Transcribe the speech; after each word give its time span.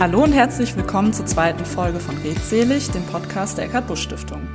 Hallo 0.00 0.24
und 0.24 0.32
herzlich 0.32 0.74
willkommen 0.78 1.12
zur 1.12 1.26
zweiten 1.26 1.66
Folge 1.66 2.00
von 2.00 2.16
Redselig, 2.16 2.90
dem 2.90 3.04
Podcast 3.04 3.58
der 3.58 3.66
Eckhard 3.66 3.86
Busch 3.86 4.00
Stiftung. 4.00 4.48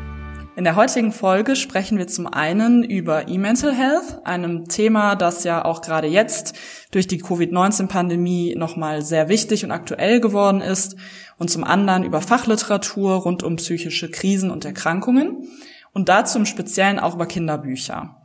In 0.55 0.63
der 0.63 0.75
heutigen 0.75 1.11
Folge 1.11 1.55
sprechen 1.55 1.99
wir 1.99 2.07
zum 2.07 2.25
einen 2.25 2.83
über 2.83 3.27
E-Mental 3.27 3.71
Health, 3.71 4.25
einem 4.25 4.67
Thema, 4.67 5.15
das 5.15 5.43
ja 5.43 5.63
auch 5.63 5.83
gerade 5.83 6.07
jetzt 6.07 6.55
durch 6.89 7.05
die 7.05 7.19
Covid-19-Pandemie 7.19 8.55
nochmal 8.55 9.03
sehr 9.03 9.29
wichtig 9.29 9.63
und 9.63 9.69
aktuell 9.69 10.19
geworden 10.19 10.61
ist, 10.61 10.95
und 11.37 11.51
zum 11.51 11.63
anderen 11.63 12.03
über 12.03 12.21
Fachliteratur 12.21 13.13
rund 13.17 13.43
um 13.43 13.57
psychische 13.57 14.09
Krisen 14.09 14.49
und 14.49 14.65
Erkrankungen 14.65 15.47
und 15.93 16.09
dazu 16.09 16.39
im 16.39 16.47
Speziellen 16.47 16.97
auch 16.97 17.13
über 17.13 17.27
Kinderbücher. 17.27 18.15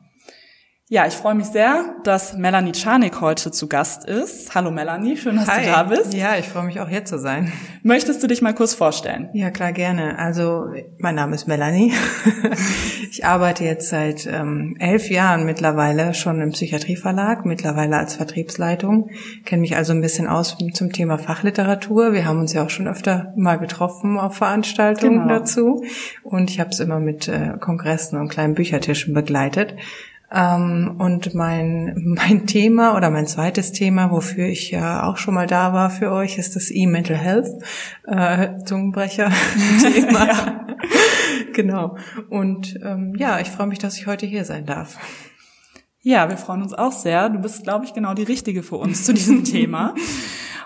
Ja, 0.92 1.06
ich 1.06 1.14
freue 1.14 1.36
mich 1.36 1.46
sehr, 1.46 1.94
dass 2.02 2.36
Melanie 2.36 2.72
Czarnik 2.72 3.20
heute 3.20 3.52
zu 3.52 3.68
Gast 3.68 4.08
ist. 4.08 4.56
Hallo 4.56 4.72
Melanie, 4.72 5.16
schön, 5.16 5.36
dass 5.36 5.46
Hi. 5.46 5.62
du 5.62 5.70
da 5.70 5.82
bist. 5.84 6.14
Ja, 6.14 6.36
ich 6.36 6.48
freue 6.48 6.64
mich 6.64 6.80
auch 6.80 6.88
hier 6.88 7.04
zu 7.04 7.16
sein. 7.16 7.52
Möchtest 7.84 8.20
du 8.24 8.26
dich 8.26 8.42
mal 8.42 8.56
kurz 8.56 8.74
vorstellen? 8.74 9.28
Ja, 9.32 9.52
klar, 9.52 9.70
gerne. 9.70 10.18
Also, 10.18 10.66
mein 10.98 11.14
Name 11.14 11.36
ist 11.36 11.46
Melanie. 11.46 11.92
ich 13.08 13.24
arbeite 13.24 13.62
jetzt 13.62 13.88
seit 13.88 14.26
ähm, 14.26 14.74
elf 14.80 15.08
Jahren 15.10 15.46
mittlerweile 15.46 16.12
schon 16.12 16.40
im 16.40 16.50
Psychiatrieverlag, 16.50 17.46
mittlerweile 17.46 17.96
als 17.96 18.16
Vertriebsleitung. 18.16 19.10
Kenne 19.44 19.60
mich 19.60 19.76
also 19.76 19.92
ein 19.92 20.00
bisschen 20.00 20.26
aus 20.26 20.58
zum 20.74 20.92
Thema 20.92 21.18
Fachliteratur. 21.18 22.12
Wir 22.12 22.24
haben 22.24 22.40
uns 22.40 22.52
ja 22.52 22.64
auch 22.64 22.70
schon 22.70 22.88
öfter 22.88 23.32
mal 23.36 23.60
getroffen 23.60 24.18
auf 24.18 24.38
Veranstaltungen 24.38 25.28
genau. 25.28 25.38
dazu. 25.38 25.84
Und 26.24 26.50
ich 26.50 26.58
habe 26.58 26.70
es 26.70 26.80
immer 26.80 26.98
mit 26.98 27.28
äh, 27.28 27.52
Kongressen 27.60 28.18
und 28.18 28.28
kleinen 28.28 28.54
Büchertischen 28.54 29.14
begleitet. 29.14 29.76
Ähm, 30.32 30.96
und 30.98 31.34
mein, 31.34 31.94
mein 32.16 32.46
Thema 32.46 32.96
oder 32.96 33.10
mein 33.10 33.26
zweites 33.26 33.72
Thema, 33.72 34.10
wofür 34.10 34.46
ich 34.46 34.70
ja 34.70 35.04
auch 35.04 35.16
schon 35.16 35.34
mal 35.34 35.46
da 35.46 35.72
war 35.72 35.90
für 35.90 36.12
euch, 36.12 36.38
ist 36.38 36.56
das 36.56 36.70
E-Mental 36.70 37.16
Health, 37.16 37.48
äh, 38.06 38.62
Zungenbrecher-Thema. 38.64 40.26
ja. 40.26 40.66
Genau. 41.52 41.96
Und 42.28 42.78
ähm, 42.82 43.14
ja, 43.16 43.40
ich 43.40 43.48
freue 43.48 43.66
mich, 43.66 43.78
dass 43.78 43.98
ich 43.98 44.06
heute 44.06 44.26
hier 44.26 44.44
sein 44.44 44.66
darf. 44.66 44.98
Ja, 46.02 46.30
wir 46.30 46.38
freuen 46.38 46.62
uns 46.62 46.72
auch 46.72 46.92
sehr. 46.92 47.28
Du 47.28 47.40
bist, 47.40 47.64
glaube 47.64 47.84
ich, 47.84 47.92
genau 47.92 48.14
die 48.14 48.22
Richtige 48.22 48.62
für 48.62 48.76
uns 48.76 49.04
zu 49.04 49.12
diesem 49.12 49.44
Thema. 49.44 49.94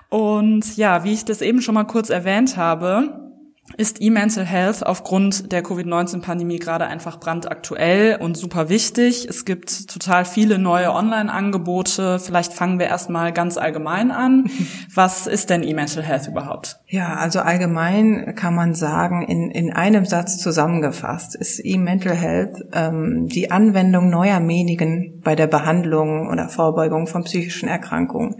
Und 0.08 0.76
ja, 0.76 1.02
wie 1.02 1.12
ich 1.12 1.24
das 1.24 1.40
eben 1.40 1.60
schon 1.60 1.74
mal 1.74 1.84
kurz 1.84 2.10
erwähnt 2.10 2.56
habe, 2.56 3.33
ist 3.76 4.00
E-Mental 4.00 4.44
Health 4.44 4.84
aufgrund 4.84 5.52
der 5.52 5.62
Covid-19-Pandemie 5.62 6.58
gerade 6.58 6.86
einfach 6.86 7.18
brandaktuell 7.18 8.16
und 8.20 8.36
super 8.36 8.68
wichtig. 8.68 9.26
Es 9.28 9.44
gibt 9.44 9.88
total 9.88 10.24
viele 10.24 10.58
neue 10.58 10.92
Online-Angebote. 10.92 12.18
Vielleicht 12.18 12.52
fangen 12.52 12.78
wir 12.78 12.86
erstmal 12.86 13.32
ganz 13.32 13.56
allgemein 13.56 14.10
an. 14.10 14.44
Was 14.94 15.26
ist 15.26 15.50
denn 15.50 15.62
E-Mental 15.62 16.02
Health 16.02 16.28
überhaupt? 16.28 16.80
Ja, 16.86 17.14
also 17.14 17.40
allgemein 17.40 18.34
kann 18.36 18.54
man 18.54 18.74
sagen, 18.74 19.22
in, 19.22 19.50
in 19.50 19.72
einem 19.72 20.04
Satz 20.04 20.38
zusammengefasst 20.38 21.34
ist 21.34 21.60
E-Mental 21.64 22.14
Health 22.14 22.64
ähm, 22.72 23.28
die 23.28 23.50
Anwendung 23.50 24.10
neuer 24.10 24.40
Medien 24.40 25.20
bei 25.24 25.34
der 25.34 25.46
Behandlung 25.46 26.28
oder 26.28 26.48
Vorbeugung 26.48 27.06
von 27.06 27.24
psychischen 27.24 27.68
Erkrankungen. 27.68 28.36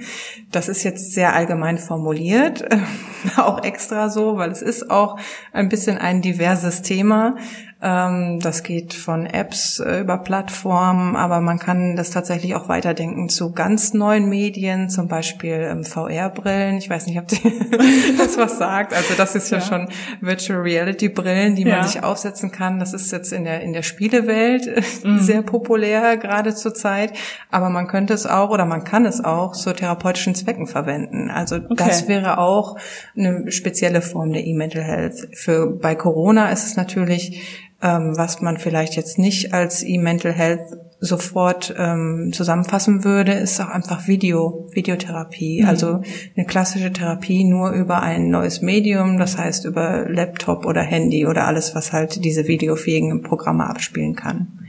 Das 0.53 0.69
ist 0.69 0.85
jetzt 0.85 1.13
sehr 1.15 1.35
allgemein 1.35 1.79
formuliert, 1.79 2.65
auch 3.37 3.65
extra 3.65 4.09
so, 4.09 4.37
weil 4.37 4.51
es 4.51 4.63
ist 4.63 4.91
auch 4.91 5.19
ein 5.53 5.69
bisschen 5.69 5.99
ein 5.99 6.23
diverses 6.23 6.83
Thema. 6.83 7.37
Ähm, 7.85 8.41
das 8.41 8.63
geht 8.63 8.95
von 8.95 9.27
Apps 9.27 9.79
äh, 9.79 10.01
über 10.01 10.17
Plattformen, 10.17 11.17
aber 11.17 11.43
man 11.43 11.59
kann 11.59 11.97
das 11.97 12.09
tatsächlich 12.09 12.55
auch 12.55 12.67
weiterdenken 12.67 13.29
zu 13.29 13.53
ganz 13.53 13.93
neuen 13.93 14.27
Medien, 14.31 14.89
zum 14.89 15.07
Beispiel 15.07 15.69
ähm, 15.71 15.85
VR-Brillen. 15.85 16.79
Ich 16.79 16.89
weiß 16.89 17.07
nicht, 17.07 17.19
ob 17.19 17.29
das 18.19 18.39
was 18.39 18.57
sagt. 18.57 18.95
Also 18.95 19.13
das 19.19 19.35
ist 19.35 19.51
ja, 19.51 19.59
ja. 19.59 19.65
schon 19.65 19.89
Virtual 20.23 20.61
Reality 20.61 21.11
Brillen, 21.11 21.57
die 21.57 21.67
man 21.67 21.75
ja. 21.75 21.85
sich 21.85 22.03
aufsetzen 22.03 22.51
kann. 22.51 22.79
Das 22.79 22.95
ist 22.95 23.13
jetzt 23.13 23.35
in 23.35 23.45
der 23.45 23.61
in 23.61 23.75
der 23.75 23.83
Spielewelt 23.83 24.67
mhm. 25.05 25.21
sehr 25.21 25.43
populär 25.43 26.17
gerade 26.17 26.55
zur 26.55 26.73
Zeit, 26.73 27.13
aber 27.51 27.69
man 27.69 27.87
könnte 27.87 28.15
es 28.15 28.25
auch 28.25 28.49
oder 28.49 28.65
man 28.65 28.85
kann 28.85 29.05
es 29.05 29.23
auch 29.23 29.53
zu 29.53 29.75
therapeutischen 29.75 30.35
Zwecken 30.35 30.67
verwenden. 30.67 31.31
Also 31.31 31.57
okay. 31.57 31.75
das 31.77 32.09
wäre 32.09 32.39
auch 32.39 32.79
eine 33.15 33.53
spezielle 33.53 34.01
Form 34.01 34.33
der 34.33 34.47
E-Mental 34.47 34.83
Health. 34.83 35.29
Für 35.35 35.67
bei 35.67 35.95
Corona 35.95 36.49
ist 36.49 36.65
es 36.65 36.77
natürlich 36.77 37.43
ähm, 37.85 38.17
was 38.17 38.41
man 38.41 38.57
vielleicht 38.57 38.97
jetzt 38.97 39.19
nicht 39.19 39.53
als 39.53 39.83
E-Mental 39.83 40.33
Health 40.33 40.63
sofort 41.01 41.75
ähm, 41.77 42.31
zusammenfassen 42.33 43.05
würde, 43.05 43.33
ist 43.33 43.61
auch 43.61 43.69
einfach 43.69 44.09
Video, 44.09 44.67
Videotherapie. 44.73 45.63
Mhm. 45.63 45.69
Also 45.69 46.01
eine 46.35 46.47
klassische 46.47 46.93
Therapie 46.93 47.45
nur 47.45 47.73
über 47.73 48.03
ein 48.03 48.31
neues 48.31 48.63
Medium, 48.63 49.19
das 49.19 49.37
heißt 49.37 49.67
über 49.67 50.09
Laptop 50.09 50.65
oder 50.65 50.81
Handy 50.81 51.27
oder 51.27 51.47
alles, 51.47 51.75
was 51.75 51.93
halt 51.93 52.25
diese 52.25 52.49
videofähigen 52.49 53.23
Programme 53.23 53.69
abspielen 53.69 54.17
kann. 54.17 54.61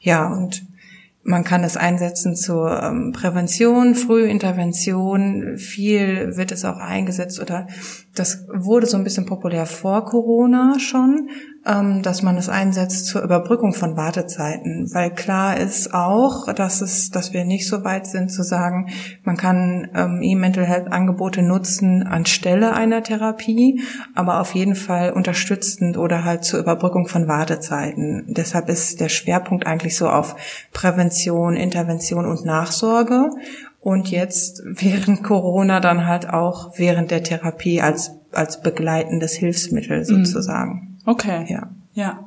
Ja, 0.00 0.26
und 0.26 0.66
man 1.22 1.44
kann 1.44 1.62
es 1.62 1.76
einsetzen 1.76 2.34
zur 2.34 2.82
ähm, 2.82 3.12
Prävention, 3.12 3.94
Frühintervention. 3.94 5.58
Viel 5.58 6.36
wird 6.36 6.50
es 6.50 6.64
auch 6.64 6.78
eingesetzt 6.78 7.40
oder 7.40 7.68
das 8.14 8.46
wurde 8.52 8.86
so 8.86 8.96
ein 8.96 9.04
bisschen 9.04 9.26
populär 9.26 9.66
vor 9.66 10.04
Corona 10.04 10.78
schon, 10.78 11.30
ähm, 11.66 12.02
dass 12.02 12.22
man 12.22 12.36
es 12.36 12.48
einsetzt 12.48 13.06
zur 13.06 13.22
Überbrückung 13.22 13.72
von 13.72 13.96
Wartezeiten, 13.96 14.88
weil 14.92 15.10
klar 15.10 15.56
ist 15.56 15.92
auch, 15.92 16.52
dass 16.52 16.80
es, 16.80 17.10
dass 17.10 17.32
wir 17.32 17.44
nicht 17.44 17.66
so 17.66 17.84
weit 17.84 18.06
sind 18.06 18.30
zu 18.30 18.44
sagen, 18.44 18.90
man 19.24 19.36
kann 19.36 19.88
ähm, 19.94 20.20
E-Mental 20.22 20.64
Health 20.64 20.92
Angebote 20.92 21.42
nutzen 21.42 22.04
anstelle 22.04 22.74
einer 22.74 23.02
Therapie, 23.02 23.82
aber 24.14 24.40
auf 24.40 24.54
jeden 24.54 24.76
Fall 24.76 25.12
unterstützend 25.12 25.96
oder 25.96 26.24
halt 26.24 26.44
zur 26.44 26.60
Überbrückung 26.60 27.08
von 27.08 27.26
Wartezeiten. 27.26 28.26
Deshalb 28.28 28.68
ist 28.68 29.00
der 29.00 29.08
Schwerpunkt 29.08 29.66
eigentlich 29.66 29.96
so 29.96 30.08
auf 30.08 30.36
Prävention, 30.72 31.54
Intervention 31.56 32.26
und 32.26 32.44
Nachsorge 32.44 33.30
und 33.84 34.10
jetzt 34.10 34.62
während 34.64 35.22
Corona 35.22 35.78
dann 35.78 36.06
halt 36.06 36.28
auch 36.28 36.78
während 36.78 37.10
der 37.10 37.22
Therapie 37.22 37.82
als 37.82 38.12
als 38.32 38.62
begleitendes 38.62 39.34
Hilfsmittel 39.34 40.00
mhm. 40.00 40.24
sozusagen. 40.24 40.98
Okay. 41.04 41.44
Ja. 41.48 41.70
Ja. 41.92 42.24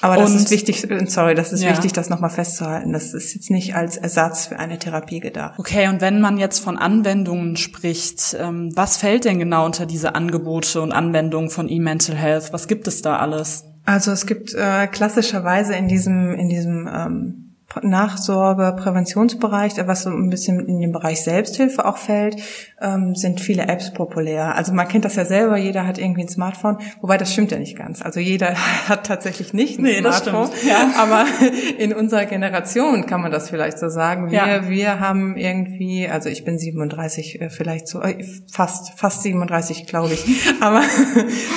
Aber 0.00 0.16
das 0.16 0.30
und, 0.32 0.38
ist 0.38 0.50
wichtig, 0.50 0.84
sorry, 1.06 1.36
das 1.36 1.52
ist 1.52 1.62
ja. 1.62 1.70
wichtig, 1.70 1.92
das 1.92 2.08
nochmal 2.08 2.30
festzuhalten. 2.30 2.92
Das 2.92 3.14
ist 3.14 3.34
jetzt 3.34 3.50
nicht 3.50 3.76
als 3.76 3.98
Ersatz 3.98 4.46
für 4.46 4.58
eine 4.58 4.78
Therapie 4.78 5.20
gedacht. 5.20 5.60
Okay, 5.60 5.86
und 5.88 6.00
wenn 6.00 6.20
man 6.20 6.38
jetzt 6.38 6.58
von 6.58 6.76
Anwendungen 6.76 7.56
spricht, 7.56 8.34
ähm, 8.40 8.70
was 8.74 8.96
fällt 8.96 9.26
denn 9.26 9.38
genau 9.38 9.64
unter 9.64 9.86
diese 9.86 10.16
Angebote 10.16 10.80
und 10.80 10.90
Anwendungen 10.90 11.50
von 11.50 11.68
E-Mental 11.68 12.16
Health? 12.16 12.52
Was 12.52 12.66
gibt 12.66 12.88
es 12.88 13.02
da 13.02 13.18
alles? 13.18 13.64
Also 13.84 14.10
es 14.10 14.26
gibt 14.26 14.54
äh, 14.54 14.88
klassischerweise 14.88 15.74
in 15.74 15.86
diesem, 15.86 16.34
in 16.34 16.48
diesem 16.48 16.88
ähm, 16.92 17.51
Nachsorge, 17.82 18.74
Präventionsbereich, 18.76 19.72
was 19.86 20.02
so 20.02 20.10
ein 20.10 20.30
bisschen 20.30 20.60
in 20.66 20.80
den 20.80 20.92
Bereich 20.92 21.22
Selbsthilfe 21.22 21.84
auch 21.84 21.96
fällt, 21.96 22.36
ähm, 22.80 23.14
sind 23.14 23.40
viele 23.40 23.68
Apps 23.68 23.92
populär. 23.92 24.54
Also 24.56 24.72
man 24.72 24.88
kennt 24.88 25.04
das 25.04 25.16
ja 25.16 25.24
selber, 25.24 25.56
jeder 25.56 25.86
hat 25.86 25.98
irgendwie 25.98 26.22
ein 26.22 26.28
Smartphone, 26.28 26.78
wobei 27.00 27.16
das 27.16 27.32
stimmt 27.32 27.52
ja 27.52 27.58
nicht 27.58 27.76
ganz. 27.76 28.02
Also 28.02 28.20
jeder 28.20 28.54
hat 28.88 29.06
tatsächlich 29.06 29.54
nicht 29.54 29.78
ein 29.78 29.82
nee, 29.82 30.00
Smartphone, 30.00 30.50
ja. 30.66 30.92
aber 30.98 31.26
in 31.78 31.92
unserer 31.92 32.26
Generation 32.26 33.06
kann 33.06 33.20
man 33.20 33.30
das 33.30 33.50
vielleicht 33.50 33.78
so 33.78 33.88
sagen. 33.88 34.30
Wir, 34.30 34.38
ja. 34.38 34.68
wir 34.68 35.00
haben 35.00 35.36
irgendwie, 35.36 36.08
also 36.08 36.28
ich 36.28 36.44
bin 36.44 36.58
37, 36.58 37.40
äh, 37.40 37.50
vielleicht 37.50 37.88
so 37.88 38.02
äh, 38.02 38.24
fast 38.50 38.92
fast 38.96 39.22
37, 39.22 39.86
glaube 39.86 40.14
ich, 40.14 40.24
aber 40.60 40.82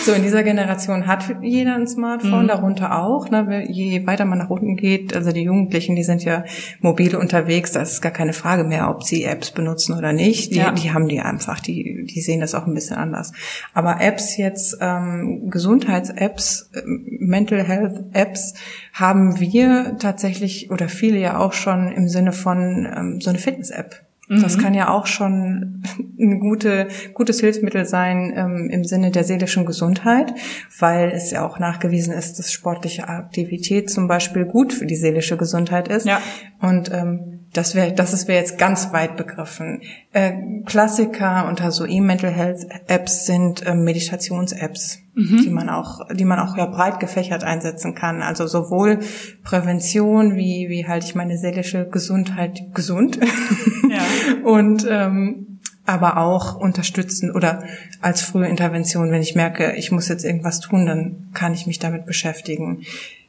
so 0.06 0.14
in 0.14 0.24
dieser 0.24 0.44
Generation 0.44 1.08
hat 1.08 1.26
jeder 1.42 1.76
ein 1.76 1.88
Smartphone, 1.88 2.44
mhm. 2.44 2.48
darunter 2.48 3.04
auch. 3.04 3.30
Ne, 3.30 3.66
je 3.70 4.06
weiter 4.06 4.26
man 4.26 4.38
nach 4.38 4.50
unten 4.50 4.76
geht, 4.76 5.16
also 5.16 5.32
die 5.32 5.44
Jugendlichen, 5.44 5.96
die 5.96 6.04
sind 6.06 6.24
ja 6.24 6.46
mobil 6.80 7.16
unterwegs, 7.16 7.72
da 7.74 7.82
ist 7.82 8.02
gar 8.02 8.12
keine 8.12 8.34
Frage 8.34 8.64
mehr, 8.64 8.90
ob 8.90 9.04
sie 9.04 9.24
Apps 9.24 9.52
benutzen 9.52 9.98
oder 9.98 10.14
nicht. 10.14 10.54
Die, 10.54 10.60
ja. 10.60 10.72
die 10.72 10.94
haben 10.94 11.08
die 11.08 11.20
einfach, 11.20 11.60
die, 11.60 12.06
die 12.06 12.22
sehen 12.22 12.40
das 12.40 12.56
auch 12.56 12.68
ein 12.68 12.74
bisschen 12.74 12.98
anders. 12.98 13.34
Aber 13.74 14.00
Apps 14.00 14.38
jetzt, 14.38 14.78
ähm, 14.80 15.50
Gesundheits-Apps, 15.50 16.72
äh, 16.74 16.82
Mental 16.86 17.64
Health-Apps, 17.64 18.54
haben 18.94 19.40
wir 19.40 19.98
tatsächlich 20.00 20.72
oder 20.72 20.88
viele 20.88 21.20
ja 21.20 21.40
auch 21.40 21.54
schon 21.54 21.92
im 21.92 22.08
Sinne 22.08 22.32
von 22.32 22.88
ähm, 22.96 23.22
so 23.22 23.30
eine 23.30 23.40
Fitness-App. 23.40 24.05
Das 24.28 24.58
mhm. 24.58 24.62
kann 24.62 24.74
ja 24.74 24.90
auch 24.90 25.06
schon 25.06 25.84
ein 26.20 26.40
gute, 26.40 26.88
gutes 27.14 27.40
Hilfsmittel 27.40 27.86
sein 27.86 28.34
ähm, 28.36 28.70
im 28.72 28.84
Sinne 28.84 29.12
der 29.12 29.24
seelischen 29.24 29.66
Gesundheit, 29.66 30.34
weil 30.80 31.12
es 31.12 31.32
ja 31.32 31.46
auch 31.46 31.60
nachgewiesen 31.60 32.14
ist, 32.14 32.40
dass 32.40 32.52
sportliche 32.52 33.08
Aktivität 33.08 33.90
zum 33.90 34.08
Beispiel 34.08 34.46
gut 34.46 34.74
für 34.74 34.86
die 34.86 34.96
seelische 34.96 35.38
Gesundheit 35.38 35.88
ist. 35.88 36.06
Ja. 36.06 36.22
Und 36.60 36.92
ähm, 36.92 37.36
das 37.56 37.74
wäre, 37.74 37.94
das 37.94 38.12
ist 38.12 38.28
wäre 38.28 38.40
jetzt 38.40 38.58
ganz 38.58 38.92
weit 38.92 39.16
begriffen. 39.16 39.82
Äh, 40.12 40.34
Klassiker 40.66 41.48
unter 41.48 41.72
so 41.72 41.86
E-Mental 41.86 42.32
Health 42.32 42.66
Apps 42.88 43.26
sind 43.26 43.66
äh, 43.66 43.74
Meditations-Apps, 43.74 45.00
mhm. 45.14 45.42
die 45.42 45.50
man 45.50 45.70
auch, 45.70 46.02
die 46.14 46.26
man 46.26 46.40
auch 46.40 46.58
ja 46.58 46.66
breit 46.66 47.00
gefächert 47.00 47.46
einsetzen 47.46 47.96
kann. 47.96 48.22
Also 48.22 48.46
sowohl 48.48 49.00
Prävention 49.44 50.36
wie 50.36 50.68
wie 50.70 50.86
halte 50.86 51.06
ich 51.06 51.16
meine 51.16 51.38
seelische 51.38 51.88
Gesundheit 51.88 52.74
gesund 52.74 53.20
ja. 53.96 54.48
und 54.48 54.86
ähm, 54.90 55.60
aber 55.86 56.18
auch 56.18 56.56
unterstützen 56.56 57.32
oder 57.32 57.64
als 58.02 58.22
frühe 58.22 58.48
Intervention, 58.48 59.12
wenn 59.12 59.22
ich 59.22 59.36
merke, 59.36 59.74
ich 59.76 59.92
muss 59.92 60.08
jetzt 60.08 60.26
irgendwas 60.26 60.60
tun, 60.60 60.86
dann 60.86 61.30
kann 61.34 61.54
ich 61.54 61.68
mich 61.68 61.80
damit 61.80 62.06
beschäftigen. 62.06 62.84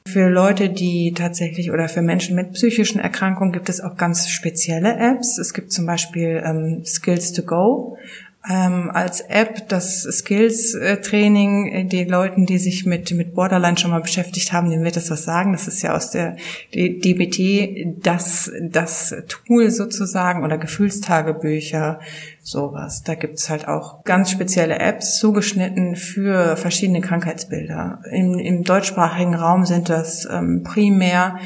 Für 0.07 0.29
Leute, 0.29 0.71
die 0.71 1.13
tatsächlich 1.15 1.73
oder 1.73 1.89
für 1.89 2.01
Menschen 2.01 2.37
mit 2.37 2.53
psychischen 2.53 3.01
Erkrankungen 3.01 3.53
gibt 3.53 3.69
es 3.69 3.81
auch 3.81 3.97
ganz 3.97 4.29
spezielle 4.29 4.97
Apps. 4.97 5.37
Es 5.37 5.53
gibt 5.53 5.73
zum 5.73 5.85
Beispiel 5.85 6.43
ähm, 6.47 6.85
Skills 6.85 7.33
to 7.33 7.43
Go 7.43 7.99
ähm, 8.49 8.91
als 8.93 9.21
App 9.23 9.69
das 9.69 10.03
Skills-Training, 10.03 11.67
äh, 11.67 11.85
die 11.85 12.05
Leuten, 12.05 12.47
die 12.47 12.59
sich 12.59 12.87
mit, 12.87 13.11
mit 13.13 13.35
Borderline 13.35 13.77
schon 13.77 13.91
mal 13.91 14.01
beschäftigt 14.01 14.53
haben, 14.53 14.71
denen 14.71 14.85
wird 14.85 14.97
das 14.97 15.11
was 15.11 15.25
sagen. 15.25 15.53
Das 15.53 15.67
ist 15.67 15.83
ja 15.83 15.95
aus 15.95 16.11
der 16.11 16.37
DBT 16.75 17.97
das, 18.03 18.53
das 18.63 19.15
Tool 19.29 19.71
sozusagen 19.71 20.45
oder 20.45 20.59
Gefühlstagebücher, 20.59 21.99
sowas. 22.43 23.03
Da 23.03 23.15
gibt's 23.15 23.51
halt 23.51 23.67
auch 23.67 24.05
ganz 24.05 24.31
spezielle 24.31 24.79
Apps 24.79 25.19
zugeschnitten 25.19 25.97
für 25.97 26.57
verschiedene 26.57 27.01
Krankheitsbilder. 27.01 28.03
Im, 28.13 28.39
im 28.39 28.63
deutschsprachigen 28.63 29.35
Raum 29.35 29.67
sind 29.67 29.89
das 29.89 30.29
ähm, 30.31 30.63
primär 30.63 31.39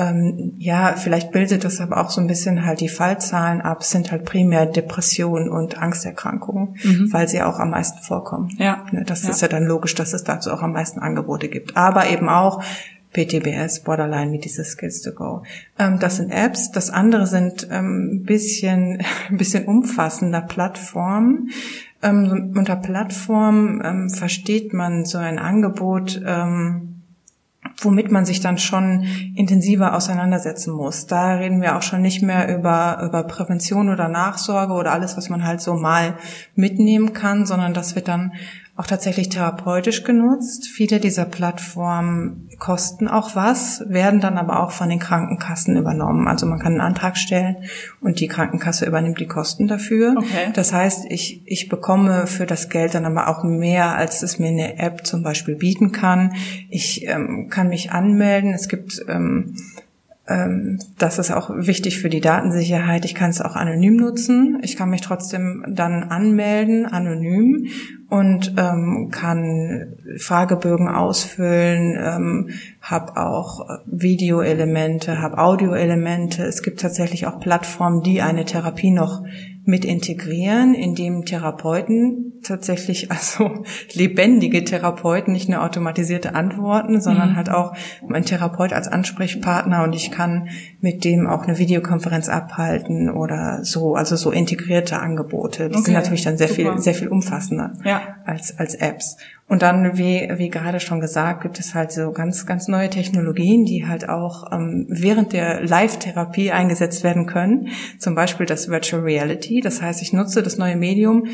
ähm, 0.00 0.54
ja, 0.56 0.94
vielleicht 0.96 1.30
bildet 1.30 1.64
das 1.64 1.80
aber 1.80 2.00
auch 2.00 2.08
so 2.08 2.22
ein 2.22 2.26
bisschen 2.26 2.64
halt 2.64 2.80
die 2.80 2.88
Fallzahlen 2.88 3.60
ab, 3.60 3.82
es 3.82 3.90
sind 3.90 4.10
halt 4.10 4.24
primär 4.24 4.64
Depressionen 4.64 5.50
und 5.50 5.76
Angsterkrankungen, 5.76 6.76
mhm. 6.82 7.12
weil 7.12 7.28
sie 7.28 7.42
auch 7.42 7.58
am 7.58 7.70
meisten 7.70 7.98
vorkommen. 7.98 8.50
Ja. 8.56 8.86
Ne, 8.92 9.04
das 9.04 9.24
ja. 9.24 9.30
ist 9.30 9.42
ja 9.42 9.48
dann 9.48 9.64
logisch, 9.64 9.94
dass 9.94 10.14
es 10.14 10.24
dazu 10.24 10.52
auch 10.52 10.62
am 10.62 10.72
meisten 10.72 11.00
Angebote 11.00 11.48
gibt. 11.48 11.76
Aber 11.76 12.08
eben 12.08 12.30
auch 12.30 12.62
PTBS, 13.12 13.80
Borderline, 13.80 14.32
wie 14.32 14.38
diese 14.38 14.64
Skills 14.64 15.02
to 15.02 15.12
Go. 15.12 15.42
Ähm, 15.78 15.98
das 15.98 16.16
sind 16.16 16.30
Apps. 16.30 16.70
Das 16.70 16.88
andere 16.88 17.26
sind 17.26 17.68
ähm, 17.70 18.10
ein 18.12 18.22
bisschen, 18.22 19.02
ein 19.28 19.36
bisschen 19.36 19.66
umfassender 19.66 20.40
Plattformen. 20.40 21.50
Ähm, 22.02 22.54
unter 22.56 22.76
Plattform 22.76 23.82
ähm, 23.84 24.08
versteht 24.08 24.72
man 24.72 25.04
so 25.04 25.18
ein 25.18 25.38
Angebot, 25.38 26.22
ähm, 26.24 26.89
womit 27.80 28.10
man 28.10 28.24
sich 28.24 28.40
dann 28.40 28.58
schon 28.58 29.04
intensiver 29.34 29.94
auseinandersetzen 29.94 30.72
muss. 30.72 31.06
Da 31.06 31.34
reden 31.34 31.62
wir 31.62 31.76
auch 31.76 31.82
schon 31.82 32.02
nicht 32.02 32.22
mehr 32.22 32.54
über, 32.54 33.02
über 33.02 33.24
Prävention 33.24 33.88
oder 33.88 34.08
Nachsorge 34.08 34.72
oder 34.74 34.92
alles, 34.92 35.16
was 35.16 35.28
man 35.28 35.44
halt 35.44 35.60
so 35.60 35.74
mal 35.74 36.14
mitnehmen 36.54 37.12
kann, 37.12 37.46
sondern 37.46 37.74
das 37.74 37.94
wird 37.94 38.08
dann 38.08 38.32
auch 38.80 38.86
tatsächlich 38.86 39.28
therapeutisch 39.28 40.04
genutzt. 40.04 40.66
Viele 40.66 41.00
dieser 41.00 41.26
Plattformen 41.26 42.48
kosten 42.58 43.08
auch 43.08 43.36
was, 43.36 43.84
werden 43.86 44.20
dann 44.20 44.38
aber 44.38 44.62
auch 44.62 44.70
von 44.70 44.88
den 44.88 44.98
Krankenkassen 44.98 45.76
übernommen. 45.76 46.26
Also 46.26 46.46
man 46.46 46.58
kann 46.58 46.72
einen 46.72 46.80
Antrag 46.80 47.18
stellen 47.18 47.56
und 48.00 48.20
die 48.20 48.26
Krankenkasse 48.26 48.86
übernimmt 48.86 49.20
die 49.20 49.26
Kosten 49.26 49.68
dafür. 49.68 50.14
Okay. 50.16 50.50
Das 50.54 50.72
heißt, 50.72 51.04
ich, 51.10 51.42
ich 51.44 51.68
bekomme 51.68 52.26
für 52.26 52.46
das 52.46 52.70
Geld 52.70 52.94
dann 52.94 53.04
aber 53.04 53.28
auch 53.28 53.44
mehr, 53.44 53.96
als 53.96 54.22
es 54.22 54.38
mir 54.38 54.48
eine 54.48 54.78
App 54.78 55.06
zum 55.06 55.22
Beispiel 55.22 55.56
bieten 55.56 55.92
kann. 55.92 56.32
Ich 56.70 57.06
ähm, 57.06 57.48
kann 57.50 57.68
mich 57.68 57.92
anmelden. 57.92 58.54
Es 58.54 58.66
gibt 58.68 59.04
ähm, 59.08 59.56
das 60.98 61.18
ist 61.18 61.30
auch 61.32 61.50
wichtig 61.50 61.98
für 61.98 62.08
die 62.08 62.20
Datensicherheit. 62.20 63.04
Ich 63.04 63.14
kann 63.14 63.30
es 63.30 63.40
auch 63.40 63.56
anonym 63.56 63.96
nutzen. 63.96 64.58
Ich 64.62 64.76
kann 64.76 64.90
mich 64.90 65.00
trotzdem 65.00 65.64
dann 65.68 66.04
anmelden, 66.04 66.86
anonym, 66.86 67.68
und 68.10 68.54
ähm, 68.56 69.08
kann 69.12 69.94
Fragebögen 70.18 70.88
ausfüllen, 70.88 71.96
ähm, 71.96 72.50
habe 72.82 73.16
auch 73.16 73.68
Videoelemente, 73.86 75.22
habe 75.22 75.38
Audioelemente. 75.38 76.42
Es 76.42 76.62
gibt 76.62 76.80
tatsächlich 76.80 77.26
auch 77.26 77.38
Plattformen, 77.38 78.02
die 78.02 78.20
eine 78.20 78.44
Therapie 78.44 78.90
noch 78.90 79.22
mit 79.70 79.84
integrieren, 79.84 80.74
indem 80.74 81.24
Therapeuten 81.24 82.40
tatsächlich, 82.42 83.10
also 83.12 83.64
lebendige 83.92 84.64
Therapeuten, 84.64 85.32
nicht 85.32 85.48
nur 85.48 85.62
automatisierte 85.62 86.34
Antworten, 86.34 87.00
sondern 87.00 87.30
mhm. 87.30 87.36
halt 87.36 87.50
auch 87.50 87.74
ein 88.12 88.24
Therapeut 88.24 88.72
als 88.72 88.88
Ansprechpartner 88.88 89.84
und 89.84 89.94
ich 89.94 90.10
kann 90.10 90.48
mit 90.80 91.04
dem 91.04 91.26
auch 91.26 91.44
eine 91.44 91.58
Videokonferenz 91.58 92.28
abhalten 92.28 93.10
oder 93.10 93.64
so, 93.64 93.94
also 93.94 94.16
so 94.16 94.30
integrierte 94.30 94.98
Angebote. 94.98 95.68
Die 95.68 95.76
okay. 95.76 95.84
sind 95.84 95.94
natürlich 95.94 96.24
dann 96.24 96.36
sehr 96.36 96.48
Super. 96.48 96.72
viel, 96.72 96.82
sehr 96.82 96.94
viel 96.94 97.08
umfassender 97.08 97.74
ja. 97.84 98.16
als, 98.26 98.58
als 98.58 98.74
Apps. 98.74 99.16
Und 99.50 99.62
dann, 99.62 99.98
wie, 99.98 100.30
wie 100.36 100.48
gerade 100.48 100.78
schon 100.78 101.00
gesagt, 101.00 101.42
gibt 101.42 101.58
es 101.58 101.74
halt 101.74 101.90
so 101.90 102.12
ganz, 102.12 102.46
ganz 102.46 102.68
neue 102.68 102.88
Technologien, 102.88 103.64
die 103.64 103.84
halt 103.84 104.08
auch 104.08 104.52
ähm, 104.52 104.86
während 104.88 105.32
der 105.32 105.66
Live-Therapie 105.66 106.52
eingesetzt 106.52 107.02
werden 107.02 107.26
können. 107.26 107.66
Zum 107.98 108.14
Beispiel 108.14 108.46
das 108.46 108.68
Virtual 108.68 109.02
Reality. 109.02 109.60
Das 109.60 109.82
heißt, 109.82 110.02
ich 110.02 110.12
nutze 110.12 110.44
das 110.44 110.56
neue 110.56 110.76
Medium. 110.76 111.26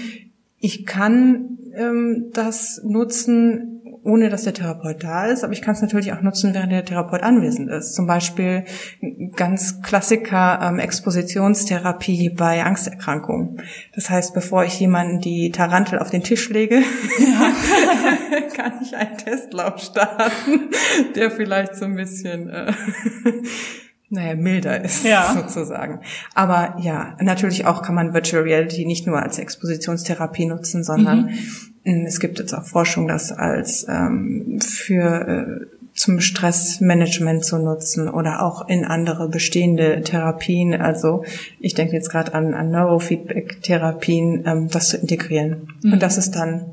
Ich 0.61 0.87
kann 0.87 1.59
ähm, 1.77 2.31
das 2.33 2.81
nutzen 2.83 3.76
ohne 4.07 4.31
dass 4.31 4.45
der 4.45 4.55
Therapeut 4.55 5.03
da 5.03 5.27
ist, 5.27 5.43
aber 5.43 5.53
ich 5.53 5.61
kann 5.61 5.75
es 5.75 5.83
natürlich 5.83 6.13
auch 6.13 6.23
nutzen, 6.23 6.55
während 6.55 6.73
der 6.73 6.85
Therapeut 6.85 7.23
anwesend 7.23 7.69
ist. 7.69 7.95
Zum 7.95 8.07
Beispiel 8.07 8.65
ganz 9.35 9.83
Klassiker 9.83 10.61
ähm, 10.63 10.79
Expositionstherapie 10.79 12.31
bei 12.31 12.65
Angsterkrankungen. 12.65 13.63
Das 13.95 14.09
heißt, 14.09 14.33
bevor 14.33 14.65
ich 14.65 14.79
jemanden 14.79 15.21
die 15.21 15.51
Tarantel 15.51 15.99
auf 15.99 16.11
den 16.11 16.23
Tisch 16.23 16.49
lege, 16.51 16.77
kann 18.57 18.75
ich 18.81 18.97
einen 18.97 19.19
Testlauf 19.19 19.81
starten, 19.81 20.71
der 21.17 21.31
vielleicht 21.31 21.75
so 21.75 21.85
ein 21.85 21.97
bisschen 21.97 22.49
äh, 22.49 22.73
naja, 24.09 24.37
milder 24.37 24.85
ist, 24.85 25.05
ja. 25.05 25.35
sozusagen. 25.35 26.01
Aber 26.35 26.77
ja, 26.81 27.17
natürlich 27.21 27.67
auch 27.67 27.83
kann 27.83 27.97
man 27.97 28.15
Virtual 28.15 28.45
Reality 28.45 28.87
nicht 28.87 29.07
nur 29.07 29.21
als 29.21 29.39
Expositionstherapie 29.39 30.47
nutzen, 30.47 30.85
sondern 30.85 31.27
mhm. 31.27 31.39
Es 31.87 32.21
gibt 32.21 32.39
jetzt 32.39 32.53
auch 32.53 32.65
Forschung, 32.65 33.07
das 33.07 33.31
als 33.33 33.87
ähm, 33.89 34.59
für 34.61 35.29
äh, 35.63 35.77
zum 35.95 36.21
Stressmanagement 36.21 37.45
zu 37.45 37.59
nutzen 37.59 38.09
oder 38.09 38.43
auch 38.43 38.69
in 38.69 38.85
andere 38.85 39.29
bestehende 39.29 40.03
Therapien. 40.03 40.75
Also 40.75 41.25
ich 41.59 41.75
denke 41.75 41.95
jetzt 41.95 42.11
gerade 42.11 42.35
an, 42.35 42.55
an 42.55 42.71
Neurofeedback-Therapien, 42.71 44.45
ähm, 44.47 44.69
das 44.69 44.89
zu 44.89 44.99
integrieren. 44.99 45.69
Mhm. 45.83 45.95
Und 45.95 46.03
das 46.03 46.19
ist 46.19 46.33
dann 46.33 46.73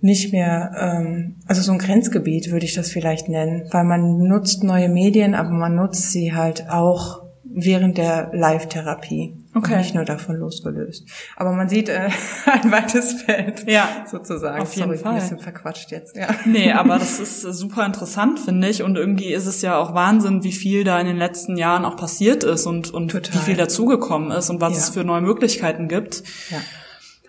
nicht 0.00 0.32
mehr, 0.32 0.72
ähm, 0.78 1.36
also 1.46 1.62
so 1.62 1.72
ein 1.72 1.78
Grenzgebiet 1.78 2.52
würde 2.52 2.64
ich 2.64 2.74
das 2.74 2.90
vielleicht 2.90 3.28
nennen, 3.28 3.66
weil 3.72 3.84
man 3.84 4.18
nutzt 4.18 4.62
neue 4.62 4.88
Medien, 4.88 5.34
aber 5.34 5.50
man 5.50 5.74
nutzt 5.74 6.12
sie 6.12 6.32
halt 6.32 6.68
auch 6.70 7.22
während 7.44 7.98
der 7.98 8.30
Live-Therapie. 8.32 9.35
Okay. 9.56 9.78
Nicht 9.78 9.94
nur 9.94 10.04
davon 10.04 10.36
losgelöst. 10.36 11.08
Aber 11.34 11.52
man 11.52 11.70
sieht 11.70 11.88
äh, 11.88 12.10
ein 12.46 12.70
weites 12.70 13.22
Feld, 13.22 13.64
ja, 13.66 14.04
sozusagen. 14.06 14.60
Auf 14.60 14.74
jeden 14.74 14.88
Sorry, 14.88 14.98
Fall. 14.98 15.14
Ein 15.14 15.20
bisschen 15.20 15.38
verquatscht 15.38 15.90
jetzt, 15.92 16.14
ja. 16.14 16.28
Nee, 16.44 16.72
aber 16.74 16.98
das 16.98 17.18
ist 17.18 17.42
äh, 17.42 17.54
super 17.54 17.86
interessant, 17.86 18.38
finde 18.38 18.68
ich. 18.68 18.82
Und 18.82 18.96
irgendwie 18.96 19.32
ist 19.32 19.46
es 19.46 19.62
ja 19.62 19.78
auch 19.78 19.94
Wahnsinn, 19.94 20.44
wie 20.44 20.52
viel 20.52 20.84
da 20.84 21.00
in 21.00 21.06
den 21.06 21.16
letzten 21.16 21.56
Jahren 21.56 21.86
auch 21.86 21.96
passiert 21.96 22.44
ist 22.44 22.66
und, 22.66 22.92
und 22.92 23.14
wie 23.14 23.38
viel 23.38 23.56
dazugekommen 23.56 24.30
ist 24.30 24.50
und 24.50 24.60
was 24.60 24.74
ja. 24.74 24.78
es 24.78 24.90
für 24.90 25.04
neue 25.04 25.22
Möglichkeiten 25.22 25.88
gibt. 25.88 26.22
Ja. 26.50 26.58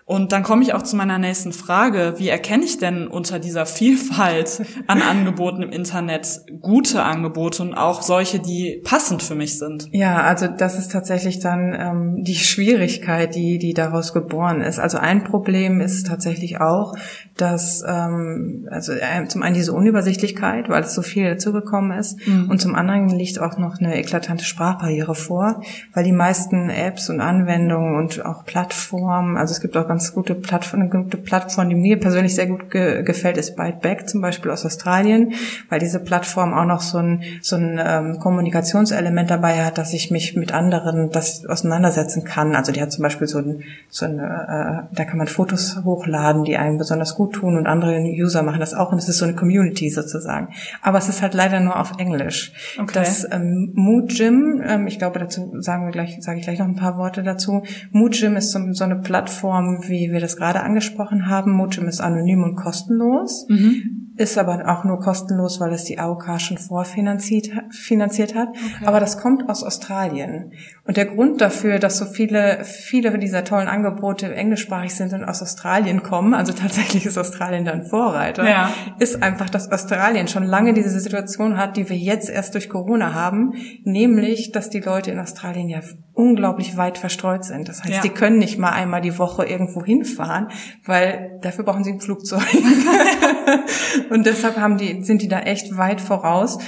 Und 0.08 0.32
dann 0.32 0.42
komme 0.42 0.62
ich 0.62 0.72
auch 0.72 0.80
zu 0.80 0.96
meiner 0.96 1.18
nächsten 1.18 1.52
Frage. 1.52 2.14
Wie 2.16 2.30
erkenne 2.30 2.64
ich 2.64 2.78
denn 2.78 3.08
unter 3.08 3.38
dieser 3.38 3.66
Vielfalt 3.66 4.62
an 4.86 5.02
Angeboten 5.02 5.60
im 5.60 5.68
Internet 5.68 6.46
gute 6.62 7.02
Angebote 7.02 7.62
und 7.62 7.74
auch 7.74 8.00
solche, 8.00 8.40
die 8.40 8.80
passend 8.82 9.22
für 9.22 9.34
mich 9.34 9.58
sind? 9.58 9.90
Ja, 9.92 10.22
also 10.22 10.46
das 10.46 10.78
ist 10.78 10.92
tatsächlich 10.92 11.40
dann 11.40 11.76
ähm, 11.78 12.24
die 12.24 12.36
Schwierigkeit, 12.36 13.34
die, 13.34 13.58
die 13.58 13.74
daraus 13.74 14.14
geboren 14.14 14.62
ist. 14.62 14.78
Also 14.78 14.96
ein 14.96 15.24
Problem 15.24 15.82
ist 15.82 16.06
tatsächlich 16.06 16.58
auch, 16.58 16.94
dass 17.36 17.84
ähm, 17.86 18.66
also 18.70 18.94
äh, 18.94 19.28
zum 19.28 19.42
einen 19.42 19.54
diese 19.54 19.74
Unübersichtlichkeit, 19.74 20.70
weil 20.70 20.84
es 20.84 20.94
so 20.94 21.02
viel 21.02 21.28
dazugekommen 21.28 21.98
ist, 21.98 22.26
mhm. 22.26 22.48
und 22.48 22.62
zum 22.62 22.74
anderen 22.74 23.10
liegt 23.10 23.38
auch 23.40 23.58
noch 23.58 23.78
eine 23.78 23.98
eklatante 23.98 24.44
Sprachbarriere 24.44 25.14
vor, 25.14 25.60
weil 25.92 26.04
die 26.04 26.12
meisten 26.12 26.70
Apps 26.70 27.10
und 27.10 27.20
Anwendungen 27.20 27.96
und 27.96 28.24
auch 28.24 28.46
Plattformen, 28.46 29.36
also 29.36 29.52
es 29.52 29.60
gibt 29.60 29.76
auch 29.76 29.86
ganz 29.86 29.97
ganz 29.98 30.14
gute 30.14 30.36
Plattform, 30.36 30.82
eine 30.82 30.90
gute 30.90 31.16
Plattform, 31.16 31.68
die 31.68 31.74
mir 31.74 31.98
persönlich 31.98 32.36
sehr 32.36 32.46
gut 32.46 32.70
ge 32.70 33.02
gefällt, 33.02 33.36
ist 33.36 33.56
Byteback 33.56 34.08
zum 34.08 34.20
Beispiel 34.20 34.52
aus 34.52 34.64
Australien, 34.64 35.32
weil 35.70 35.80
diese 35.80 35.98
Plattform 35.98 36.54
auch 36.54 36.66
noch 36.66 36.80
so 36.80 36.98
ein, 36.98 37.24
so 37.42 37.56
ein 37.56 37.80
ähm, 37.84 38.20
Kommunikationselement 38.20 39.28
dabei 39.28 39.64
hat, 39.64 39.76
dass 39.76 39.92
ich 39.92 40.12
mich 40.12 40.36
mit 40.36 40.54
anderen 40.54 41.10
das 41.10 41.44
auseinandersetzen 41.46 42.22
kann. 42.22 42.54
Also 42.54 42.70
die 42.70 42.80
hat 42.80 42.92
zum 42.92 43.02
Beispiel 43.02 43.26
so 43.26 43.38
ein, 43.38 43.64
so 43.88 44.04
ein 44.06 44.20
äh, 44.20 44.84
da 44.92 45.04
kann 45.04 45.18
man 45.18 45.26
Fotos 45.26 45.80
hochladen, 45.84 46.44
die 46.44 46.56
einem 46.56 46.78
besonders 46.78 47.16
gut 47.16 47.32
tun 47.32 47.56
und 47.56 47.66
andere 47.66 47.98
User 47.98 48.44
machen 48.44 48.60
das 48.60 48.74
auch 48.74 48.92
und 48.92 48.98
es 48.98 49.08
ist 49.08 49.18
so 49.18 49.24
eine 49.24 49.34
Community 49.34 49.90
sozusagen. 49.90 50.54
Aber 50.80 50.98
es 50.98 51.08
ist 51.08 51.22
halt 51.22 51.34
leider 51.34 51.58
nur 51.58 51.76
auf 51.76 51.98
Englisch. 51.98 52.52
Okay. 52.78 52.92
Das 52.94 53.26
ähm, 53.32 53.72
Mood 53.74 54.14
Gym, 54.16 54.62
ähm, 54.64 54.86
ich 54.86 55.00
glaube 55.00 55.18
dazu 55.18 55.54
sagen 55.58 55.86
wir 55.86 55.90
gleich, 55.90 56.18
sage 56.20 56.38
ich 56.38 56.44
gleich 56.44 56.60
noch 56.60 56.68
ein 56.68 56.76
paar 56.76 56.98
Worte 56.98 57.24
dazu. 57.24 57.64
Mood 57.90 58.12
Gym 58.12 58.36
ist 58.36 58.52
so, 58.52 58.60
so 58.72 58.84
eine 58.84 58.94
Plattform, 58.94 59.87
wie 59.88 60.12
wir 60.12 60.20
das 60.20 60.36
gerade 60.36 60.62
angesprochen 60.62 61.28
haben. 61.28 61.52
Mojim 61.52 61.88
ist 61.88 62.00
anonym 62.00 62.42
und 62.42 62.56
kostenlos. 62.56 63.46
Mhm. 63.48 64.12
ist 64.16 64.36
aber 64.36 64.68
auch 64.68 64.84
nur 64.84 64.98
kostenlos, 64.98 65.60
weil 65.60 65.72
es 65.72 65.84
die 65.84 65.98
AOK 65.98 66.40
schon 66.40 66.58
vorfinanziert 66.58 67.50
finanziert 67.70 68.34
hat. 68.34 68.48
Okay. 68.48 68.86
Aber 68.86 68.98
das 68.98 69.20
kommt 69.20 69.48
aus 69.48 69.62
Australien. 69.62 70.52
Und 70.84 70.96
der 70.96 71.06
Grund 71.06 71.40
dafür, 71.40 71.78
dass 71.78 71.98
so 71.98 72.04
viele, 72.04 72.64
viele 72.64 73.16
dieser 73.18 73.44
tollen 73.44 73.68
Angebote 73.68 74.34
englischsprachig 74.34 74.94
sind 74.94 75.12
und 75.12 75.24
aus 75.24 75.40
Australien 75.40 76.02
kommen, 76.02 76.34
also 76.34 76.52
tatsächlich 76.52 77.06
ist 77.06 77.16
Australien 77.16 77.64
dann 77.64 77.84
Vorreiter, 77.84 78.48
ja. 78.48 78.70
ist 78.98 79.22
einfach, 79.22 79.50
dass 79.50 79.70
Australien 79.70 80.26
schon 80.28 80.44
lange 80.44 80.74
diese 80.74 80.98
Situation 80.98 81.56
hat, 81.56 81.76
die 81.76 81.88
wir 81.88 81.96
jetzt 81.96 82.28
erst 82.28 82.54
durch 82.54 82.68
Corona 82.68 83.14
haben, 83.14 83.54
nämlich, 83.84 84.50
dass 84.50 84.70
die 84.70 84.80
Leute 84.80 85.10
in 85.10 85.18
Australien 85.20 85.68
ja 85.68 85.80
unglaublich 86.18 86.76
weit 86.76 86.98
verstreut 86.98 87.44
sind. 87.44 87.68
Das 87.68 87.84
heißt, 87.84 87.94
ja. 87.94 88.00
die 88.02 88.08
können 88.08 88.38
nicht 88.38 88.58
mal 88.58 88.70
einmal 88.70 89.00
die 89.00 89.16
Woche 89.20 89.44
irgendwo 89.44 89.84
hinfahren, 89.84 90.48
weil 90.84 91.38
dafür 91.42 91.64
brauchen 91.64 91.84
sie 91.84 91.92
ein 91.92 92.00
Flugzeug. 92.00 92.42
und 94.10 94.26
deshalb 94.26 94.56
haben 94.56 94.78
die, 94.78 95.04
sind 95.04 95.22
die 95.22 95.28
da 95.28 95.38
echt 95.38 95.76
weit 95.76 96.00
voraus. 96.00 96.58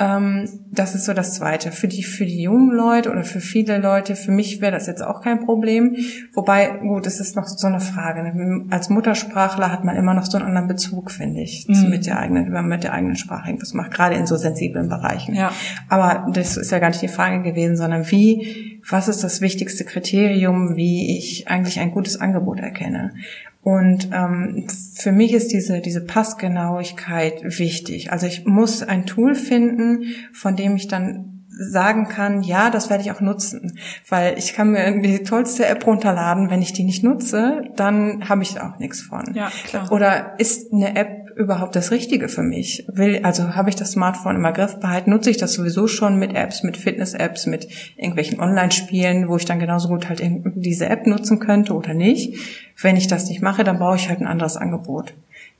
Ähm, 0.00 0.48
das 0.72 0.94
ist 0.94 1.04
so 1.04 1.12
das 1.12 1.34
Zweite. 1.34 1.72
Für 1.72 1.86
die, 1.86 2.02
für 2.02 2.24
die 2.24 2.42
jungen 2.42 2.74
Leute 2.74 3.10
oder 3.10 3.22
für 3.22 3.40
viele 3.40 3.78
Leute, 3.78 4.16
für 4.16 4.32
mich 4.32 4.62
wäre 4.62 4.72
das 4.72 4.86
jetzt 4.86 5.02
auch 5.02 5.20
kein 5.20 5.44
Problem. 5.44 5.94
Wobei, 6.32 6.68
gut, 6.80 7.06
es 7.06 7.20
ist 7.20 7.36
noch 7.36 7.46
so 7.46 7.66
eine 7.66 7.80
Frage. 7.80 8.22
Ne? 8.22 8.64
Als 8.70 8.88
Muttersprachler 8.88 9.70
hat 9.70 9.84
man 9.84 9.96
immer 9.96 10.14
noch 10.14 10.24
so 10.24 10.38
einen 10.38 10.46
anderen 10.46 10.68
Bezug, 10.68 11.10
finde 11.10 11.42
ich, 11.42 11.66
mhm. 11.68 11.90
mit 11.90 12.06
der 12.06 12.18
eigenen, 12.18 12.46
wenn 12.46 12.52
man 12.52 12.68
mit 12.68 12.82
der 12.82 12.94
eigenen 12.94 13.16
Sprache 13.16 13.48
irgendwas 13.48 13.74
macht, 13.74 13.92
gerade 13.92 14.14
in 14.14 14.26
so 14.26 14.36
sensiblen 14.36 14.88
Bereichen. 14.88 15.34
Ja. 15.34 15.52
Aber 15.90 16.26
das 16.32 16.56
ist 16.56 16.70
ja 16.70 16.78
gar 16.78 16.88
nicht 16.88 17.02
die 17.02 17.08
Frage 17.08 17.42
gewesen, 17.42 17.76
sondern 17.76 18.10
wie, 18.10 18.80
was 18.88 19.06
ist 19.08 19.22
das 19.22 19.42
wichtigste 19.42 19.84
Kriterium, 19.84 20.76
wie 20.76 21.18
ich 21.18 21.48
eigentlich 21.48 21.78
ein 21.78 21.90
gutes 21.90 22.18
Angebot 22.18 22.60
erkenne? 22.60 23.12
Und 23.62 24.10
ähm, 24.12 24.66
für 24.94 25.12
mich 25.12 25.34
ist 25.34 25.52
diese, 25.52 25.80
diese 25.80 26.00
Passgenauigkeit 26.00 27.42
wichtig. 27.58 28.10
Also 28.10 28.26
ich 28.26 28.46
muss 28.46 28.82
ein 28.82 29.04
Tool 29.04 29.34
finden, 29.34 30.14
von 30.32 30.56
dem 30.56 30.76
ich 30.76 30.88
dann 30.88 31.30
sagen 31.60 32.08
kann, 32.08 32.42
ja, 32.42 32.70
das 32.70 32.88
werde 32.88 33.02
ich 33.02 33.12
auch 33.12 33.20
nutzen. 33.20 33.78
Weil 34.08 34.38
ich 34.38 34.54
kann 34.54 34.70
mir 34.70 35.02
die 35.02 35.22
tollste 35.22 35.66
App 35.66 35.86
runterladen, 35.86 36.48
wenn 36.48 36.62
ich 36.62 36.72
die 36.72 36.84
nicht 36.84 37.04
nutze, 37.04 37.64
dann 37.76 38.28
habe 38.30 38.42
ich 38.42 38.58
auch 38.60 38.78
nichts 38.78 39.02
von. 39.02 39.34
Ja, 39.34 39.50
klar. 39.64 39.92
Oder 39.92 40.34
ist 40.38 40.72
eine 40.72 40.96
App 40.96 41.19
überhaupt 41.36 41.76
das 41.76 41.90
Richtige 41.90 42.28
für 42.28 42.42
mich? 42.42 42.84
Will, 42.88 43.20
also 43.22 43.54
habe 43.54 43.70
ich 43.70 43.76
das 43.76 43.92
Smartphone 43.92 44.36
immer 44.36 44.52
griffbehalten? 44.52 45.12
Nutze 45.12 45.30
ich 45.30 45.36
das 45.36 45.52
sowieso 45.52 45.86
schon 45.86 46.18
mit 46.18 46.34
Apps, 46.34 46.62
mit 46.62 46.76
Fitness-Apps, 46.76 47.46
mit 47.46 47.68
irgendwelchen 47.96 48.40
Online-Spielen, 48.40 49.28
wo 49.28 49.36
ich 49.36 49.44
dann 49.44 49.58
genauso 49.58 49.88
gut 49.88 50.08
halt 50.08 50.22
diese 50.22 50.88
App 50.88 51.06
nutzen 51.06 51.38
könnte 51.38 51.74
oder 51.74 51.94
nicht? 51.94 52.36
Wenn 52.80 52.96
ich 52.96 53.06
das 53.06 53.28
nicht 53.28 53.42
mache, 53.42 53.64
dann 53.64 53.78
brauche 53.78 53.96
ich 53.96 54.08
halt 54.08 54.20
ein 54.20 54.26
anderes 54.26 54.56
Angebot. 54.56 55.14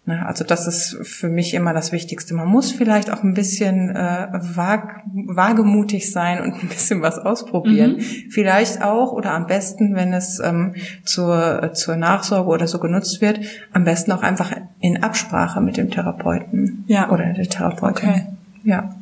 Ne, 0.07 0.25
also 0.27 0.45
das 0.45 0.67
ist 0.67 0.97
für 1.03 1.29
mich 1.29 1.53
immer 1.53 1.75
das 1.75 1.93
Wichtigste. 1.93 2.33
Man 2.35 2.49
muss 2.49 2.73
vielleicht 2.73 3.13
auch 3.13 3.23
ein 3.23 3.35
bisschen 3.35 3.91
äh, 3.91 4.29
vag, 4.33 5.03
wagemutig 5.13 6.11
sein 6.11 6.41
und 6.41 6.55
ein 6.55 6.69
bisschen 6.69 7.03
was 7.03 7.19
ausprobieren. 7.19 7.97
Mhm. 7.97 8.31
Vielleicht 8.31 8.83
auch 8.83 9.13
oder 9.13 9.33
am 9.33 9.47
besten, 9.47 9.95
wenn 9.95 10.15
es 10.15 10.41
ähm, 10.41 10.75
zur, 11.05 11.73
zur 11.75 11.97
Nachsorge 11.97 12.49
oder 12.49 12.67
so 12.67 12.79
genutzt 12.79 13.21
wird, 13.21 13.41
am 13.75 13.85
besten 13.85 14.13
auch 14.13 14.23
einfach 14.23 14.53
in 14.81 15.03
Absprache 15.03 15.61
mit 15.61 15.77
dem 15.77 15.91
Therapeuten 15.91 16.85
ja. 16.87 17.11
oder 17.11 17.35
der 17.35 17.49
Therapeutin. 17.49 18.09
Okay. 18.09 18.27
Ja. 18.65 18.95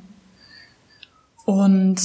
Und 1.45 2.01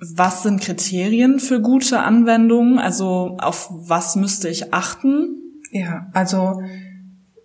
was 0.00 0.42
sind 0.42 0.62
Kriterien 0.62 1.40
für 1.40 1.60
gute 1.60 2.00
Anwendungen? 2.00 2.78
Also 2.78 3.36
auf 3.38 3.68
was 3.70 4.16
müsste 4.16 4.48
ich 4.48 4.72
achten? 4.72 5.36
Ja, 5.70 6.06
also 6.14 6.62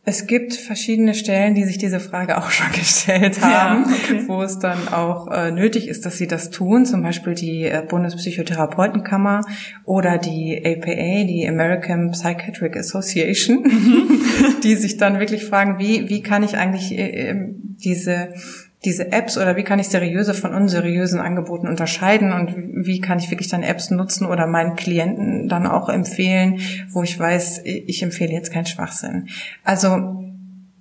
es 0.08 0.28
gibt 0.28 0.54
verschiedene 0.54 1.16
Stellen, 1.16 1.56
die 1.56 1.64
sich 1.64 1.80
diese 1.80 2.00
Frage 2.00 2.38
auch 2.38 2.50
schon 2.52 2.72
gestellt 2.72 3.42
haben, 3.42 3.86
ja, 3.90 3.96
okay. 3.96 4.24
wo 4.28 4.44
es 4.44 4.60
dann 4.60 4.88
auch 4.90 5.28
äh, 5.32 5.52
nötig 5.52 5.88
ist, 5.88 6.06
dass 6.06 6.18
sie 6.18 6.28
das 6.28 6.52
tun. 6.52 6.86
Zum 6.86 7.02
Beispiel 7.02 7.34
die 7.34 7.64
äh, 7.64 7.84
Bundespsychotherapeutenkammer 7.88 9.42
oder 9.84 10.18
die 10.18 10.62
APA, 10.64 11.24
die 11.26 11.48
American 11.50 12.12
Psychiatric 12.12 12.78
Association, 12.78 13.64
mhm. 13.64 14.20
die 14.64 14.76
sich 14.76 14.98
dann 14.98 15.20
wirklich 15.20 15.46
fragen, 15.46 15.80
wie, 15.80 16.08
wie 16.10 16.22
kann 16.22 16.44
ich 16.44 16.56
eigentlich 16.56 16.92
äh, 16.92 17.30
ähm, 17.30 17.56
diese 17.84 18.30
diese 18.86 19.12
Apps 19.12 19.38
oder 19.38 19.56
wie 19.56 19.64
kann 19.64 19.80
ich 19.80 19.90
seriöse 19.90 20.34
von 20.34 20.54
unseriösen 20.54 21.20
Angeboten 21.20 21.68
unterscheiden 21.68 22.32
und 22.32 22.56
wie 22.86 23.02
kann 23.02 23.20
ich 23.20 23.32
wirklich 23.32 23.50
dann 23.50 23.64
Apps 23.64 23.92
nutzen 23.92 24.26
oder 24.26 24.48
meinen 24.48 24.76
Klienten 24.76 25.50
dann 25.50 25.68
auch 25.68 25.90
empfehlen, 25.90 26.60
wo 26.90 27.04
ich 27.04 27.20
weiß, 27.20 27.62
ich 27.66 28.04
empfehle 28.04 28.32
jetzt 28.32 28.54
keinen 28.54 28.66
Schwachsinn. 28.66 29.28
Also 29.64 30.22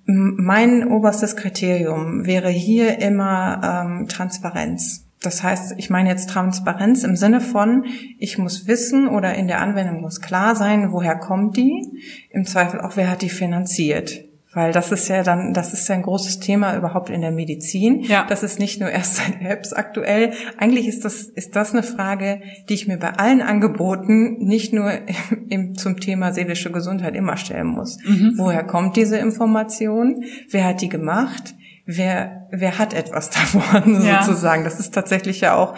mein 0.05 0.87
oberstes 0.87 1.35
Kriterium 1.35 2.25
wäre 2.25 2.49
hier 2.49 2.99
immer 2.99 3.85
ähm, 3.87 4.07
Transparenz. 4.07 5.05
Das 5.21 5.41
heißt, 5.41 5.73
ich 5.77 5.89
meine 5.89 6.09
jetzt 6.09 6.29
Transparenz 6.29 7.03
im 7.03 7.15
Sinne 7.15 7.41
von, 7.41 7.85
ich 8.19 8.37
muss 8.37 8.67
wissen 8.67 9.07
oder 9.07 9.33
in 9.33 9.47
der 9.47 9.59
Anwendung 9.59 10.01
muss 10.01 10.21
klar 10.21 10.55
sein, 10.55 10.91
woher 10.91 11.15
kommt 11.15 11.57
die, 11.57 12.27
im 12.29 12.45
Zweifel 12.45 12.81
auch, 12.81 12.95
wer 12.95 13.09
hat 13.09 13.23
die 13.23 13.29
finanziert. 13.29 14.25
Weil 14.55 14.71
das 14.71 14.93
ist 14.93 15.09
ja 15.09 15.21
dann, 15.21 15.53
das 15.53 15.73
ist 15.73 15.87
ja 15.89 15.95
ein 15.95 16.01
großes 16.01 16.39
Thema 16.39 16.77
überhaupt 16.77 17.09
in 17.09 17.19
der 17.19 17.31
Medizin. 17.31 17.99
Ja. 18.03 18.25
Das 18.27 18.41
ist 18.41 18.57
nicht 18.57 18.79
nur 18.79 18.89
erst 18.89 19.17
seit 19.17 19.41
Apps 19.41 19.73
aktuell. 19.73 20.31
Eigentlich 20.57 20.87
ist 20.87 21.03
das, 21.03 21.23
ist 21.23 21.57
das 21.57 21.73
eine 21.73 21.83
Frage, 21.83 22.41
die 22.69 22.73
ich 22.73 22.87
mir 22.87 22.97
bei 22.97 23.09
allen 23.09 23.41
Angeboten 23.41 24.37
nicht 24.39 24.71
nur 24.71 24.93
im, 25.49 25.75
zum 25.75 25.99
Thema 25.99 26.31
seelische 26.31 26.71
Gesundheit 26.71 27.15
immer 27.15 27.35
stellen 27.35 27.67
muss. 27.67 27.97
Mhm. 28.05 28.35
Woher 28.37 28.63
kommt 28.63 28.95
diese 28.95 29.17
Information? 29.17 30.23
Wer 30.49 30.63
hat 30.63 30.81
die 30.81 30.89
gemacht? 30.89 31.53
Wer, 31.85 32.47
wer 32.49 32.79
hat 32.79 32.93
etwas 32.93 33.29
davon 33.31 34.05
ja. 34.05 34.23
sozusagen? 34.23 34.63
Das 34.63 34.79
ist 34.79 34.93
tatsächlich 34.93 35.41
ja 35.41 35.55
auch 35.55 35.75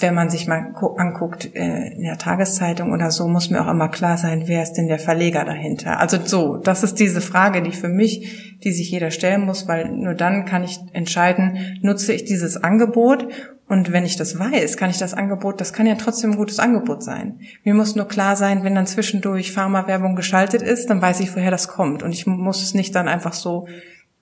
wenn 0.00 0.14
man 0.14 0.30
sich 0.30 0.46
mal 0.46 0.74
anguckt 0.96 1.54
äh, 1.54 1.92
in 1.94 2.02
der 2.02 2.18
Tageszeitung 2.18 2.92
oder 2.92 3.10
so, 3.10 3.28
muss 3.28 3.50
mir 3.50 3.62
auch 3.62 3.70
immer 3.70 3.88
klar 3.88 4.18
sein, 4.18 4.44
wer 4.46 4.62
ist 4.62 4.74
denn 4.74 4.88
der 4.88 4.98
Verleger 4.98 5.44
dahinter. 5.44 5.98
Also 6.00 6.18
so, 6.24 6.56
das 6.56 6.82
ist 6.82 7.00
diese 7.00 7.20
Frage, 7.20 7.62
die 7.62 7.72
für 7.72 7.88
mich, 7.88 8.58
die 8.64 8.72
sich 8.72 8.90
jeder 8.90 9.10
stellen 9.10 9.44
muss, 9.44 9.68
weil 9.68 9.88
nur 9.90 10.14
dann 10.14 10.44
kann 10.44 10.64
ich 10.64 10.78
entscheiden, 10.92 11.78
nutze 11.82 12.12
ich 12.12 12.24
dieses 12.24 12.62
Angebot 12.62 13.28
und 13.68 13.92
wenn 13.92 14.06
ich 14.06 14.16
das 14.16 14.38
weiß, 14.38 14.78
kann 14.78 14.88
ich 14.88 14.96
das 14.96 15.12
Angebot, 15.12 15.60
das 15.60 15.74
kann 15.74 15.86
ja 15.86 15.94
trotzdem 15.94 16.30
ein 16.30 16.36
gutes 16.36 16.58
Angebot 16.58 17.02
sein. 17.02 17.40
Mir 17.64 17.74
muss 17.74 17.96
nur 17.96 18.08
klar 18.08 18.34
sein, 18.34 18.64
wenn 18.64 18.74
dann 18.74 18.86
zwischendurch 18.86 19.52
Pharmawerbung 19.52 20.16
geschaltet 20.16 20.62
ist, 20.62 20.88
dann 20.88 21.02
weiß 21.02 21.20
ich, 21.20 21.34
woher 21.36 21.50
das 21.50 21.68
kommt. 21.68 22.02
Und 22.02 22.12
ich 22.12 22.26
muss 22.26 22.62
es 22.62 22.72
nicht 22.72 22.94
dann 22.94 23.08
einfach 23.08 23.34
so 23.34 23.68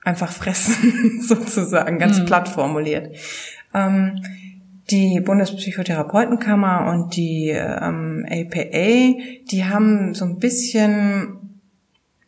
einfach 0.02 0.33
fressen, 0.33 1.21
sozusagen, 1.26 1.99
ganz 1.99 2.18
mhm. 2.18 2.26
platt 2.26 2.49
formuliert. 2.49 3.14
Ähm, 3.73 4.21
die 4.90 5.21
Bundespsychotherapeutenkammer 5.21 6.93
und 6.93 7.16
die 7.16 7.49
ähm, 7.49 8.25
APA, 8.28 9.19
die 9.50 9.64
haben 9.64 10.14
so 10.14 10.25
ein 10.25 10.38
bisschen, 10.38 11.61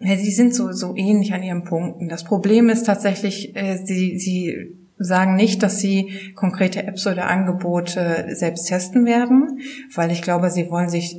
ja, 0.00 0.16
sie 0.16 0.32
sind 0.32 0.54
so, 0.54 0.72
so 0.72 0.96
ähnlich 0.96 1.32
an 1.32 1.42
ihren 1.42 1.64
Punkten. 1.64 2.08
Das 2.08 2.24
Problem 2.24 2.68
ist 2.68 2.84
tatsächlich, 2.84 3.54
äh, 3.56 3.76
sie, 3.84 4.18
sie 4.18 4.74
sagen 4.98 5.36
nicht, 5.36 5.62
dass 5.62 5.78
sie 5.78 6.32
konkrete 6.34 6.84
Apps 6.84 7.06
oder 7.06 7.28
Angebote 7.28 8.26
selbst 8.32 8.66
testen 8.66 9.06
werden, 9.06 9.60
weil 9.94 10.10
ich 10.10 10.22
glaube, 10.22 10.50
sie 10.50 10.70
wollen 10.70 10.88
sich, 10.88 11.16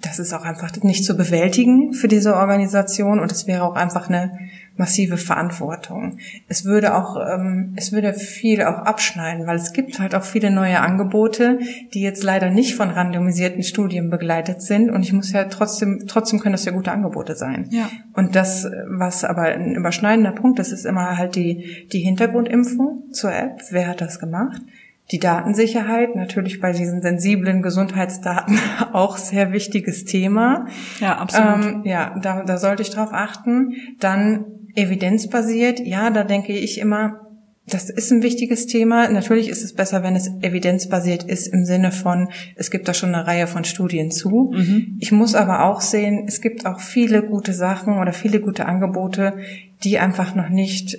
das 0.00 0.20
ist 0.20 0.32
auch 0.32 0.44
einfach 0.44 0.70
nicht 0.82 1.04
zu 1.04 1.16
bewältigen 1.16 1.92
für 1.92 2.08
diese 2.08 2.36
Organisation 2.36 3.18
und 3.18 3.32
es 3.32 3.46
wäre 3.48 3.64
auch 3.64 3.74
einfach 3.74 4.08
eine 4.08 4.38
massive 4.76 5.18
Verantwortung. 5.18 6.18
Es 6.48 6.64
würde 6.64 6.96
auch, 6.96 7.16
ähm, 7.16 7.74
es 7.76 7.92
würde 7.92 8.14
viel 8.14 8.62
auch 8.62 8.78
abschneiden, 8.78 9.46
weil 9.46 9.56
es 9.56 9.72
gibt 9.72 9.98
halt 9.98 10.14
auch 10.14 10.24
viele 10.24 10.50
neue 10.50 10.80
Angebote, 10.80 11.58
die 11.92 12.00
jetzt 12.00 12.22
leider 12.22 12.50
nicht 12.50 12.74
von 12.74 12.90
randomisierten 12.90 13.62
Studien 13.62 14.10
begleitet 14.10 14.62
sind. 14.62 14.90
Und 14.90 15.02
ich 15.02 15.12
muss 15.12 15.32
ja 15.32 15.44
trotzdem, 15.44 16.04
trotzdem 16.08 16.40
können 16.40 16.52
das 16.52 16.64
ja 16.64 16.72
gute 16.72 16.92
Angebote 16.92 17.36
sein. 17.36 17.68
Ja. 17.70 17.90
Und 18.14 18.36
das, 18.36 18.66
was 18.86 19.24
aber 19.24 19.42
ein 19.42 19.74
überschneidender 19.74 20.32
Punkt 20.32 20.58
ist, 20.58 20.72
ist 20.72 20.86
immer 20.86 21.18
halt 21.18 21.36
die, 21.36 21.86
die 21.92 22.00
Hintergrundimpfung 22.00 23.12
zur 23.12 23.32
App. 23.32 23.60
Wer 23.70 23.86
hat 23.86 24.00
das 24.00 24.18
gemacht? 24.18 24.62
Die 25.10 25.18
Datensicherheit, 25.18 26.14
natürlich 26.14 26.60
bei 26.60 26.72
diesen 26.72 27.02
sensiblen 27.02 27.62
Gesundheitsdaten 27.62 28.58
auch 28.92 29.16
sehr 29.16 29.52
wichtiges 29.52 30.04
Thema. 30.04 30.66
Ja, 31.00 31.18
absolut. 31.18 31.64
Ähm, 31.64 31.82
ja, 31.84 32.16
da, 32.22 32.44
da 32.44 32.58
sollte 32.58 32.82
ich 32.82 32.90
drauf 32.90 33.10
achten. 33.12 33.74
Dann 33.98 34.44
evidenzbasiert, 34.74 35.80
ja, 35.80 36.10
da 36.10 36.24
denke 36.24 36.52
ich 36.52 36.78
immer, 36.78 37.26
das 37.66 37.88
ist 37.88 38.10
ein 38.10 38.22
wichtiges 38.22 38.66
Thema. 38.66 39.08
Natürlich 39.08 39.48
ist 39.48 39.62
es 39.62 39.74
besser, 39.74 40.02
wenn 40.02 40.16
es 40.16 40.30
evidenzbasiert 40.40 41.22
ist 41.22 41.46
im 41.46 41.64
Sinne 41.64 41.92
von, 41.92 42.28
es 42.56 42.70
gibt 42.70 42.88
da 42.88 42.94
schon 42.94 43.14
eine 43.14 43.26
Reihe 43.26 43.46
von 43.46 43.64
Studien 43.64 44.10
zu. 44.10 44.52
Mhm. 44.54 44.96
Ich 44.98 45.12
muss 45.12 45.34
aber 45.34 45.64
auch 45.64 45.80
sehen, 45.80 46.24
es 46.26 46.40
gibt 46.40 46.66
auch 46.66 46.80
viele 46.80 47.22
gute 47.22 47.52
Sachen 47.52 47.98
oder 47.98 48.12
viele 48.12 48.40
gute 48.40 48.66
Angebote, 48.66 49.38
die 49.84 49.98
einfach 49.98 50.34
noch 50.34 50.48
nicht 50.48 50.98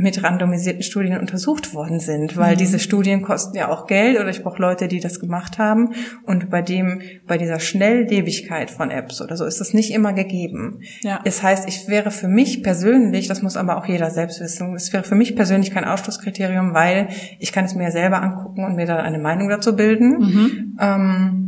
mit 0.00 0.22
randomisierten 0.22 0.82
Studien 0.82 1.18
untersucht 1.18 1.74
worden 1.74 2.00
sind, 2.00 2.36
weil 2.36 2.54
mhm. 2.54 2.58
diese 2.58 2.78
Studien 2.78 3.22
kosten 3.22 3.56
ja 3.56 3.68
auch 3.68 3.86
Geld 3.86 4.18
oder 4.18 4.28
ich 4.28 4.42
brauche 4.42 4.60
Leute, 4.60 4.88
die 4.88 5.00
das 5.00 5.20
gemacht 5.20 5.58
haben 5.58 5.90
und 6.24 6.50
bei 6.50 6.62
dem 6.62 7.00
bei 7.26 7.38
dieser 7.38 7.60
Schnelllebigkeit 7.60 8.70
von 8.70 8.90
Apps 8.90 9.20
oder 9.20 9.36
so 9.36 9.44
ist 9.44 9.60
das 9.60 9.74
nicht 9.74 9.92
immer 9.92 10.12
gegeben. 10.12 10.80
Ja. 11.02 11.20
Das 11.24 11.42
heißt, 11.42 11.68
ich 11.68 11.88
wäre 11.88 12.10
für 12.10 12.28
mich 12.28 12.62
persönlich, 12.62 13.28
das 13.28 13.42
muss 13.42 13.56
aber 13.56 13.76
auch 13.78 13.86
jeder 13.86 14.10
selbst 14.10 14.40
wissen, 14.40 14.74
es 14.74 14.92
wäre 14.92 15.04
für 15.04 15.14
mich 15.14 15.36
persönlich 15.36 15.70
kein 15.72 15.84
Ausschlusskriterium, 15.84 16.74
weil 16.74 17.08
ich 17.38 17.52
kann 17.52 17.64
es 17.64 17.74
mir 17.74 17.90
selber 17.90 18.22
angucken 18.22 18.64
und 18.64 18.76
mir 18.76 18.86
dann 18.86 18.98
eine 18.98 19.18
Meinung 19.18 19.48
dazu 19.48 19.76
bilden. 19.76 20.18
Mhm. 20.18 20.78
Ähm, 20.80 21.45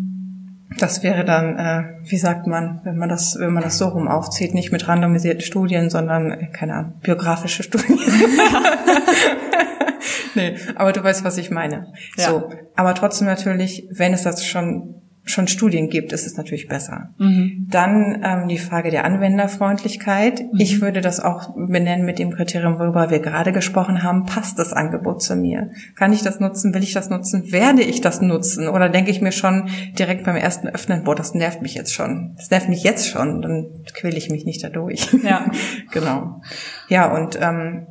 das 0.79 1.03
wäre 1.03 1.25
dann, 1.25 1.59
äh, 1.59 1.85
wie 2.05 2.17
sagt 2.17 2.47
man, 2.47 2.81
wenn 2.85 2.97
man 2.97 3.09
das, 3.09 3.37
wenn 3.39 3.53
man 3.53 3.63
das 3.63 3.79
so 3.79 3.89
rum 3.89 4.09
aufzieht, 4.09 4.55
nicht 4.55 4.73
mit 4.73 4.89
randomisierten 4.89 5.43
Studien, 5.43 5.91
sondern, 5.91 6.31
äh, 6.31 6.47
keine 6.53 6.75
Ahnung, 6.75 6.93
biografische 7.03 7.63
Studien. 7.63 7.99
nee, 10.35 10.57
aber 10.77 10.93
du 10.93 11.03
weißt, 11.03 11.25
was 11.25 11.39
ich 11.39 11.51
meine. 11.51 11.93
Ja. 12.17 12.29
So, 12.29 12.51
aber 12.77 12.95
trotzdem 12.95 13.27
natürlich, 13.27 13.89
wenn 13.91 14.13
es 14.13 14.23
das 14.23 14.45
schon 14.45 15.03
schon 15.31 15.49
Studien 15.49 15.89
gibt, 15.89 16.13
ist 16.13 16.27
es 16.27 16.37
natürlich 16.37 16.69
besser. 16.69 17.11
Mhm. 17.19 17.67
Dann 17.71 18.23
ähm, 18.25 18.49
die 18.49 18.59
Frage 18.59 18.91
der 18.91 19.05
Anwenderfreundlichkeit. 19.05 20.41
Mhm. 20.41 20.59
Ich 20.59 20.81
würde 20.81 21.01
das 21.01 21.21
auch 21.21 21.55
benennen 21.55 22.05
mit 22.05 22.19
dem 22.19 22.31
Kriterium, 22.31 22.79
worüber 22.79 23.11
wir 23.11 23.21
gerade 23.21 23.53
gesprochen 23.53 24.03
haben. 24.03 24.25
Passt 24.25 24.59
das 24.59 24.73
Angebot 24.73 25.23
zu 25.23 25.37
mir? 25.37 25.71
Kann 25.95 26.13
ich 26.13 26.23
das 26.23 26.41
nutzen? 26.41 26.75
Will 26.75 26.83
ich 26.83 26.93
das 26.93 27.11
nutzen? 27.11 27.53
Werde 27.53 27.83
ich 27.83 28.01
das 28.01 28.21
nutzen? 28.21 28.69
Oder 28.69 28.89
denke 28.89 29.11
ich 29.11 29.21
mir 29.21 29.33
schon 29.33 29.69
direkt 29.99 30.25
beim 30.25 30.37
ersten 30.37 30.69
Öffnen, 30.69 31.05
boah, 31.05 31.15
das 31.15 31.35
nervt 31.35 31.63
mich 31.63 31.75
jetzt 31.75 31.93
schon. 31.93 32.35
Das 32.37 32.51
nervt 32.51 32.69
mich 32.69 32.83
jetzt 32.83 33.09
schon. 33.09 33.43
Dann 33.43 33.67
quäle 33.95 34.17
ich 34.17 34.31
mich 34.31 34.45
nicht 34.45 34.63
dadurch. 34.63 35.09
Ja, 35.23 35.51
genau. 35.93 36.41
Ja, 36.89 37.15
und 37.15 37.39
ähm, 37.41 37.87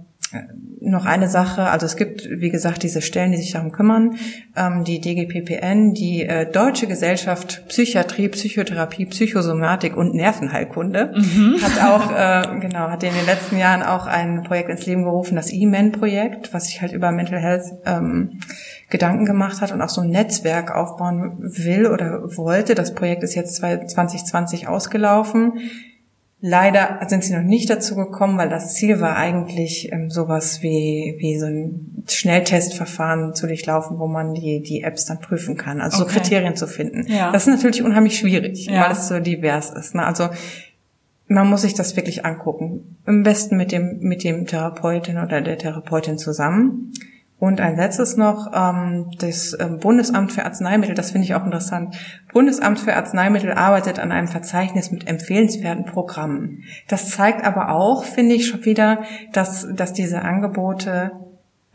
noch 0.81 1.05
eine 1.05 1.29
Sache, 1.29 1.63
also 1.63 1.85
es 1.85 1.95
gibt, 1.95 2.27
wie 2.29 2.49
gesagt, 2.49 2.83
diese 2.83 3.01
Stellen, 3.01 3.31
die 3.31 3.37
sich 3.37 3.51
darum 3.51 3.71
kümmern. 3.71 4.15
Ähm, 4.55 4.83
die 4.83 4.99
DGPPN, 4.99 5.93
die 5.93 6.23
äh, 6.23 6.49
Deutsche 6.49 6.87
Gesellschaft 6.87 7.67
Psychiatrie, 7.67 8.29
Psychotherapie, 8.29 9.05
Psychosomatik 9.05 9.95
und 9.95 10.13
Nervenheilkunde, 10.13 11.13
mhm. 11.15 11.57
hat 11.61 11.83
auch, 11.83 12.11
äh, 12.11 12.59
genau, 12.59 12.89
hat 12.89 13.03
in 13.03 13.13
den 13.13 13.25
letzten 13.25 13.57
Jahren 13.57 13.83
auch 13.83 14.07
ein 14.07 14.43
Projekt 14.43 14.69
ins 14.69 14.85
Leben 14.85 15.03
gerufen, 15.03 15.35
das 15.35 15.51
E-Men-Projekt, 15.51 16.53
was 16.53 16.65
sich 16.65 16.81
halt 16.81 16.93
über 16.93 17.11
Mental 17.11 17.39
Health 17.39 17.65
ähm, 17.85 18.39
Gedanken 18.89 19.25
gemacht 19.25 19.61
hat 19.61 19.71
und 19.71 19.81
auch 19.81 19.89
so 19.89 20.01
ein 20.01 20.09
Netzwerk 20.09 20.71
aufbauen 20.73 21.37
will 21.39 21.87
oder 21.87 22.37
wollte. 22.37 22.75
Das 22.75 22.93
Projekt 22.93 23.23
ist 23.23 23.35
jetzt 23.35 23.55
2020 23.55 24.67
ausgelaufen. 24.67 25.53
Leider 26.39 26.99
sind 27.07 27.23
sie 27.23 27.33
noch 27.33 27.41
nicht 27.41 27.67
dazu 27.67 27.95
gekommen, 27.95 28.37
weil 28.37 28.49
das 28.49 28.75
Ziel 28.75 28.99
war 28.99 29.15
eigentlich 29.15 29.91
ähm, 29.91 30.11
sowas 30.11 30.61
wie, 30.61 31.15
wie 31.17 31.39
so 31.39 31.47
ein 31.47 32.03
Schnelltestverfahren 32.07 33.33
zu 33.33 33.47
durchlaufen, 33.47 33.97
wo 33.97 34.05
man 34.05 34.35
die, 34.35 34.61
die 34.61 34.83
Apps 34.83 35.05
dann 35.05 35.19
prüfen 35.19 35.57
kann, 35.57 35.81
also 35.81 36.03
okay. 36.03 36.13
so 36.13 36.19
Kriterien 36.19 36.55
zu 36.55 36.67
finden. 36.67 37.11
Ja. 37.11 37.31
Das 37.31 37.47
ist 37.47 37.55
natürlich 37.55 37.83
unheimlich 37.83 38.19
schwierig, 38.19 38.67
ja. 38.67 38.83
weil 38.83 38.91
es 38.91 39.07
so 39.07 39.19
divers 39.19 39.71
ist. 39.71 39.95
Ne? 39.95 40.05
Also 40.05 40.29
man 41.27 41.49
muss 41.49 41.63
sich 41.63 41.73
das 41.73 41.95
wirklich 41.95 42.23
angucken. 42.23 42.97
Am 43.05 43.23
besten 43.23 43.57
mit 43.57 43.71
dem, 43.71 43.99
mit 43.99 44.23
dem 44.23 44.45
Therapeuten 44.45 45.17
oder 45.17 45.41
der 45.41 45.57
Therapeutin 45.57 46.19
zusammen. 46.19 46.93
Und 47.39 47.61
ein 47.61 47.75
letztes 47.75 48.17
noch, 48.17 48.51
ähm, 48.53 49.11
das 49.19 49.55
ähm, 49.59 49.77
Bundesamt 49.77 50.31
für 50.31 50.43
Arzneimittel, 50.43 50.95
das 50.95 51.11
finde 51.11 51.25
ich 51.25 51.35
auch 51.35 51.45
interessant. 51.45 51.95
Bundesamt 52.33 52.79
für 52.79 52.95
Arzneimittel 52.95 53.51
arbeitet 53.51 53.99
an 53.99 54.11
einem 54.11 54.27
Verzeichnis 54.27 54.91
mit 54.91 55.07
empfehlenswerten 55.07 55.85
Programmen. 55.85 56.63
Das 56.87 57.11
zeigt 57.11 57.45
aber 57.45 57.69
auch, 57.69 58.05
finde 58.05 58.33
ich 58.33 58.47
schon 58.47 58.65
wieder, 58.65 59.03
dass, 59.33 59.67
dass 59.75 59.93
diese 59.93 60.23
Angebote 60.23 61.11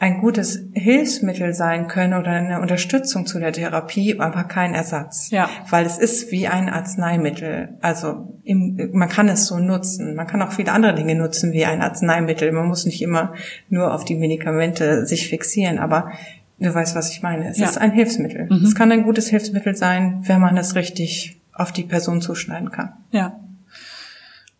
ein 0.02 0.18
gutes 0.18 0.58
Hilfsmittel 0.72 1.54
sein 1.54 1.86
können 1.86 2.14
oder 2.14 2.32
eine 2.32 2.60
Unterstützung 2.60 3.24
zu 3.24 3.38
der 3.38 3.52
Therapie, 3.52 4.18
aber 4.18 4.42
kein 4.42 4.74
Ersatz. 4.74 5.30
Ja. 5.30 5.48
Weil 5.70 5.86
es 5.86 5.96
ist 5.96 6.32
wie 6.32 6.48
ein 6.48 6.68
Arzneimittel. 6.68 7.78
Also 7.82 8.36
im, 8.42 8.90
man 8.92 9.08
kann 9.08 9.28
es 9.28 9.46
so 9.46 9.60
nutzen. 9.60 10.16
Man 10.16 10.26
kann 10.26 10.42
auch 10.42 10.50
viele 10.50 10.72
andere 10.72 10.96
Dinge 10.96 11.14
nutzen 11.14 11.52
wie 11.52 11.64
ein 11.64 11.80
Arzneimittel. 11.80 12.50
Man 12.50 12.66
muss 12.66 12.84
nicht 12.84 13.00
immer 13.00 13.34
nur 13.68 13.94
auf 13.94 14.04
die 14.04 14.16
Medikamente 14.16 15.06
sich 15.06 15.28
fixieren, 15.28 15.78
aber 15.78 16.10
du 16.58 16.74
weißt, 16.74 16.96
was 16.96 17.12
ich 17.12 17.22
meine. 17.22 17.48
Es 17.48 17.58
ja. 17.58 17.66
ist 17.66 17.78
ein 17.78 17.92
Hilfsmittel. 17.92 18.46
Mhm. 18.46 18.64
Es 18.64 18.74
kann 18.74 18.90
ein 18.90 19.04
gutes 19.04 19.28
Hilfsmittel 19.28 19.76
sein, 19.76 20.24
wenn 20.26 20.40
man 20.40 20.56
es 20.56 20.74
richtig 20.74 21.40
auf 21.52 21.70
die 21.70 21.84
Person 21.84 22.20
zuschneiden 22.20 22.72
kann. 22.72 22.94
Ja. 23.12 23.38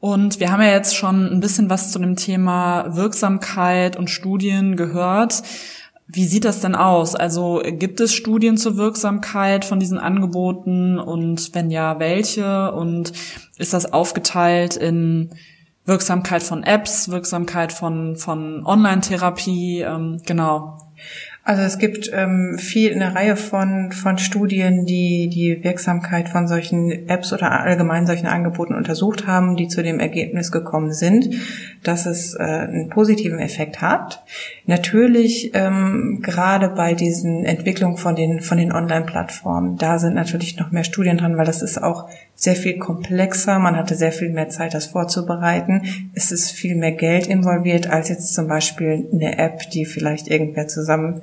Und 0.03 0.41
wir 0.41 0.51
haben 0.51 0.61
ja 0.61 0.73
jetzt 0.73 0.97
schon 0.97 1.33
ein 1.33 1.39
bisschen 1.39 1.71
was 1.71 1.93
zu 1.93 2.01
dem 2.01 2.17
Thema 2.17 2.97
Wirksamkeit 2.97 3.97
und 3.97 4.11
Studien 4.11 4.75
gehört. 4.75 5.45
Wie 6.09 6.27
sieht 6.27 6.45
das 6.45 6.59
denn 6.59 6.75
aus? 6.75 7.15
Also 7.15 7.63
gibt 7.65 8.01
es 8.01 8.13
Studien 8.13 8.57
zur 8.57 8.77
Wirksamkeit 8.77 9.65
von 9.65 9.79
diesen 9.79 9.99
Angeboten 9.99 10.99
und 10.99 11.55
wenn 11.55 11.71
ja, 11.71 12.01
welche? 12.01 12.73
Und 12.73 13.13
ist 13.59 13.75
das 13.75 13.93
aufgeteilt 13.93 14.75
in 14.75 15.31
Wirksamkeit 15.85 16.43
von 16.43 16.65
Apps, 16.65 17.09
Wirksamkeit 17.09 17.73
von, 17.73 18.17
von 18.17 18.67
Online-Therapie? 18.67 19.83
Ähm, 19.83 20.21
genau. 20.27 20.79
Also 21.45 21.63
es 21.63 21.79
gibt 21.79 22.09
ähm, 22.13 22.57
viel 22.57 22.95
eine 22.95 23.17
Reihe 23.17 23.35
von 23.35 23.91
von 23.91 24.17
Studien, 24.19 24.87
die 24.87 25.29
die 25.29 25.65
Wirksamkeit 25.65 26.29
von 26.29 26.47
solchen 26.47 27.09
Apps 27.09 27.33
oder 27.33 27.61
allgemein 27.61 28.07
solchen 28.07 28.29
Angeboten 28.29 28.75
untersucht 28.75 29.27
haben, 29.27 29.57
die 29.57 29.67
zu 29.67 29.83
dem 29.83 29.99
Ergebnis 29.99 30.53
gekommen 30.53 30.93
sind, 30.93 31.35
dass 31.83 32.07
es 32.07 32.35
äh, 32.35 32.43
einen 32.43 32.91
positiven 32.91 33.41
Effekt 33.41 33.81
hat. 33.81 34.23
Natürlich 34.67 35.51
ähm, 35.55 36.21
gerade 36.23 36.69
bei 36.69 36.95
diesen 36.95 37.45
Entwicklungen 37.45 37.97
von 37.97 38.15
den 38.15 38.41
von 38.41 38.59
den 38.59 38.71
Online-Plattformen, 38.71 39.79
da 39.79 39.99
sind 39.99 40.15
natürlich 40.15 40.59
noch 40.59 40.71
mehr 40.71 40.85
Studien 40.85 41.19
dran, 41.19 41.37
weil 41.37 41.47
das 41.47 41.61
ist 41.61 41.83
auch 41.83 42.09
sehr 42.35 42.57
viel 42.57 42.79
komplexer. 42.79 43.59
Man 43.59 43.77
hatte 43.77 43.95
sehr 43.95 44.13
viel 44.13 44.31
mehr 44.31 44.49
Zeit, 44.49 44.75
das 44.75 44.87
vorzubereiten. 44.87 45.83
Es 46.15 46.33
ist 46.33 46.51
viel 46.51 46.75
mehr 46.75 46.93
Geld 46.93 47.27
involviert 47.27 47.89
als 47.89 48.09
jetzt 48.09 48.35
zum 48.35 48.49
Beispiel 48.49 49.09
eine 49.13 49.39
App, 49.39 49.71
die 49.71 49.85
vielleicht 49.85 50.29
irgendwer 50.29 50.67
zusammen 50.67 51.23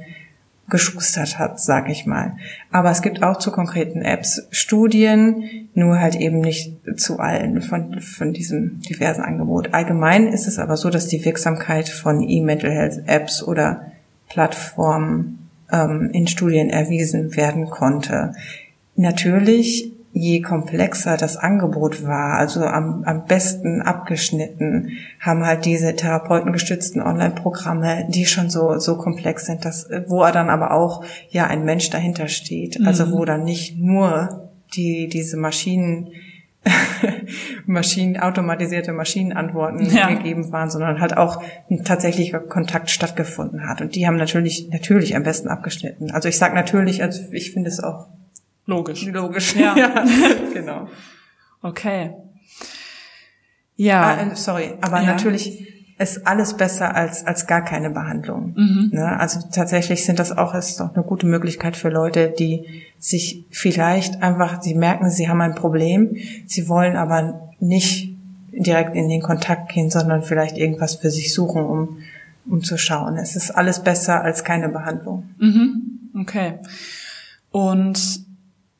geschustert 0.69 1.39
hat, 1.39 1.59
sag 1.59 1.89
ich 1.89 2.05
mal. 2.05 2.37
Aber 2.71 2.91
es 2.91 3.01
gibt 3.01 3.23
auch 3.23 3.37
zu 3.37 3.51
konkreten 3.51 4.01
Apps 4.01 4.47
Studien, 4.51 5.67
nur 5.73 5.99
halt 5.99 6.15
eben 6.15 6.39
nicht 6.39 6.73
zu 6.95 7.19
allen 7.19 7.61
von, 7.61 7.99
von 8.01 8.33
diesem 8.33 8.79
diversen 8.81 9.21
Angebot. 9.21 9.73
Allgemein 9.73 10.27
ist 10.27 10.47
es 10.47 10.59
aber 10.59 10.77
so, 10.77 10.89
dass 10.89 11.07
die 11.07 11.25
Wirksamkeit 11.25 11.89
von 11.89 12.21
E-Mental 12.21 12.71
Health 12.71 13.03
Apps 13.07 13.43
oder 13.43 13.91
Plattformen 14.29 15.49
ähm, 15.71 16.11
in 16.13 16.27
Studien 16.27 16.69
erwiesen 16.69 17.35
werden 17.35 17.69
konnte. 17.69 18.33
Natürlich 18.95 19.91
je 20.11 20.41
komplexer 20.41 21.17
das 21.17 21.37
Angebot 21.37 22.03
war, 22.03 22.37
also 22.37 22.65
am, 22.65 23.03
am 23.03 23.25
besten 23.25 23.81
abgeschnitten, 23.81 24.91
haben 25.19 25.45
halt 25.45 25.65
diese 25.65 25.95
therapeutengestützten 25.95 27.01
Online-Programme, 27.01 28.07
die 28.09 28.25
schon 28.25 28.49
so, 28.49 28.79
so 28.79 28.97
komplex 28.97 29.45
sind, 29.45 29.65
dass, 29.65 29.87
wo 30.07 30.23
er 30.23 30.31
dann 30.31 30.49
aber 30.49 30.71
auch 30.71 31.03
ja 31.29 31.45
ein 31.47 31.63
Mensch 31.63 31.89
dahinter 31.89 32.27
steht. 32.27 32.85
Also 32.85 33.05
mhm. 33.05 33.11
wo 33.11 33.25
dann 33.25 33.43
nicht 33.43 33.77
nur 33.77 34.49
die, 34.73 35.07
diese 35.07 35.37
Maschinen, 35.37 36.09
Maschinen, 37.65 38.17
automatisierte 38.17 38.91
Maschinenantworten 38.91 39.85
ja. 39.85 40.09
gegeben 40.09 40.51
waren, 40.51 40.69
sondern 40.69 40.99
halt 40.99 41.15
auch 41.17 41.41
ein 41.69 41.83
tatsächlicher 41.85 42.39
Kontakt 42.39 42.89
stattgefunden 42.89 43.67
hat. 43.67 43.81
Und 43.81 43.95
die 43.95 44.07
haben 44.07 44.17
natürlich, 44.17 44.69
natürlich 44.69 45.15
am 45.15 45.23
besten 45.23 45.47
abgeschnitten. 45.47 46.11
Also 46.11 46.27
ich 46.27 46.37
sage 46.37 46.55
natürlich, 46.55 47.03
also 47.03 47.21
ich 47.31 47.51
finde 47.51 47.69
es 47.69 47.79
auch 47.79 48.07
Logisch. 48.69 49.05
Logisch, 49.07 49.55
ja. 49.55 49.75
ja. 49.75 50.05
genau. 50.53 50.87
Okay. 51.63 52.11
Ja. 53.75 54.01
Ah, 54.01 54.31
äh, 54.31 54.35
sorry, 54.35 54.75
aber 54.81 55.01
ja. 55.01 55.07
natürlich 55.07 55.67
ist 55.97 56.27
alles 56.27 56.55
besser 56.55 56.95
als, 56.95 57.25
als 57.25 57.47
gar 57.47 57.63
keine 57.63 57.89
Behandlung. 57.89 58.53
Mhm. 58.55 58.89
Ne? 58.93 59.19
Also 59.19 59.39
tatsächlich 59.51 60.05
sind 60.05 60.19
das 60.19 60.31
auch, 60.31 60.53
ist 60.53 60.79
doch 60.79 60.93
eine 60.93 61.03
gute 61.03 61.25
Möglichkeit 61.25 61.75
für 61.75 61.89
Leute, 61.89 62.29
die 62.37 62.83
sich 62.99 63.45
vielleicht 63.49 64.21
einfach, 64.21 64.61
sie 64.61 64.75
merken, 64.75 65.09
sie 65.09 65.27
haben 65.27 65.41
ein 65.41 65.55
Problem, 65.55 66.15
sie 66.45 66.69
wollen 66.69 66.95
aber 66.95 67.51
nicht 67.59 68.15
direkt 68.51 68.95
in 68.95 69.09
den 69.09 69.21
Kontakt 69.21 69.73
gehen, 69.73 69.89
sondern 69.89 70.21
vielleicht 70.21 70.57
irgendwas 70.57 70.95
für 70.95 71.09
sich 71.09 71.33
suchen, 71.33 71.63
um, 71.63 71.97
um 72.47 72.63
zu 72.63 72.77
schauen. 72.77 73.17
Es 73.17 73.35
ist 73.35 73.51
alles 73.51 73.83
besser 73.83 74.23
als 74.23 74.43
keine 74.43 74.69
Behandlung. 74.69 75.29
Mhm. 75.39 76.11
Okay. 76.21 76.59
Und 77.51 78.28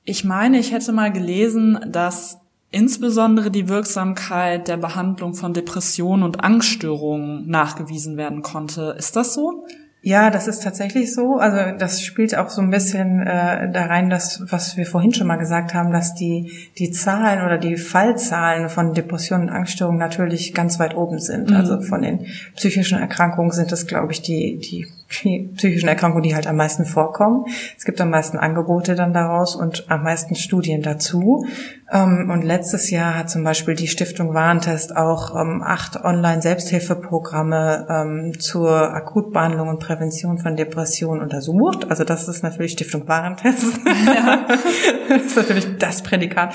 ich 0.10 0.24
meine, 0.24 0.58
ich 0.58 0.72
hätte 0.72 0.92
mal 0.92 1.12
gelesen, 1.12 1.80
dass 1.88 2.40
insbesondere 2.72 3.52
die 3.52 3.70
Wirksamkeit 3.70 4.68
der 4.68 4.78
Behandlung 4.78 5.34
von 5.34 5.54
Depressionen 5.54 6.24
und 6.24 6.44
Angststörungen 6.44 7.48
nachgewiesen 7.48 8.18
werden 8.18 8.42
konnte. 8.42 8.96
Ist 8.98 9.16
das 9.16 9.34
so? 9.34 9.66
Ja, 10.02 10.30
das 10.30 10.48
ist 10.48 10.64
tatsächlich 10.64 11.14
so. 11.14 11.36
Also 11.36 11.78
das 11.78 12.02
spielt 12.02 12.36
auch 12.38 12.50
so 12.50 12.62
ein 12.62 12.70
bisschen 12.70 13.22
äh, 13.22 13.70
da 13.72 13.86
rein, 13.86 14.10
dass 14.10 14.42
was 14.50 14.78
wir 14.78 14.86
vorhin 14.86 15.14
schon 15.14 15.28
mal 15.28 15.36
gesagt 15.36 15.74
haben, 15.74 15.92
dass 15.92 16.16
die 16.16 16.54
die 16.78 16.92
Zahlen 16.92 17.46
oder 17.46 17.58
die 17.58 17.76
Fallzahlen 17.76 18.70
von 18.70 18.94
Depressionen 18.94 19.50
und 19.50 19.54
Angststörungen 19.54 20.00
natürlich 20.00 20.54
ganz 20.54 20.80
weit 20.80 20.96
oben 20.96 21.20
sind. 21.20 21.50
Mhm. 21.50 21.56
Also 21.56 21.82
von 21.82 22.02
den 22.02 22.26
psychischen 22.56 22.98
Erkrankungen 22.98 23.52
sind 23.52 23.74
das, 23.74 23.88
glaube 23.88 24.14
ich, 24.14 24.22
die 24.22 24.58
die 24.58 24.88
die 24.88 24.88
psychischen 25.10 25.90
Erkrankungen, 25.90 26.24
die 26.24 26.36
halt 26.36 26.48
am 26.48 26.56
meisten 26.56 26.86
vorkommen. 26.86 27.46
Es 27.78 27.84
gibt 27.84 28.00
am 28.00 28.12
meisten 28.12 28.38
Angebote 28.38 28.96
dann 28.96 29.12
daraus 29.12 29.56
und 29.56 29.86
am 29.90 30.04
meisten 30.04 30.36
Studien 30.36 30.82
dazu. 30.82 31.46
Ähm, 31.92 32.30
und 32.32 32.44
letztes 32.44 32.92
Jahr 32.92 33.18
hat 33.18 33.30
zum 33.30 33.44
Beispiel 33.44 33.74
die 33.74 33.88
Stiftung 33.88 34.34
Warentest 34.36 34.96
auch 34.96 35.36
ähm, 35.36 35.64
acht 35.66 36.04
Online-Selbsthilfeprogramme 36.04 37.88
ähm, 37.90 38.40
zur 38.40 38.94
Akutbehandlung 38.94 39.70
und 39.70 39.80
Prävention 39.80 40.38
von 40.38 40.56
Depressionen 40.56 41.22
untersucht. 41.22 41.90
Also 41.90 42.04
das 42.04 42.28
ist 42.28 42.44
natürlich 42.44 42.74
Stiftung 42.74 43.08
Warentest. 43.08 43.80
Ja. 44.10 44.46
das 45.10 45.26
ist 45.26 45.36
natürlich 45.36 45.78
das 45.78 46.02
Prädikat. 46.02 46.54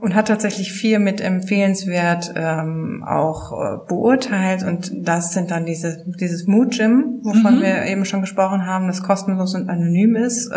Und 0.00 0.14
hat 0.14 0.28
tatsächlich 0.28 0.72
vier 0.72 0.98
mit 0.98 1.20
empfehlenswert 1.20 2.34
auch 3.06 3.52
äh, 3.52 3.78
beurteilt. 3.88 4.62
Und 4.62 4.92
das 5.06 5.32
sind 5.32 5.50
dann 5.50 5.64
diese, 5.64 6.04
dieses 6.20 6.46
Mood 6.46 6.72
Gym, 6.76 7.20
wovon 7.36 7.56
mhm. 7.58 7.62
wir 7.62 7.84
eben 7.84 8.04
schon 8.04 8.20
gesprochen 8.20 8.66
haben, 8.66 8.86
das 8.86 9.02
kostenlos 9.02 9.54
und 9.54 9.68
anonym 9.68 10.16
ist, 10.16 10.50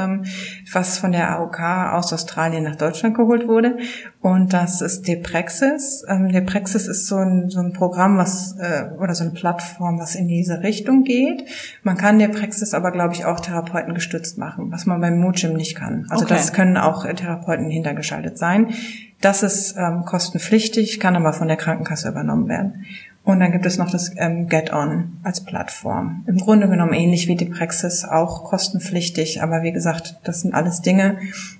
was 0.71 0.97
von 0.97 1.11
der 1.11 1.31
AOK 1.31 1.59
aus 1.93 2.13
Australien 2.13 2.63
nach 2.63 2.75
Deutschland 2.75 3.15
geholt 3.15 3.47
wurde. 3.47 3.77
Und 4.21 4.51
das 4.51 4.81
ist 4.81 5.07
Deprexis. 5.07 6.03
Ähm, 6.09 6.29
Deprexis 6.29 6.87
ist 6.87 7.07
so 7.07 7.15
ein, 7.15 7.49
so 7.49 7.59
ein 7.59 7.71
Programm, 7.71 8.17
was 8.17 8.57
äh, 8.59 8.89
oder 8.99 9.15
so 9.15 9.23
eine 9.23 9.31
Plattform, 9.31 9.97
was 9.99 10.15
in 10.15 10.27
diese 10.27 10.61
Richtung 10.61 11.03
geht. 11.03 11.45
Man 11.83 11.95
kann 11.95 12.19
Deprexis 12.19 12.73
aber, 12.73 12.91
glaube 12.91 13.13
ich, 13.13 13.23
auch 13.23 13.39
Therapeuten 13.39 13.93
gestützt 13.93 14.37
machen, 14.37 14.71
was 14.71 14.85
man 14.85 14.99
beim 14.99 15.19
Moodgym 15.19 15.53
nicht 15.53 15.75
kann. 15.75 16.05
Also 16.09 16.25
okay. 16.25 16.33
das 16.33 16.51
können 16.51 16.75
auch 16.75 17.05
Therapeuten 17.05 17.69
hintergeschaltet 17.69 18.37
sein. 18.37 18.73
Das 19.21 19.43
ist 19.43 19.75
ähm, 19.77 20.03
kostenpflichtig, 20.05 20.99
kann 20.99 21.15
aber 21.15 21.33
von 21.33 21.47
der 21.47 21.57
Krankenkasse 21.57 22.09
übernommen 22.09 22.47
werden. 22.47 22.85
Und 23.29 23.41
dann 23.41 23.51
gibt 23.51 23.67
es 23.67 23.77
noch 23.77 23.91
das 23.91 24.11
ähm, 24.17 24.47
Get-On 24.47 25.19
als 25.21 25.41
Plattform. 25.41 26.23
Im 26.25 26.37
Grunde 26.37 26.67
genommen 26.67 26.93
ähnlich 26.93 27.27
wie 27.27 27.35
die 27.35 27.45
Praxis, 27.45 28.03
auch 28.03 28.45
kostenpflichtig. 28.45 29.43
Aber 29.43 29.61
wie 29.61 29.71
gesagt, 29.71 30.19
das 30.23 30.41
sind 30.41 30.55
alles 30.55 30.81
Dinge. 30.81 31.19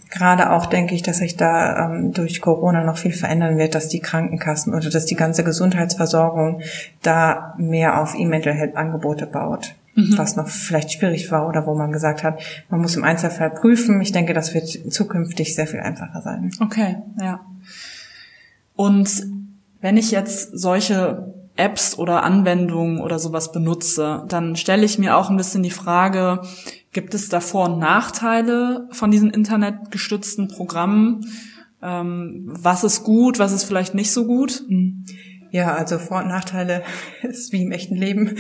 Gerade 0.10 0.50
auch 0.50 0.66
denke 0.66 0.96
ich, 0.96 1.04
dass 1.04 1.20
sich 1.20 1.38
da 1.38 1.86
ähm, 1.86 2.12
durch 2.12 2.42
Corona 2.42 2.84
noch 2.84 2.98
viel 2.98 3.14
verändern 3.14 3.60
wird, 3.60 3.76
dass 3.76 3.88
die 3.88 4.00
Krankenkassen 4.00 4.74
oder 4.74 4.90
dass 4.90 5.06
die 5.06 5.14
ganze 5.14 5.44
Gesundheitsversorgung 5.44 6.62
da 7.04 7.54
mehr 7.60 8.02
auf 8.02 8.16
E-Mental 8.18 8.54
Health 8.54 8.76
Angebote 8.76 9.28
baut. 9.28 9.76
Mhm. 9.94 10.18
Was 10.18 10.36
noch 10.38 10.48
vielleicht 10.48 10.94
schwierig 10.94 11.32
war 11.32 11.48
oder 11.48 11.68
wo 11.68 11.76
man 11.76 11.92
gesagt 11.92 12.24
hat, 12.24 12.42
man 12.72 12.82
muss 12.82 12.96
im 12.96 13.04
Einzelfall 13.04 13.52
prüfen. 13.52 14.02
Ich 14.02 14.12
denke, 14.12 14.34
das 14.34 14.56
wird 14.56 14.68
zukünftig 14.92 15.54
sehr 15.54 15.68
viel 15.68 15.82
einfacher 15.82 16.24
sein. 16.24 16.50
Okay, 16.62 16.96
ja. 17.22 17.42
Und 18.76 19.24
wenn 19.82 19.98
ich 19.98 20.10
jetzt 20.10 20.58
solche 20.58 21.36
Apps 21.56 21.98
oder 21.98 22.24
Anwendungen 22.24 23.00
oder 23.02 23.20
sowas 23.20 23.52
benutze, 23.52 24.24
dann 24.28 24.56
stelle 24.56 24.86
ich 24.86 24.98
mir 24.98 25.18
auch 25.18 25.30
ein 25.30 25.38
bisschen 25.38 25.64
die 25.64 25.72
Frage, 25.72 26.42
gibt 26.92 27.14
es 27.14 27.30
da 27.30 27.40
Vor- 27.40 27.70
und 27.70 27.80
Nachteile 27.80 28.88
von 28.92 29.12
diesen 29.12 29.30
internetgestützten 29.30 30.48
Programmen? 30.48 31.26
Ähm, 31.82 32.44
was 32.46 32.84
ist 32.84 33.04
gut, 33.04 33.40
was 33.40 33.52
ist 33.52 33.64
vielleicht 33.64 33.94
nicht 33.94 34.12
so 34.12 34.26
gut? 34.26 34.64
Ja, 35.52 35.74
also 35.74 35.98
Vor- 35.98 36.20
und 36.20 36.28
Nachteile 36.28 36.84
ist 37.24 37.52
wie 37.52 37.64
im 37.64 37.72
echten 37.72 37.96
Leben. 37.96 38.36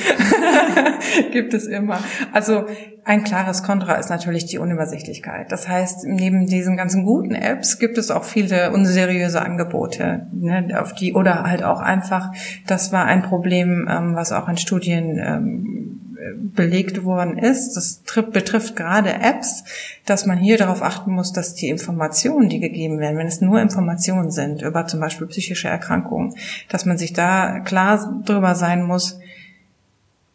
Gibt 1.32 1.54
es 1.54 1.65
immer. 1.65 2.00
Also 2.34 2.65
ein 3.04 3.24
klares 3.24 3.63
Kontra 3.63 3.95
ist 3.95 4.10
natürlich 4.10 4.45
die 4.45 4.60
Unübersichtlichkeit. 4.60 5.52
Das 5.52 5.67
heißt, 5.67 6.06
neben 6.06 6.45
diesen 6.45 6.78
ganzen 6.78 7.06
guten 7.06 7.34
Apps 7.34 7.80
gibt 7.80 7.98
es 7.98 8.12
auch 8.12 8.24
viele 8.24 8.72
unseriöse 8.72 9.41
Angebote, 9.41 10.28
ne, 10.34 10.80
auf 10.80 10.93
die 10.93 11.13
oder 11.13 11.43
halt 11.43 11.63
auch 11.63 11.80
einfach, 11.80 12.32
das 12.67 12.91
war 12.91 13.06
ein 13.06 13.24
Problem, 13.24 13.88
ähm, 13.89 14.15
was 14.15 14.32
auch 14.32 14.48
in 14.48 14.58
Studien 14.58 15.17
ähm, 15.17 15.88
belegt 16.36 17.03
worden 17.03 17.38
ist. 17.38 17.75
Das 17.75 18.01
betrifft 18.32 18.75
gerade 18.75 19.13
Apps, 19.13 19.63
dass 20.05 20.25
man 20.25 20.38
hier 20.38 20.58
darauf 20.58 20.82
achten 20.82 21.12
muss, 21.12 21.34
dass 21.34 21.55
die 21.55 21.69
Informationen, 21.69 22.49
die 22.49 22.60
gegeben 22.60 22.99
werden, 22.99 23.17
wenn 23.17 23.27
es 23.27 23.41
nur 23.41 23.62
Informationen 23.62 24.32
sind 24.32 24.62
über 24.62 24.88
zum 24.88 24.99
Beispiel 24.99 25.27
psychische 25.27 25.67
Erkrankungen, 25.67 26.36
dass 26.69 26.86
man 26.86 26.97
sich 26.97 27.13
da 27.13 27.60
klar 27.60 28.21
drüber 28.25 28.55
sein 28.55 28.84
muss, 28.84 29.19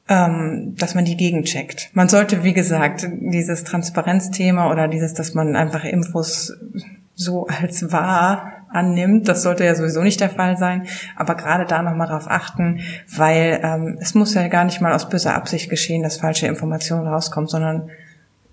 ähm, 0.08 0.74
dass 0.76 0.94
man 0.94 1.04
die 1.04 1.16
gegencheckt. 1.16 1.90
Man 1.94 2.08
sollte, 2.08 2.44
wie 2.44 2.52
gesagt, 2.52 3.06
dieses 3.10 3.64
Transparenzthema 3.64 4.70
oder 4.70 4.88
dieses, 4.88 5.14
dass 5.14 5.34
man 5.34 5.56
einfach 5.56 5.84
Infos 5.84 6.52
so 7.14 7.46
als 7.46 7.90
wahr 7.92 8.63
annimmt. 8.74 9.28
Das 9.28 9.42
sollte 9.42 9.64
ja 9.64 9.74
sowieso 9.74 10.02
nicht 10.02 10.20
der 10.20 10.30
Fall 10.30 10.56
sein. 10.56 10.86
Aber 11.16 11.34
gerade 11.34 11.64
da 11.64 11.82
nochmal 11.82 12.08
drauf 12.08 12.26
achten, 12.28 12.80
weil 13.14 13.60
ähm, 13.62 13.98
es 14.00 14.14
muss 14.14 14.34
ja 14.34 14.48
gar 14.48 14.64
nicht 14.64 14.80
mal 14.80 14.92
aus 14.92 15.08
böser 15.08 15.34
Absicht 15.34 15.70
geschehen, 15.70 16.02
dass 16.02 16.18
falsche 16.18 16.46
Informationen 16.46 17.06
rauskommen, 17.06 17.48
sondern 17.48 17.90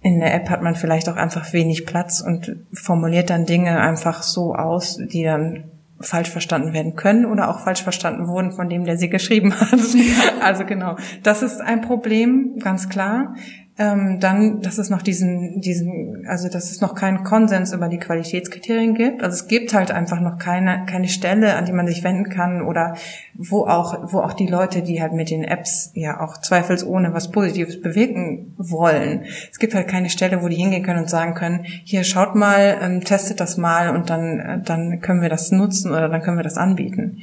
in 0.01 0.19
der 0.19 0.33
App 0.33 0.49
hat 0.49 0.61
man 0.61 0.75
vielleicht 0.75 1.09
auch 1.09 1.15
einfach 1.15 1.53
wenig 1.53 1.85
Platz 1.85 2.21
und 2.21 2.55
formuliert 2.73 3.29
dann 3.29 3.45
Dinge 3.45 3.79
einfach 3.79 4.23
so 4.23 4.55
aus, 4.55 4.97
die 4.97 5.23
dann 5.23 5.65
falsch 6.03 6.29
verstanden 6.29 6.73
werden 6.73 6.95
können 6.95 7.25
oder 7.25 7.49
auch 7.49 7.59
falsch 7.59 7.83
verstanden 7.83 8.27
wurden 8.27 8.51
von 8.51 8.69
dem, 8.69 8.85
der 8.85 8.97
sie 8.97 9.09
geschrieben 9.09 9.53
hat. 9.59 9.79
Also 10.41 10.65
genau, 10.65 10.95
das 11.21 11.43
ist 11.43 11.61
ein 11.61 11.81
Problem, 11.81 12.57
ganz 12.59 12.89
klar. 12.89 13.35
Ähm, 13.81 14.19
dann, 14.19 14.61
dass 14.61 14.77
es 14.77 14.91
noch 14.91 15.01
diesen, 15.01 15.59
diesen, 15.59 16.23
also 16.27 16.49
dass 16.49 16.69
es 16.69 16.81
noch 16.81 16.93
keinen 16.93 17.23
Konsens 17.23 17.73
über 17.73 17.87
die 17.87 17.97
Qualitätskriterien 17.97 18.93
gibt. 18.93 19.23
Also 19.23 19.33
es 19.33 19.47
gibt 19.47 19.73
halt 19.73 19.89
einfach 19.89 20.21
noch 20.21 20.37
keine, 20.37 20.85
keine 20.85 21.07
Stelle, 21.07 21.55
an 21.55 21.65
die 21.65 21.71
man 21.71 21.87
sich 21.87 22.03
wenden 22.03 22.29
kann 22.29 22.61
oder 22.61 22.95
wo 23.33 23.65
auch, 23.65 24.13
wo 24.13 24.19
auch 24.19 24.33
die 24.33 24.45
Leute, 24.45 24.83
die 24.83 25.01
halt 25.01 25.13
mit 25.13 25.31
den 25.31 25.43
Apps 25.43 25.89
ja 25.95 26.19
auch 26.19 26.37
zweifelsohne 26.37 27.11
was 27.13 27.31
Positives 27.31 27.81
bewirken 27.81 28.53
wollen. 28.59 29.23
Es 29.51 29.57
gibt 29.57 29.73
halt 29.73 29.87
keine 29.87 30.11
Stelle, 30.11 30.43
wo 30.43 30.47
die 30.47 30.57
hingehen 30.57 30.83
können 30.83 30.99
und 30.99 31.09
sagen 31.09 31.33
können, 31.33 31.65
hier 31.83 32.03
schaut 32.03 32.35
mal, 32.35 32.77
ähm, 32.83 33.03
testet 33.03 33.39
das 33.39 33.57
mal 33.57 33.95
und 33.95 34.11
dann, 34.11 34.39
äh, 34.39 34.61
dann 34.63 34.99
können 35.01 35.23
wir 35.23 35.29
das 35.29 35.51
nutzen 35.51 35.89
oder 35.89 36.07
dann 36.07 36.21
können 36.21 36.37
wir 36.37 36.43
das 36.43 36.57
anbieten. 36.57 37.17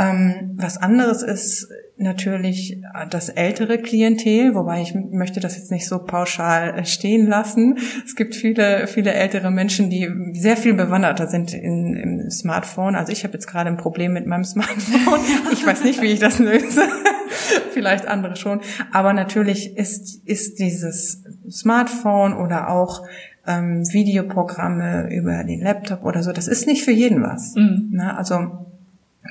Ähm, 0.00 0.52
was 0.56 0.78
anderes 0.78 1.22
ist 1.22 1.68
natürlich 1.98 2.80
das 3.10 3.28
ältere 3.28 3.76
Klientel, 3.76 4.54
wobei 4.54 4.80
ich 4.80 4.94
möchte 4.94 5.40
das 5.40 5.56
jetzt 5.56 5.70
nicht 5.70 5.86
so 5.86 5.98
pauschal 5.98 6.78
äh, 6.78 6.86
stehen 6.86 7.26
lassen. 7.26 7.76
Es 8.06 8.16
gibt 8.16 8.34
viele, 8.34 8.86
viele 8.86 9.12
ältere 9.12 9.50
Menschen, 9.50 9.90
die 9.90 10.08
sehr 10.32 10.56
viel 10.56 10.72
bewanderter 10.72 11.26
sind 11.26 11.52
in, 11.52 11.94
im 11.94 12.30
Smartphone. 12.30 12.94
Also 12.94 13.12
ich 13.12 13.24
habe 13.24 13.34
jetzt 13.34 13.46
gerade 13.46 13.68
ein 13.68 13.76
Problem 13.76 14.14
mit 14.14 14.26
meinem 14.26 14.44
Smartphone. 14.44 15.20
Ich 15.52 15.66
weiß 15.66 15.84
nicht, 15.84 16.00
wie 16.00 16.06
ich 16.06 16.18
das 16.18 16.38
löse. 16.38 16.82
Vielleicht 17.72 18.08
andere 18.08 18.36
schon. 18.36 18.62
Aber 18.92 19.12
natürlich 19.12 19.76
ist, 19.76 20.26
ist 20.26 20.58
dieses 20.58 21.22
Smartphone 21.50 22.32
oder 22.32 22.70
auch 22.70 23.06
ähm, 23.46 23.82
Videoprogramme 23.92 25.12
über 25.12 25.44
den 25.44 25.60
Laptop 25.60 26.04
oder 26.04 26.22
so, 26.22 26.32
das 26.32 26.48
ist 26.48 26.66
nicht 26.66 26.84
für 26.84 26.92
jeden 26.92 27.22
was. 27.22 27.54
Mhm. 27.56 27.90
Na, 27.92 28.16
also 28.16 28.38
man 28.38 28.69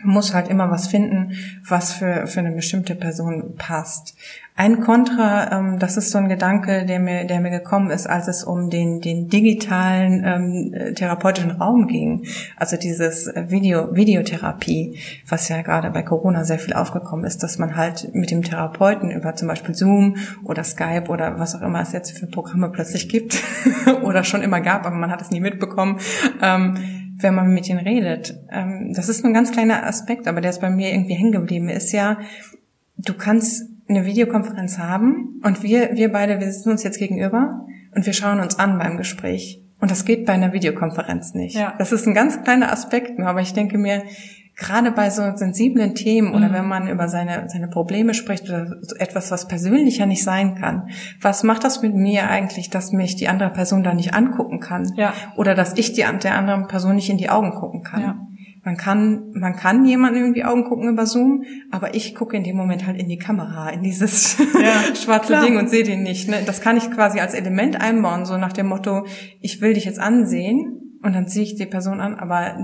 muss 0.03 0.33
halt 0.33 0.49
immer 0.49 0.69
was 0.69 0.87
finden, 0.87 1.33
was 1.67 1.93
für, 1.93 2.27
für 2.27 2.39
eine 2.39 2.51
bestimmte 2.51 2.95
Person 2.95 3.55
passt. 3.57 4.15
Ein 4.55 4.81
Kontra, 4.81 5.57
ähm, 5.57 5.79
das 5.79 5.95
ist 5.95 6.11
so 6.11 6.17
ein 6.17 6.27
Gedanke, 6.27 6.85
der 6.85 6.99
mir, 6.99 7.23
der 7.23 7.39
mir 7.39 7.49
gekommen 7.49 7.91
ist, 7.91 8.07
als 8.07 8.27
es 8.27 8.43
um 8.43 8.69
den, 8.69 8.99
den 8.99 9.29
digitalen 9.29 10.23
ähm, 10.25 10.95
therapeutischen 10.95 11.51
Raum 11.51 11.87
ging. 11.87 12.25
Also 12.57 12.75
dieses 12.75 13.31
Video, 13.47 13.95
Videotherapie, 13.95 14.99
was 15.27 15.47
ja 15.47 15.61
gerade 15.61 15.89
bei 15.91 16.03
Corona 16.03 16.43
sehr 16.43 16.59
viel 16.59 16.73
aufgekommen 16.73 17.23
ist, 17.23 17.41
dass 17.41 17.57
man 17.57 17.77
halt 17.77 18.13
mit 18.13 18.31
dem 18.31 18.43
Therapeuten 18.43 19.11
über 19.11 19.33
zum 19.35 19.47
Beispiel 19.47 19.75
Zoom 19.75 20.17
oder 20.43 20.65
Skype 20.65 21.05
oder 21.07 21.39
was 21.39 21.55
auch 21.55 21.61
immer 21.61 21.81
es 21.81 21.93
jetzt 21.93 22.11
für 22.11 22.27
Programme 22.27 22.69
plötzlich 22.69 23.07
gibt 23.07 23.41
oder 24.03 24.25
schon 24.25 24.41
immer 24.41 24.59
gab, 24.59 24.85
aber 24.85 24.95
man 24.95 25.09
hat 25.09 25.21
es 25.21 25.31
nie 25.31 25.39
mitbekommen, 25.39 25.99
ähm, 26.41 27.08
wenn 27.19 27.35
man 27.35 27.53
mit 27.53 27.69
ihnen 27.69 27.79
redet. 27.79 28.39
Ähm, 28.51 28.93
das 28.95 29.09
ist 29.09 29.23
nur 29.23 29.31
ein 29.31 29.33
ganz 29.33 29.51
kleiner 29.51 29.85
Aspekt, 29.85 30.27
aber 30.27 30.41
der 30.41 30.51
ist 30.51 30.61
bei 30.61 30.69
mir 30.69 30.91
irgendwie 30.91 31.15
hängen 31.15 31.31
geblieben, 31.31 31.69
ist 31.69 31.91
ja, 31.91 32.19
du 32.97 33.13
kannst 33.13 33.69
eine 33.87 34.05
Videokonferenz 34.05 34.77
haben 34.77 35.41
und 35.43 35.63
wir, 35.63 35.91
wir 35.93 36.11
beide, 36.11 36.39
wir 36.39 36.51
sitzen 36.51 36.69
uns 36.71 36.83
jetzt 36.83 36.99
gegenüber 36.99 37.65
und 37.95 38.05
wir 38.05 38.13
schauen 38.13 38.39
uns 38.39 38.57
an 38.59 38.77
beim 38.77 38.97
Gespräch. 38.97 39.63
Und 39.81 39.91
das 39.91 40.05
geht 40.05 40.25
bei 40.25 40.33
einer 40.33 40.53
Videokonferenz 40.53 41.33
nicht. 41.33 41.55
Ja. 41.55 41.73
Das 41.77 41.91
ist 41.91 42.05
ein 42.05 42.13
ganz 42.13 42.43
kleiner 42.43 42.71
Aspekt, 42.71 43.19
aber 43.19 43.41
ich 43.41 43.53
denke 43.53 43.77
mir, 43.77 44.03
gerade 44.59 44.91
bei 44.91 45.09
so 45.09 45.23
sensiblen 45.35 45.95
Themen 45.95 46.35
oder 46.35 46.49
mhm. 46.49 46.53
wenn 46.53 46.67
man 46.67 46.87
über 46.89 47.07
seine, 47.07 47.45
seine 47.47 47.69
Probleme 47.69 48.13
spricht 48.13 48.43
oder 48.49 48.67
so 48.81 48.95
etwas, 48.97 49.31
was 49.31 49.47
persönlicher 49.47 50.05
nicht 50.05 50.23
sein 50.23 50.55
kann, 50.55 50.89
was 51.21 51.43
macht 51.43 51.63
das 51.63 51.81
mit 51.81 51.95
mir 51.95 52.29
eigentlich, 52.29 52.69
dass 52.69 52.91
mich 52.91 53.15
die 53.15 53.29
andere 53.29 53.51
Person 53.51 53.83
da 53.83 53.93
nicht 53.93 54.13
angucken 54.13 54.59
kann? 54.59 54.91
Ja. 54.95 55.13
Oder 55.35 55.55
dass 55.55 55.77
ich 55.77 55.93
die, 55.93 56.03
der 56.03 56.35
anderen 56.35 56.67
Person 56.67 56.95
nicht 56.95 57.09
in 57.09 57.17
die 57.17 57.29
Augen 57.29 57.51
gucken 57.51 57.83
kann? 57.83 58.01
Ja. 58.01 58.27
man 58.65 58.75
kann, 58.75 59.31
man 59.33 59.55
kann 59.55 59.85
jemandem 59.85 60.25
in 60.25 60.33
die 60.33 60.43
Augen 60.43 60.65
gucken 60.65 60.89
über 60.89 61.05
Zoom, 61.05 61.43
aber 61.71 61.95
ich 61.95 62.13
gucke 62.13 62.35
in 62.35 62.43
dem 62.43 62.57
Moment 62.57 62.85
halt 62.85 62.99
in 62.99 63.07
die 63.07 63.17
Kamera, 63.17 63.69
in 63.69 63.81
dieses 63.81 64.37
ja, 64.61 64.93
schwarze 64.95 65.27
klar. 65.27 65.45
Ding 65.45 65.57
und 65.57 65.69
sehe 65.69 65.83
den 65.83 66.03
nicht. 66.03 66.29
Ne? 66.29 66.37
Das 66.45 66.59
kann 66.59 66.75
ich 66.75 66.91
quasi 66.91 67.21
als 67.21 67.33
Element 67.33 67.79
einbauen, 67.79 68.25
so 68.25 68.37
nach 68.37 68.53
dem 68.53 68.67
Motto, 68.67 69.05
ich 69.39 69.61
will 69.61 69.73
dich 69.73 69.85
jetzt 69.85 69.99
ansehen 69.99 70.97
und 71.01 71.15
dann 71.15 71.27
sehe 71.27 71.43
ich 71.43 71.55
die 71.55 71.65
Person 71.65 72.01
an, 72.01 72.15
aber 72.15 72.57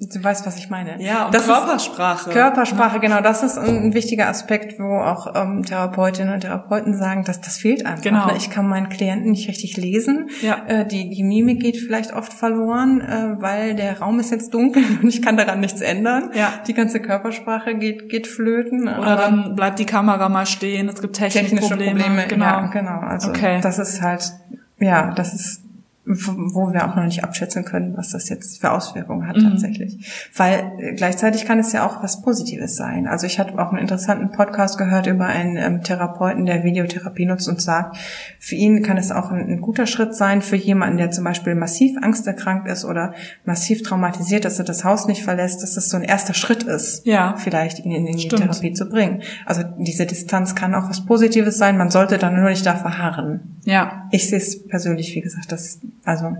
Du 0.00 0.22
weißt, 0.22 0.46
was 0.46 0.56
ich 0.56 0.70
meine. 0.70 1.02
Ja, 1.02 1.26
und 1.26 1.34
das 1.34 1.46
Körpersprache. 1.46 2.30
Körpersprache, 2.30 2.96
ja. 2.96 3.00
genau. 3.00 3.20
Das 3.20 3.42
ist 3.42 3.58
ein 3.58 3.94
wichtiger 3.94 4.28
Aspekt, 4.28 4.78
wo 4.78 4.96
auch 4.96 5.34
ähm, 5.34 5.64
Therapeutinnen 5.64 6.34
und 6.34 6.40
Therapeuten 6.40 6.96
sagen, 6.96 7.24
dass 7.24 7.40
das 7.40 7.56
fehlt 7.56 7.84
einfach. 7.84 8.04
Genau. 8.04 8.26
Ne? 8.28 8.34
Ich 8.36 8.48
kann 8.48 8.68
meinen 8.68 8.90
Klienten 8.90 9.32
nicht 9.32 9.48
richtig 9.48 9.76
lesen. 9.76 10.30
Ja. 10.40 10.62
Äh, 10.68 10.86
die, 10.86 11.10
die 11.10 11.24
Mimik 11.24 11.60
geht 11.60 11.78
vielleicht 11.78 12.12
oft 12.12 12.32
verloren, 12.32 13.00
äh, 13.00 13.42
weil 13.42 13.74
der 13.74 13.98
Raum 13.98 14.20
ist 14.20 14.30
jetzt 14.30 14.54
dunkel 14.54 14.84
und 15.02 15.08
ich 15.08 15.20
kann 15.20 15.36
daran 15.36 15.58
nichts 15.58 15.80
ändern. 15.80 16.30
Ja. 16.32 16.52
Die 16.68 16.74
ganze 16.74 17.00
Körpersprache 17.00 17.74
geht, 17.74 18.08
geht 18.08 18.28
flöten. 18.28 18.86
Oder 18.86 19.16
dann 19.16 19.56
bleibt 19.56 19.80
die 19.80 19.86
Kamera 19.86 20.28
mal 20.28 20.46
stehen. 20.46 20.88
Es 20.88 21.00
gibt 21.00 21.16
technische, 21.16 21.46
technische 21.46 21.68
Probleme. 21.70 22.00
Probleme. 22.00 22.26
Genau. 22.28 22.44
Ja, 22.44 22.66
genau. 22.66 23.00
Also 23.00 23.30
okay. 23.30 23.58
das 23.60 23.80
ist 23.80 24.00
halt, 24.00 24.32
ja, 24.78 25.10
das 25.10 25.34
ist 25.34 25.67
wo 26.08 26.72
wir 26.72 26.88
auch 26.88 26.96
noch 26.96 27.04
nicht 27.04 27.22
abschätzen 27.22 27.64
können, 27.64 27.96
was 27.96 28.10
das 28.10 28.28
jetzt 28.30 28.60
für 28.60 28.72
Auswirkungen 28.72 29.28
hat 29.28 29.36
mhm. 29.36 29.50
tatsächlich. 29.50 30.30
Weil 30.34 30.72
äh, 30.78 30.94
gleichzeitig 30.94 31.44
kann 31.44 31.58
es 31.58 31.72
ja 31.72 31.86
auch 31.86 32.02
was 32.02 32.22
Positives 32.22 32.76
sein. 32.76 33.06
Also 33.06 33.26
ich 33.26 33.38
hatte 33.38 33.58
auch 33.58 33.70
einen 33.70 33.78
interessanten 33.78 34.30
Podcast 34.30 34.78
gehört 34.78 35.06
über 35.06 35.26
einen 35.26 35.56
ähm, 35.56 35.82
Therapeuten, 35.82 36.46
der 36.46 36.64
Videotherapie 36.64 37.26
nutzt 37.26 37.48
und 37.48 37.60
sagt, 37.60 37.96
für 38.38 38.54
ihn 38.54 38.82
kann 38.82 38.96
es 38.96 39.12
auch 39.12 39.30
ein, 39.30 39.48
ein, 39.48 39.60
guter 39.60 39.86
Schritt 39.86 40.14
sein, 40.14 40.40
für 40.40 40.56
jemanden, 40.56 40.96
der 40.96 41.10
zum 41.10 41.24
Beispiel 41.24 41.54
massiv 41.54 41.96
angsterkrankt 42.00 42.68
ist 42.68 42.84
oder 42.84 43.12
massiv 43.44 43.82
traumatisiert, 43.82 44.46
dass 44.46 44.58
er 44.58 44.64
das 44.64 44.84
Haus 44.84 45.06
nicht 45.06 45.22
verlässt, 45.22 45.62
dass 45.62 45.74
das 45.74 45.90
so 45.90 45.98
ein 45.98 46.04
erster 46.04 46.34
Schritt 46.34 46.62
ist, 46.62 47.06
ja. 47.06 47.34
vielleicht 47.36 47.80
ihn 47.80 47.92
in, 47.92 48.06
in 48.06 48.16
die 48.16 48.28
Therapie 48.28 48.72
zu 48.72 48.88
bringen. 48.88 49.22
Also 49.44 49.62
diese 49.78 50.06
Distanz 50.06 50.54
kann 50.54 50.74
auch 50.74 50.88
was 50.88 51.04
Positives 51.04 51.58
sein, 51.58 51.76
man 51.76 51.90
sollte 51.90 52.16
dann 52.16 52.34
nur 52.34 52.48
nicht 52.48 52.64
da 52.64 52.76
verharren. 52.76 53.58
Ja. 53.64 54.08
Ich 54.10 54.28
sehe 54.28 54.38
es 54.38 54.66
persönlich, 54.66 55.14
wie 55.14 55.20
gesagt, 55.20 55.52
das 55.52 55.80
also 56.08 56.36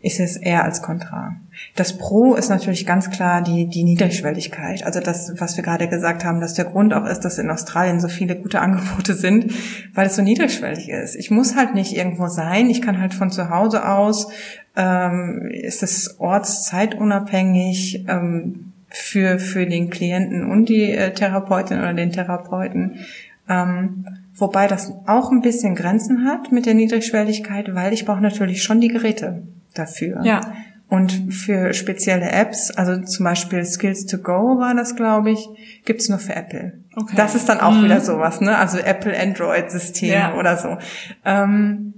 ist 0.00 0.20
es 0.20 0.36
eher 0.36 0.62
als 0.62 0.82
Kontra. 0.82 1.34
Das 1.74 1.96
Pro 1.98 2.34
ist 2.34 2.48
natürlich 2.50 2.86
ganz 2.86 3.10
klar 3.10 3.42
die, 3.42 3.66
die 3.66 3.82
Niedrigschwelligkeit. 3.82 4.84
Also 4.84 5.00
das, 5.00 5.32
was 5.38 5.56
wir 5.56 5.64
gerade 5.64 5.88
gesagt 5.88 6.24
haben, 6.24 6.40
dass 6.40 6.54
der 6.54 6.66
Grund 6.66 6.92
auch 6.94 7.06
ist, 7.06 7.20
dass 7.20 7.38
in 7.38 7.50
Australien 7.50 7.98
so 7.98 8.08
viele 8.08 8.36
gute 8.36 8.60
Angebote 8.60 9.14
sind, 9.14 9.52
weil 9.94 10.06
es 10.06 10.16
so 10.16 10.22
niedrigschwellig 10.22 10.90
ist. 10.90 11.16
Ich 11.16 11.30
muss 11.30 11.56
halt 11.56 11.74
nicht 11.74 11.96
irgendwo 11.96 12.28
sein. 12.28 12.70
Ich 12.70 12.82
kann 12.82 13.00
halt 13.00 13.14
von 13.14 13.30
zu 13.30 13.50
Hause 13.50 13.88
aus, 13.88 14.28
ähm, 14.76 15.50
ist 15.50 15.82
es 15.82 16.20
ortszeitunabhängig, 16.20 18.04
ähm, 18.06 18.72
für, 18.88 19.38
für 19.38 19.66
den 19.66 19.90
Klienten 19.90 20.48
und 20.48 20.68
die 20.68 20.92
äh, 20.92 21.12
Therapeutin 21.12 21.78
oder 21.78 21.92
den 21.92 22.12
Therapeuten. 22.12 23.00
Ähm, 23.48 24.06
Wobei 24.36 24.66
das 24.66 24.92
auch 25.06 25.30
ein 25.30 25.40
bisschen 25.40 25.74
Grenzen 25.74 26.26
hat 26.26 26.52
mit 26.52 26.66
der 26.66 26.74
Niedrigschwelligkeit, 26.74 27.74
weil 27.74 27.92
ich 27.92 28.04
brauche 28.04 28.20
natürlich 28.20 28.62
schon 28.62 28.80
die 28.80 28.88
Geräte 28.88 29.42
dafür. 29.74 30.20
Ja. 30.24 30.40
Und 30.88 31.32
für 31.32 31.72
spezielle 31.72 32.30
Apps, 32.30 32.70
also 32.70 33.02
zum 33.02 33.24
Beispiel 33.24 33.64
Skills 33.64 34.06
to 34.06 34.18
Go 34.18 34.60
war 34.60 34.74
das, 34.74 34.94
glaube 34.94 35.32
ich, 35.32 35.48
gibt's 35.84 36.08
nur 36.08 36.18
für 36.18 36.36
Apple. 36.36 36.74
Okay. 36.94 37.14
Das 37.16 37.34
ist 37.34 37.48
dann 37.48 37.60
auch 37.60 37.72
mhm. 37.72 37.84
wieder 37.84 38.00
sowas, 38.00 38.40
ne? 38.40 38.56
Also 38.56 38.78
Apple 38.78 39.18
Android-System 39.18 40.12
ja. 40.12 40.34
oder 40.36 40.56
so. 40.56 40.76
Ähm, 41.24 41.94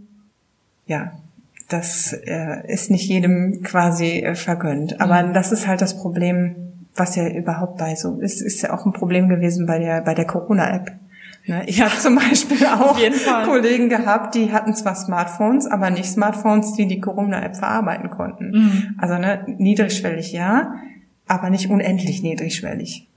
ja, 0.87 1.13
das 1.69 2.15
äh, 2.15 2.67
ist 2.73 2.91
nicht 2.91 3.09
jedem 3.09 3.63
quasi 3.63 4.21
äh, 4.21 4.35
vergönnt. 4.35 5.01
Aber 5.03 5.23
mhm. 5.23 5.35
das 5.35 5.53
ist 5.53 5.67
halt 5.67 5.83
das 5.83 5.99
Problem, 5.99 6.57
was 6.95 7.15
ja 7.15 7.29
überhaupt 7.29 7.77
bei 7.77 7.95
so 7.95 8.19
ist, 8.21 8.41
ist 8.41 8.63
ja 8.63 8.73
auch 8.73 8.87
ein 8.87 8.93
Problem 8.93 9.29
gewesen 9.29 9.67
bei 9.67 9.79
der 9.79 10.01
bei 10.01 10.15
der 10.15 10.25
Corona-App. 10.25 10.87
Ne? 10.87 10.99
Ich 11.67 11.81
habe 11.81 11.97
zum 11.99 12.17
Beispiel 12.17 12.67
auch 12.67 12.99
Kollegen 13.45 13.89
gehabt, 13.89 14.35
die 14.35 14.53
hatten 14.53 14.75
zwar 14.75 14.95
Smartphones, 14.95 15.67
aber 15.67 15.91
nicht 15.91 16.07
Smartphones, 16.07 16.75
die 16.75 16.87
die 16.87 17.01
Corona-App 17.01 17.57
verarbeiten 17.57 18.11
konnten. 18.11 18.51
Mhm. 18.51 18.95
Also 18.99 19.17
ne, 19.17 19.45
niedrigschwellig 19.47 20.33
ja, 20.33 20.75
aber 21.27 21.51
nicht 21.51 21.71
unendlich 21.71 22.23
niedrigschwellig. 22.23 23.09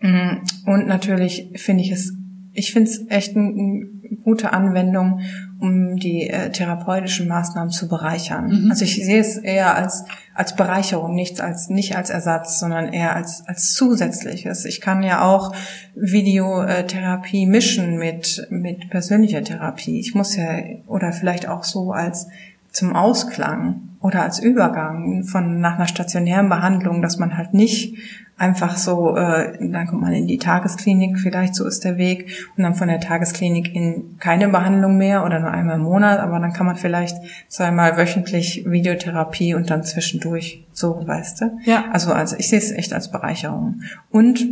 Mhm. 0.00 0.40
Und 0.66 0.86
natürlich 0.86 1.50
finde 1.56 1.82
ich 1.82 1.92
es, 1.92 2.14
ich 2.54 2.72
finde 2.72 2.90
es 2.90 3.06
echt 3.08 3.36
eine 3.36 3.86
gute 4.24 4.52
Anwendung, 4.52 5.20
um 5.62 5.96
die 5.96 6.28
äh, 6.28 6.50
therapeutischen 6.50 7.28
Maßnahmen 7.28 7.70
zu 7.70 7.86
bereichern. 7.86 8.64
Mhm. 8.64 8.70
Also 8.70 8.84
ich 8.84 8.96
sehe 8.96 9.20
es 9.20 9.36
eher 9.36 9.76
als 9.76 10.04
als 10.34 10.56
Bereicherung, 10.56 11.14
nichts 11.14 11.40
als 11.40 11.68
nicht 11.68 11.96
als 11.96 12.10
Ersatz, 12.10 12.58
sondern 12.58 12.92
eher 12.92 13.14
als 13.14 13.46
als 13.46 13.72
zusätzliches. 13.72 14.64
Ich 14.64 14.80
kann 14.80 15.04
ja 15.04 15.22
auch 15.22 15.54
Videotherapie 15.94 17.46
mischen 17.46 17.96
mit 17.96 18.48
mit 18.50 18.90
persönlicher 18.90 19.44
Therapie. 19.44 20.00
Ich 20.00 20.16
muss 20.16 20.34
ja 20.34 20.48
oder 20.86 21.12
vielleicht 21.12 21.48
auch 21.48 21.62
so 21.62 21.92
als 21.92 22.26
zum 22.72 22.96
Ausklang 22.96 23.90
oder 24.00 24.22
als 24.22 24.40
Übergang 24.40 25.22
von 25.22 25.60
nach 25.60 25.76
einer 25.76 25.86
stationären 25.86 26.48
Behandlung, 26.48 27.02
dass 27.02 27.18
man 27.18 27.36
halt 27.36 27.54
nicht 27.54 27.94
einfach 28.36 28.76
so, 28.76 29.16
äh, 29.16 29.56
dann 29.60 29.86
kommt 29.86 30.02
man 30.02 30.12
in 30.12 30.26
die 30.26 30.38
Tagesklinik, 30.38 31.18
vielleicht 31.18 31.54
so 31.54 31.66
ist 31.66 31.84
der 31.84 31.96
Weg, 31.96 32.48
und 32.56 32.64
dann 32.64 32.74
von 32.74 32.88
der 32.88 33.00
Tagesklinik 33.00 33.74
in 33.74 34.18
keine 34.18 34.48
Behandlung 34.48 34.96
mehr 34.96 35.24
oder 35.24 35.38
nur 35.38 35.50
einmal 35.50 35.76
im 35.76 35.82
Monat, 35.82 36.18
aber 36.18 36.40
dann 36.40 36.52
kann 36.52 36.66
man 36.66 36.76
vielleicht 36.76 37.16
zweimal 37.48 37.96
wöchentlich 37.96 38.64
Videotherapie 38.66 39.54
und 39.54 39.70
dann 39.70 39.84
zwischendurch 39.84 40.64
so, 40.72 41.06
weißt 41.06 41.40
du? 41.40 41.58
Ja. 41.64 41.84
Also, 41.92 42.12
also 42.12 42.36
ich 42.36 42.48
sehe 42.48 42.58
es 42.58 42.72
echt 42.72 42.92
als 42.92 43.10
Bereicherung. 43.10 43.82
Und 44.10 44.44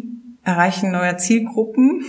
erreichen 0.44 0.90
neuer 0.90 1.18
Zielgruppen, 1.18 2.02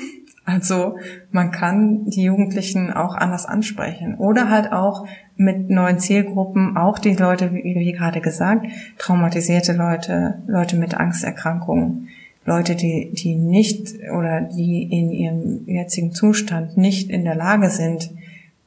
also 0.52 0.98
man 1.32 1.52
kann 1.52 2.06
die 2.06 2.24
Jugendlichen 2.24 2.92
auch 2.92 3.16
anders 3.16 3.46
ansprechen 3.46 4.16
oder 4.16 4.50
halt 4.50 4.72
auch 4.74 5.06
mit 5.38 5.70
neuen 5.70 6.00
Zielgruppen, 6.00 6.78
auch 6.78 7.00
die 7.00 7.16
Leute, 7.16 7.54
wie, 7.54 7.64
wie 7.64 7.92
gerade 7.94 8.22
gesagt, 8.22 8.68
traumatisierte 8.98 9.74
Leute, 9.74 10.42
Leute 10.48 10.76
mit 10.76 10.96
Angsterkrankungen, 10.96 12.10
Leute, 12.46 12.76
die, 12.76 13.12
die 13.14 13.36
nicht 13.36 13.96
oder 14.16 14.42
die 14.42 14.84
in 14.84 15.12
ihrem 15.12 15.68
jetzigen 15.68 16.12
Zustand 16.12 16.78
nicht 16.78 17.10
in 17.10 17.24
der 17.24 17.36
Lage 17.36 17.70
sind, 17.70 18.12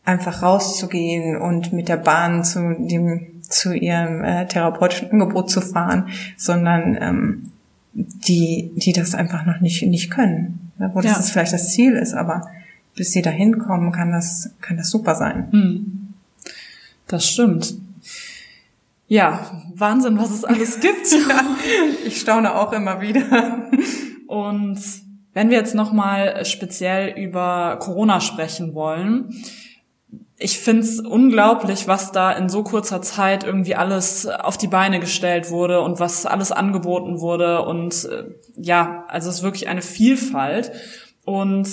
einfach 0.05 0.43
rauszugehen 0.43 1.37
und 1.37 1.73
mit 1.73 1.89
der 1.89 1.97
Bahn 1.97 2.45
zu 2.45 2.75
dem 2.79 3.27
zu 3.43 3.75
ihrem 3.75 4.25
äh, 4.25 4.47
therapeutischen 4.47 5.11
Angebot 5.11 5.51
zu 5.51 5.61
fahren, 5.61 6.09
sondern 6.37 6.97
ähm, 7.01 7.53
die 7.93 8.73
die 8.77 8.93
das 8.93 9.15
einfach 9.15 9.45
noch 9.45 9.61
nicht 9.61 9.83
nicht 9.87 10.11
können, 10.11 10.64
ne? 10.64 10.64
Wo 10.79 11.01
das 11.01 11.31
vielleicht 11.31 11.53
das 11.53 11.71
Ziel 11.71 11.95
ist, 11.95 12.15
aber 12.15 12.49
bis 12.97 13.13
sie 13.13 13.23
dahin 13.23 13.59
kommen, 13.59 13.93
kann 13.93 14.13
das 14.13 14.51
kann 14.61 14.77
das 14.77 14.91
super 14.91 15.15
sein. 15.15 15.49
Hm. 15.51 16.15
Das 17.07 17.29
stimmt. 17.29 17.75
Ja, 19.07 19.63
Wahnsinn, 19.75 20.19
was 20.19 20.31
es 20.31 20.45
alles 20.45 20.81
gibt. 20.81 21.13
ja, 21.13 21.45
ich 22.07 22.21
staune 22.21 22.55
auch 22.55 22.73
immer 22.73 23.01
wieder. 23.01 23.69
Und 24.27 24.81
wenn 25.35 25.51
wir 25.51 25.59
jetzt 25.59 25.75
nochmal 25.75 26.45
speziell 26.45 27.19
über 27.19 27.77
Corona 27.81 28.21
sprechen 28.21 28.75
wollen, 28.75 29.35
ich 30.37 30.59
find's 30.59 31.01
unglaublich, 31.01 31.87
was 31.87 32.13
da 32.13 32.33
in 32.33 32.49
so 32.49 32.65
kurzer 32.65 33.03
Zeit 33.03 33.45
irgendwie 33.45 33.77
alles 33.77 34.27
auf 34.27 34.59
die 34.59 34.67
Beine 34.67 34.99
gestellt 35.01 35.51
wurde 35.51 35.81
und 35.81 36.01
was 36.01 36.27
alles 36.27 36.51
angeboten 36.53 37.21
wurde. 37.21 37.63
Und 37.63 38.05
äh, 38.05 38.25
ja, 38.57 39.05
also 39.09 39.31
es 39.31 39.37
ist 39.37 39.43
wirklich 39.43 39.69
eine 39.69 39.83
Vielfalt. 39.83 40.73
Und 41.25 41.69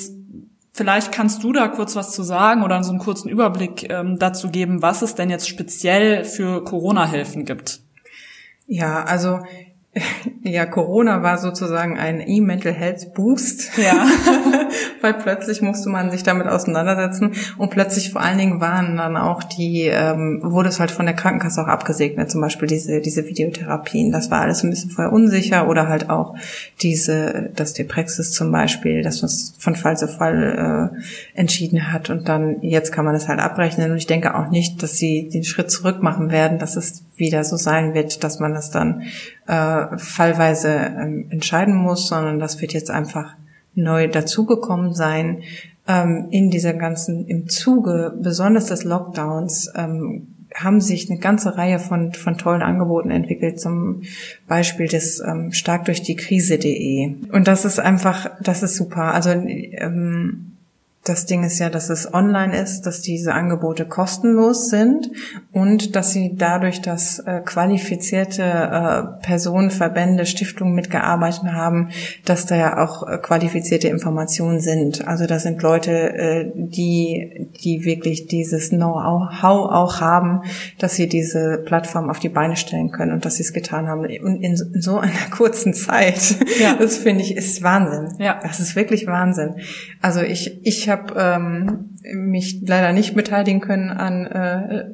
Vielleicht 0.73 1.11
kannst 1.11 1.43
du 1.43 1.51
da 1.51 1.67
kurz 1.67 1.97
was 1.97 2.13
zu 2.13 2.23
sagen 2.23 2.63
oder 2.63 2.81
so 2.81 2.91
einen 2.91 2.99
kurzen 2.99 3.27
Überblick 3.27 3.91
ähm, 3.91 4.17
dazu 4.17 4.49
geben, 4.49 4.81
was 4.81 5.01
es 5.01 5.15
denn 5.15 5.29
jetzt 5.29 5.49
speziell 5.49 6.23
für 6.23 6.63
Corona-Hilfen 6.63 7.43
gibt. 7.43 7.81
Ja, 8.67 9.03
also 9.03 9.41
ja, 10.43 10.65
Corona 10.65 11.21
war 11.21 11.37
sozusagen 11.37 11.99
ein 11.99 12.21
E-Mental 12.25 12.71
Health 12.71 13.13
Boost. 13.13 13.77
Ja. 13.77 14.05
Weil 15.01 15.15
plötzlich 15.15 15.61
musste 15.61 15.89
man 15.89 16.11
sich 16.11 16.23
damit 16.23 16.47
auseinandersetzen 16.47 17.33
und 17.57 17.71
plötzlich 17.71 18.11
vor 18.11 18.21
allen 18.21 18.37
Dingen 18.37 18.61
waren 18.61 18.95
dann 18.97 19.17
auch 19.17 19.43
die, 19.43 19.81
ähm, 19.83 20.39
wurde 20.43 20.69
es 20.69 20.79
halt 20.79 20.91
von 20.91 21.05
der 21.05 21.15
Krankenkasse 21.15 21.61
auch 21.61 21.67
abgesegnet, 21.67 22.31
zum 22.31 22.39
Beispiel 22.39 22.67
diese, 22.67 23.01
diese 23.01 23.25
Videotherapien. 23.25 24.11
Das 24.11 24.31
war 24.31 24.41
alles 24.41 24.63
ein 24.63 24.69
bisschen 24.69 24.91
vorher 24.91 25.11
unsicher 25.11 25.67
oder 25.67 25.89
halt 25.89 26.09
auch 26.09 26.35
diese, 26.81 27.49
das 27.55 27.73
Deprexis 27.73 28.31
zum 28.31 28.51
Beispiel, 28.51 29.01
dass 29.01 29.21
man 29.21 29.27
es 29.27 29.55
von 29.59 29.75
Fall 29.75 29.97
zu 29.97 30.07
Fall 30.07 30.91
äh, 31.35 31.37
entschieden 31.37 31.91
hat 31.91 32.09
und 32.09 32.29
dann 32.29 32.61
jetzt 32.61 32.91
kann 32.91 33.05
man 33.05 33.15
es 33.15 33.27
halt 33.27 33.39
abrechnen 33.39 33.91
und 33.91 33.97
ich 33.97 34.07
denke 34.07 34.35
auch 34.35 34.49
nicht, 34.49 34.81
dass 34.83 34.97
sie 34.97 35.27
den 35.27 35.43
Schritt 35.43 35.69
zurück 35.69 36.01
machen 36.01 36.31
werden, 36.31 36.59
dass 36.59 36.77
es 36.77 37.03
wieder 37.21 37.45
so 37.45 37.55
sein 37.55 37.93
wird, 37.93 38.25
dass 38.25 38.39
man 38.39 38.53
das 38.53 38.71
dann 38.71 39.03
äh, 39.47 39.97
fallweise 39.97 40.69
ähm, 40.69 41.27
entscheiden 41.29 41.75
muss, 41.75 42.09
sondern 42.09 42.39
das 42.39 42.59
wird 42.59 42.73
jetzt 42.73 42.91
einfach 42.91 43.35
neu 43.73 44.09
dazugekommen 44.09 44.93
sein. 44.93 45.43
Ähm, 45.87 46.27
in 46.31 46.51
dieser 46.51 46.73
ganzen, 46.73 47.25
im 47.27 47.47
Zuge 47.47 48.13
besonders 48.21 48.65
des 48.65 48.83
Lockdowns 48.83 49.71
ähm, 49.75 50.27
haben 50.53 50.81
sich 50.81 51.09
eine 51.09 51.19
ganze 51.19 51.57
Reihe 51.57 51.79
von, 51.79 52.11
von 52.11 52.37
tollen 52.37 52.61
Angeboten 52.61 53.09
entwickelt, 53.09 53.59
zum 53.59 54.01
Beispiel 54.47 54.87
das 54.87 55.21
ähm, 55.25 55.53
stark 55.53 55.85
durch 55.85 56.01
die 56.01 56.15
Krise.de. 56.15 57.15
Und 57.31 57.47
das 57.47 57.63
ist 57.63 57.79
einfach, 57.79 58.29
das 58.41 58.61
ist 58.61 58.75
super. 58.75 59.13
Also 59.13 59.29
ähm, 59.29 60.50
das 61.03 61.25
Ding 61.25 61.43
ist 61.43 61.57
ja, 61.57 61.71
dass 61.71 61.89
es 61.89 62.13
online 62.13 62.55
ist, 62.55 62.83
dass 62.83 63.01
diese 63.01 63.33
Angebote 63.33 63.85
kostenlos 63.85 64.69
sind 64.69 65.09
und 65.51 65.95
dass 65.95 66.11
sie 66.11 66.35
dadurch, 66.35 66.79
dass 66.81 67.17
äh, 67.17 67.41
qualifizierte 67.43 68.43
äh, 68.43 69.23
Personen, 69.25 69.71
Verbände, 69.71 70.27
Stiftungen 70.27 70.75
mitgearbeitet 70.75 71.45
haben, 71.53 71.89
dass 72.23 72.45
da 72.45 72.55
ja 72.55 72.77
auch 72.77 73.07
äh, 73.07 73.17
qualifizierte 73.17 73.87
Informationen 73.87 74.59
sind. 74.59 75.07
Also 75.07 75.25
das 75.25 75.41
sind 75.41 75.63
Leute, 75.63 75.91
äh, 75.91 76.51
die, 76.53 77.47
die 77.63 77.83
wirklich 77.83 78.27
dieses 78.27 78.69
Know-how 78.69 79.71
auch 79.71 80.01
haben, 80.01 80.43
dass 80.77 80.95
sie 80.95 81.07
diese 81.07 81.63
Plattform 81.65 82.11
auf 82.11 82.19
die 82.19 82.29
Beine 82.29 82.55
stellen 82.55 82.91
können 82.91 83.11
und 83.11 83.25
dass 83.25 83.37
sie 83.37 83.43
es 83.43 83.53
getan 83.53 83.87
haben. 83.87 84.01
Und 84.01 84.35
in, 84.35 84.43
in 84.43 84.55
so 84.55 84.99
einer 84.99 85.13
kurzen 85.35 85.73
Zeit, 85.73 86.35
ja. 86.59 86.75
das 86.75 86.97
finde 86.97 87.23
ich, 87.23 87.35
ist 87.35 87.63
Wahnsinn. 87.63 88.19
Ja. 88.19 88.39
Das 88.43 88.59
ist 88.59 88.75
wirklich 88.75 89.07
Wahnsinn. 89.07 89.55
Also 89.99 90.21
ich, 90.21 90.59
ich 90.63 90.90
habe 90.91 91.15
ähm, 91.17 91.89
mich 92.13 92.61
leider 92.61 92.93
nicht 92.93 93.15
beteiligen 93.15 93.61
können 93.61 93.89
an 93.89 94.25
äh, 94.27 94.85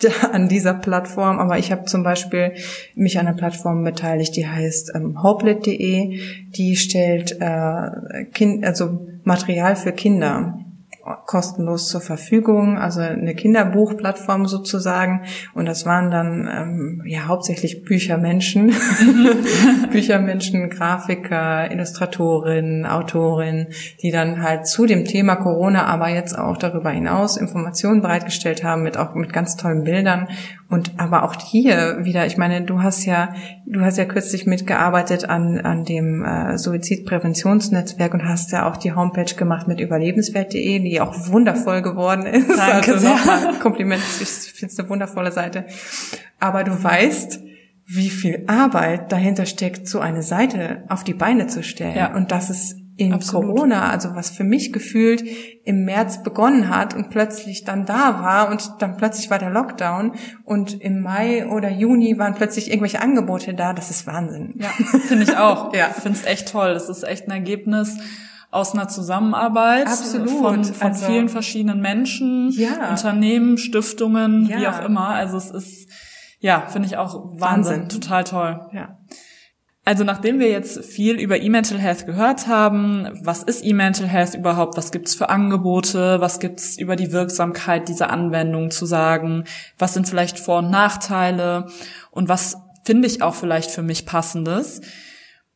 an 0.32 0.48
dieser 0.48 0.74
Plattform, 0.74 1.38
aber 1.38 1.58
ich 1.58 1.72
habe 1.72 1.84
zum 1.84 2.02
Beispiel 2.04 2.52
mich 2.94 3.18
an 3.18 3.26
einer 3.26 3.36
Plattform 3.36 3.82
beteiligt, 3.84 4.36
die 4.36 4.46
heißt 4.46 4.92
ähm, 4.94 5.22
hopelet.de. 5.22 6.20
Die 6.50 6.76
stellt 6.76 7.40
äh, 7.40 8.24
kind, 8.32 8.64
also 8.64 9.08
Material 9.24 9.76
für 9.76 9.92
Kinder 9.92 10.58
kostenlos 11.26 11.88
zur 11.88 12.00
Verfügung, 12.00 12.78
also 12.78 13.00
eine 13.00 13.34
Kinderbuchplattform 13.34 14.46
sozusagen. 14.46 15.22
Und 15.54 15.66
das 15.66 15.86
waren 15.86 16.10
dann 16.10 16.48
ähm, 16.50 17.02
ja 17.06 17.26
hauptsächlich 17.26 17.84
Büchermenschen, 17.84 18.72
Büchermenschen, 19.90 20.70
Grafiker, 20.70 21.70
Illustratorinnen, 21.70 22.86
Autorinnen, 22.86 23.68
die 24.02 24.10
dann 24.10 24.42
halt 24.42 24.66
zu 24.66 24.86
dem 24.86 25.04
Thema 25.04 25.36
Corona, 25.36 25.86
aber 25.86 26.08
jetzt 26.08 26.38
auch 26.38 26.56
darüber 26.56 26.90
hinaus 26.90 27.36
Informationen 27.36 28.02
bereitgestellt 28.02 28.64
haben 28.64 28.82
mit 28.82 28.96
auch 28.96 29.14
mit 29.14 29.32
ganz 29.32 29.56
tollen 29.56 29.84
Bildern 29.84 30.28
und 30.70 30.92
aber 30.98 31.22
auch 31.22 31.34
hier 31.40 32.04
wieder, 32.04 32.26
ich 32.26 32.36
meine, 32.36 32.62
du 32.62 32.82
hast 32.82 33.06
ja, 33.06 33.34
du 33.64 33.80
hast 33.80 33.96
ja 33.96 34.04
kürzlich 34.04 34.44
mitgearbeitet 34.44 35.26
an, 35.26 35.58
an 35.58 35.84
dem 35.84 36.22
äh, 36.24 36.58
Suizidpräventionsnetzwerk 36.58 38.12
und 38.12 38.28
hast 38.28 38.52
ja 38.52 38.68
auch 38.68 38.76
die 38.76 38.92
Homepage 38.92 39.34
gemacht 39.34 39.66
mit 39.66 39.80
überlebenswert.de, 39.80 40.80
die 40.80 41.00
auch 41.00 41.14
wundervoll 41.28 41.80
geworden 41.80 42.26
ist. 42.26 42.50
Danke 42.50 42.92
also 42.92 43.08
nochmal 43.08 43.54
Kompliment, 43.60 44.02
ich 44.20 44.28
finde 44.28 44.72
es 44.72 44.78
eine 44.78 44.90
wundervolle 44.90 45.32
Seite. 45.32 45.64
Aber 46.38 46.64
du 46.64 46.82
weißt, 46.82 47.40
wie 47.86 48.10
viel 48.10 48.44
Arbeit 48.46 49.10
dahinter 49.10 49.46
steckt, 49.46 49.88
so 49.88 50.00
eine 50.00 50.22
Seite 50.22 50.84
auf 50.90 51.02
die 51.02 51.14
Beine 51.14 51.46
zu 51.46 51.62
stellen. 51.62 51.96
Ja. 51.96 52.14
Und 52.14 52.30
das 52.30 52.50
ist 52.50 52.76
in 52.98 53.12
Absolut. 53.12 53.56
Corona, 53.56 53.90
also 53.90 54.16
was 54.16 54.28
für 54.28 54.42
mich 54.42 54.72
gefühlt 54.72 55.22
im 55.64 55.84
März 55.84 56.24
begonnen 56.24 56.68
hat 56.68 56.94
und 56.94 57.10
plötzlich 57.10 57.62
dann 57.62 57.86
da 57.86 58.20
war 58.20 58.50
und 58.50 58.72
dann 58.80 58.96
plötzlich 58.96 59.30
war 59.30 59.38
der 59.38 59.50
Lockdown 59.50 60.12
und 60.44 60.80
im 60.80 61.00
Mai 61.00 61.46
oder 61.46 61.70
Juni 61.70 62.18
waren 62.18 62.34
plötzlich 62.34 62.68
irgendwelche 62.68 63.00
Angebote 63.00 63.54
da, 63.54 63.72
das 63.72 63.90
ist 63.90 64.08
Wahnsinn. 64.08 64.54
Ja, 64.58 64.68
finde 65.06 65.22
ich 65.22 65.36
auch. 65.36 65.72
ja. 65.74 65.90
Ich 65.96 66.02
finde 66.02 66.18
es 66.18 66.24
echt 66.26 66.50
toll. 66.50 66.74
Das 66.74 66.88
ist 66.88 67.04
echt 67.04 67.28
ein 67.28 67.30
Ergebnis 67.30 67.98
aus 68.50 68.72
einer 68.72 68.88
Zusammenarbeit 68.88 69.86
Absolut. 69.86 70.30
von, 70.30 70.64
von 70.64 70.88
also, 70.88 71.06
vielen 71.06 71.28
verschiedenen 71.28 71.80
Menschen, 71.80 72.50
ja. 72.50 72.90
Unternehmen, 72.90 73.58
Stiftungen, 73.58 74.46
ja. 74.46 74.58
wie 74.58 74.66
auch 74.66 74.84
immer. 74.84 75.10
Also 75.10 75.36
es 75.36 75.50
ist, 75.50 75.88
ja, 76.40 76.66
finde 76.66 76.88
ich 76.88 76.96
auch 76.96 77.14
Wahnsinn, 77.38 77.82
Wahnsinn. 77.82 77.88
total 77.88 78.24
toll. 78.24 78.60
Ja. 78.72 78.97
Also 79.88 80.04
nachdem 80.04 80.38
wir 80.38 80.50
jetzt 80.50 80.84
viel 80.84 81.18
über 81.18 81.40
E-Mental 81.40 81.78
Health 81.78 82.04
gehört 82.04 82.46
haben, 82.46 83.08
was 83.22 83.42
ist 83.42 83.64
E-Mental 83.64 84.06
Health 84.06 84.34
überhaupt, 84.34 84.76
was 84.76 84.92
gibt's 84.92 85.14
für 85.14 85.30
Angebote, 85.30 86.20
was 86.20 86.40
gibt's 86.40 86.76
über 86.76 86.94
die 86.94 87.10
Wirksamkeit 87.10 87.88
dieser 87.88 88.10
Anwendung 88.10 88.70
zu 88.70 88.84
sagen, 88.84 89.44
was 89.78 89.94
sind 89.94 90.06
vielleicht 90.06 90.40
Vor- 90.40 90.58
und 90.58 90.70
Nachteile? 90.70 91.68
Und 92.10 92.28
was 92.28 92.58
finde 92.84 93.08
ich 93.08 93.22
auch 93.22 93.34
vielleicht 93.34 93.70
für 93.70 93.80
mich 93.80 94.04
passendes, 94.04 94.82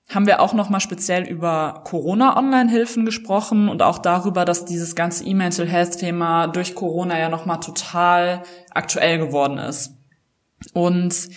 haben 0.08 0.26
wir 0.26 0.40
auch 0.40 0.54
nochmal 0.54 0.80
speziell 0.80 1.28
über 1.28 1.82
Corona-Online-Hilfen 1.84 3.04
gesprochen 3.04 3.68
und 3.68 3.82
auch 3.82 3.98
darüber, 3.98 4.46
dass 4.46 4.64
dieses 4.64 4.94
ganze 4.94 5.26
E-Mental 5.26 5.68
Health-Thema 5.68 6.46
durch 6.46 6.74
Corona 6.74 7.18
ja 7.18 7.28
nochmal 7.28 7.60
total 7.60 8.44
aktuell 8.70 9.18
geworden 9.18 9.58
ist. 9.58 9.92
Und 10.72 11.28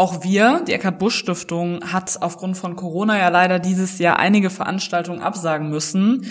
auch 0.00 0.24
wir, 0.24 0.64
die 0.66 0.72
Eckhard 0.72 0.98
Busch 0.98 1.18
Stiftung, 1.18 1.92
hat 1.92 2.22
aufgrund 2.22 2.56
von 2.56 2.74
Corona 2.74 3.18
ja 3.18 3.28
leider 3.28 3.58
dieses 3.58 3.98
Jahr 3.98 4.18
einige 4.18 4.48
Veranstaltungen 4.48 5.20
absagen 5.20 5.68
müssen 5.68 6.26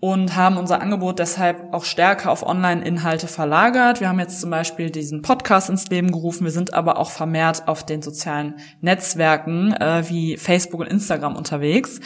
und 0.00 0.34
haben 0.34 0.56
unser 0.56 0.80
Angebot 0.80 1.18
deshalb 1.18 1.74
auch 1.74 1.84
stärker 1.84 2.30
auf 2.30 2.42
Online-Inhalte 2.42 3.28
verlagert. 3.28 4.00
Wir 4.00 4.08
haben 4.08 4.18
jetzt 4.18 4.40
zum 4.40 4.48
Beispiel 4.48 4.88
diesen 4.88 5.20
Podcast 5.20 5.68
ins 5.68 5.88
Leben 5.88 6.10
gerufen. 6.10 6.44
Wir 6.44 6.52
sind 6.52 6.72
aber 6.72 6.96
auch 6.96 7.10
vermehrt 7.10 7.68
auf 7.68 7.84
den 7.84 8.00
sozialen 8.00 8.54
Netzwerken 8.80 9.74
äh, 9.74 10.04
wie 10.08 10.38
Facebook 10.38 10.80
und 10.80 10.86
Instagram 10.86 11.36
unterwegs. 11.36 12.00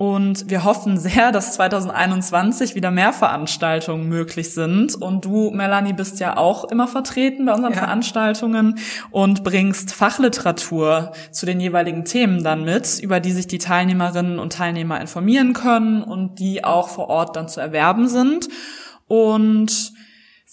Und 0.00 0.48
wir 0.48 0.64
hoffen 0.64 0.96
sehr, 0.96 1.30
dass 1.30 1.52
2021 1.56 2.74
wieder 2.74 2.90
mehr 2.90 3.12
Veranstaltungen 3.12 4.08
möglich 4.08 4.54
sind. 4.54 4.94
Und 4.94 5.26
du, 5.26 5.50
Melanie, 5.50 5.92
bist 5.92 6.20
ja 6.20 6.38
auch 6.38 6.64
immer 6.64 6.88
vertreten 6.88 7.44
bei 7.44 7.52
unseren 7.52 7.74
ja. 7.74 7.80
Veranstaltungen 7.80 8.78
und 9.10 9.44
bringst 9.44 9.92
Fachliteratur 9.92 11.12
zu 11.32 11.44
den 11.44 11.60
jeweiligen 11.60 12.06
Themen 12.06 12.42
dann 12.42 12.64
mit, 12.64 12.98
über 13.00 13.20
die 13.20 13.32
sich 13.32 13.46
die 13.46 13.58
Teilnehmerinnen 13.58 14.38
und 14.38 14.54
Teilnehmer 14.54 14.98
informieren 15.02 15.52
können 15.52 16.02
und 16.02 16.38
die 16.38 16.64
auch 16.64 16.88
vor 16.88 17.08
Ort 17.10 17.36
dann 17.36 17.50
zu 17.50 17.60
erwerben 17.60 18.08
sind. 18.08 18.48
Und 19.06 19.92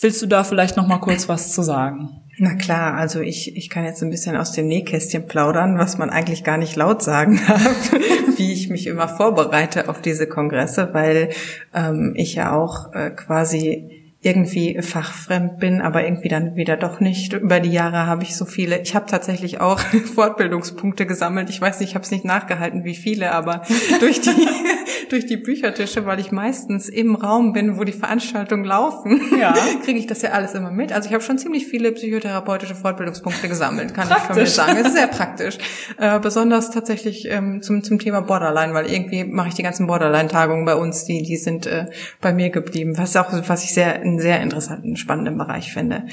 willst 0.02 0.22
du 0.22 0.26
da 0.26 0.44
vielleicht 0.44 0.76
noch 0.76 0.88
mal 0.88 1.00
kurz 1.00 1.30
was 1.30 1.54
zu 1.54 1.62
sagen? 1.62 2.27
Na 2.40 2.54
klar, 2.54 2.94
also 2.94 3.20
ich, 3.20 3.58
ich 3.58 3.70
kann 3.70 3.84
jetzt 3.84 4.04
ein 4.04 4.12
bisschen 4.12 4.36
aus 4.36 4.52
dem 4.52 4.68
Nähkästchen 4.68 5.26
plaudern, 5.26 5.80
was 5.80 5.98
man 5.98 6.12
eigentlich 6.12 6.44
gar 6.44 6.58
nicht 6.58 6.76
laut 6.76 7.02
sagen 7.02 7.40
darf, 7.48 7.92
wie 8.38 8.54
ich 8.54 8.70
mich 8.70 8.86
immer 8.86 9.08
vorbereite 9.08 9.90
auf 9.90 10.02
diese 10.02 10.28
Kongresse, 10.28 10.90
weil 10.94 11.30
ähm, 11.74 12.14
ich 12.16 12.36
ja 12.36 12.56
auch 12.56 12.94
äh, 12.94 13.10
quasi 13.10 14.07
irgendwie 14.28 14.78
fachfremd 14.82 15.58
bin, 15.58 15.82
aber 15.82 16.04
irgendwie 16.04 16.28
dann 16.28 16.58
wieder 16.58 16.76
doch 16.76 17.00
nicht. 17.00 17.32
Über 17.32 17.62
die 17.62 17.72
Jahre 17.72 18.06
habe 18.08 18.24
ich 18.24 18.36
so 18.36 18.44
viele. 18.44 18.82
Ich 18.82 18.94
habe 18.94 19.06
tatsächlich 19.06 19.62
auch 19.62 19.80
Fortbildungspunkte 20.16 21.06
gesammelt. 21.06 21.50
Ich 21.50 21.62
weiß 21.62 21.80
nicht, 21.80 21.90
ich 21.90 21.96
habe 21.96 22.04
es 22.04 22.12
nicht 22.12 22.26
nachgehalten, 22.26 22.84
wie 22.84 22.96
viele, 22.96 23.32
aber 23.32 23.62
durch 24.02 24.20
die 24.20 24.30
durch 25.10 25.26
die 25.26 25.38
Büchertische, 25.38 26.06
weil 26.06 26.20
ich 26.20 26.32
meistens 26.32 26.90
im 26.90 27.16
Raum 27.16 27.54
bin, 27.54 27.78
wo 27.78 27.84
die 27.84 27.94
Veranstaltungen 27.94 28.66
laufen, 28.66 29.22
ja. 29.40 29.54
kriege 29.84 30.00
ich 30.00 30.08
das 30.08 30.22
ja 30.22 30.32
alles 30.32 30.54
immer 30.54 30.72
mit. 30.72 30.92
Also 30.92 31.08
ich 31.08 31.14
habe 31.14 31.24
schon 31.24 31.38
ziemlich 31.38 31.68
viele 31.68 31.92
psychotherapeutische 31.92 32.76
Fortbildungspunkte 32.76 33.48
gesammelt, 33.48 33.94
kann 33.94 34.08
praktisch. 34.08 34.22
ich 34.22 34.28
von 34.28 34.38
mir 34.38 34.48
sagen. 34.48 34.78
Es 34.80 34.88
ist 34.88 34.96
sehr 34.96 35.08
praktisch. 35.08 35.58
Äh, 35.98 36.20
besonders 36.20 36.72
tatsächlich 36.72 37.28
ähm, 37.30 37.62
zum, 37.62 37.84
zum 37.84 38.00
Thema 38.00 38.22
Borderline, 38.22 38.74
weil 38.74 38.92
irgendwie 38.92 39.24
mache 39.24 39.50
ich 39.50 39.54
die 39.54 39.64
ganzen 39.64 39.88
Borderline-Tagungen 39.88 40.66
bei 40.66 40.76
uns, 40.76 41.06
die, 41.06 41.24
die 41.24 41.38
sind 41.38 41.66
äh, 41.66 41.86
bei 42.22 42.34
mir 42.34 42.50
geblieben, 42.50 42.98
was 42.98 43.16
auch, 43.16 43.32
was 43.48 43.64
ich 43.64 43.74
sehr, 43.74 44.02
einen 44.18 44.22
sehr 44.24 44.42
interessanten, 44.42 44.98
spannenden 44.98 45.38
Bereich 45.38 45.72
finde. 45.72 46.04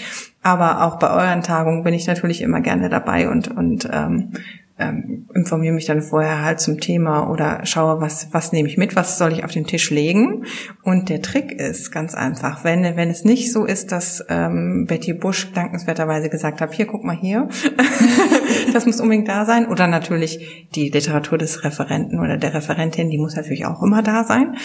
Aber 0.43 0.85
auch 0.85 0.99
bei 0.99 1.11
euren 1.11 1.43
Tagungen 1.43 1.85
bin 1.85 1.95
ich 1.95 2.07
natürlich 2.07 2.43
immer 2.43 2.61
gerne 2.61 2.89
dabei 2.89 3.29
und, 3.29 3.49
und 3.49 3.89
ähm, 3.91 4.33
ähm, 4.77 5.27
informiere 5.35 5.73
mich 5.73 5.87
dann 5.87 6.03
vorher 6.03 6.43
halt 6.43 6.59
zum 6.59 6.81
Thema 6.81 7.31
oder 7.31 7.65
schaue, 7.65 8.01
was, 8.01 8.29
was 8.33 8.51
nehme 8.53 8.69
ich 8.69 8.77
mit, 8.77 8.97
was 8.97 9.19
soll 9.19 9.33
ich 9.33 9.45
auf 9.45 9.53
den 9.53 9.67
Tisch 9.67 9.91
legen. 9.91 10.47
Und 10.83 11.09
der 11.09 11.23
Trick 11.23 11.53
ist 11.53 11.93
ganz 11.93 12.15
einfach, 12.15 12.65
wenn, 12.65 12.83
wenn 12.97 13.09
es 13.09 13.25
nicht 13.25 13.53
so 13.53 13.65
ist, 13.65 13.93
dass 13.93 14.25
ähm, 14.29 14.87
Betty 14.89 15.13
Bush 15.13 15.53
dankenswerterweise 15.53 16.29
gesagt 16.29 16.61
hat, 16.61 16.75
hier, 16.75 16.87
guck 16.87 17.05
mal 17.05 17.17
hier, 17.17 17.49
das 18.73 18.87
muss 18.87 19.01
unbedingt 19.01 19.29
da 19.29 19.45
sein. 19.45 19.67
Oder 19.67 19.87
natürlich 19.87 20.69
die 20.75 20.89
Literatur 20.89 21.39
des 21.39 21.65
Referenten 21.65 22.21
oder 22.21 22.37
der 22.37 22.55
Referentin, 22.55 23.11
die 23.11 23.19
muss 23.19 23.37
natürlich 23.37 23.67
auch 23.67 23.83
immer 23.83 24.03
da 24.03 24.25
sein. 24.25 24.57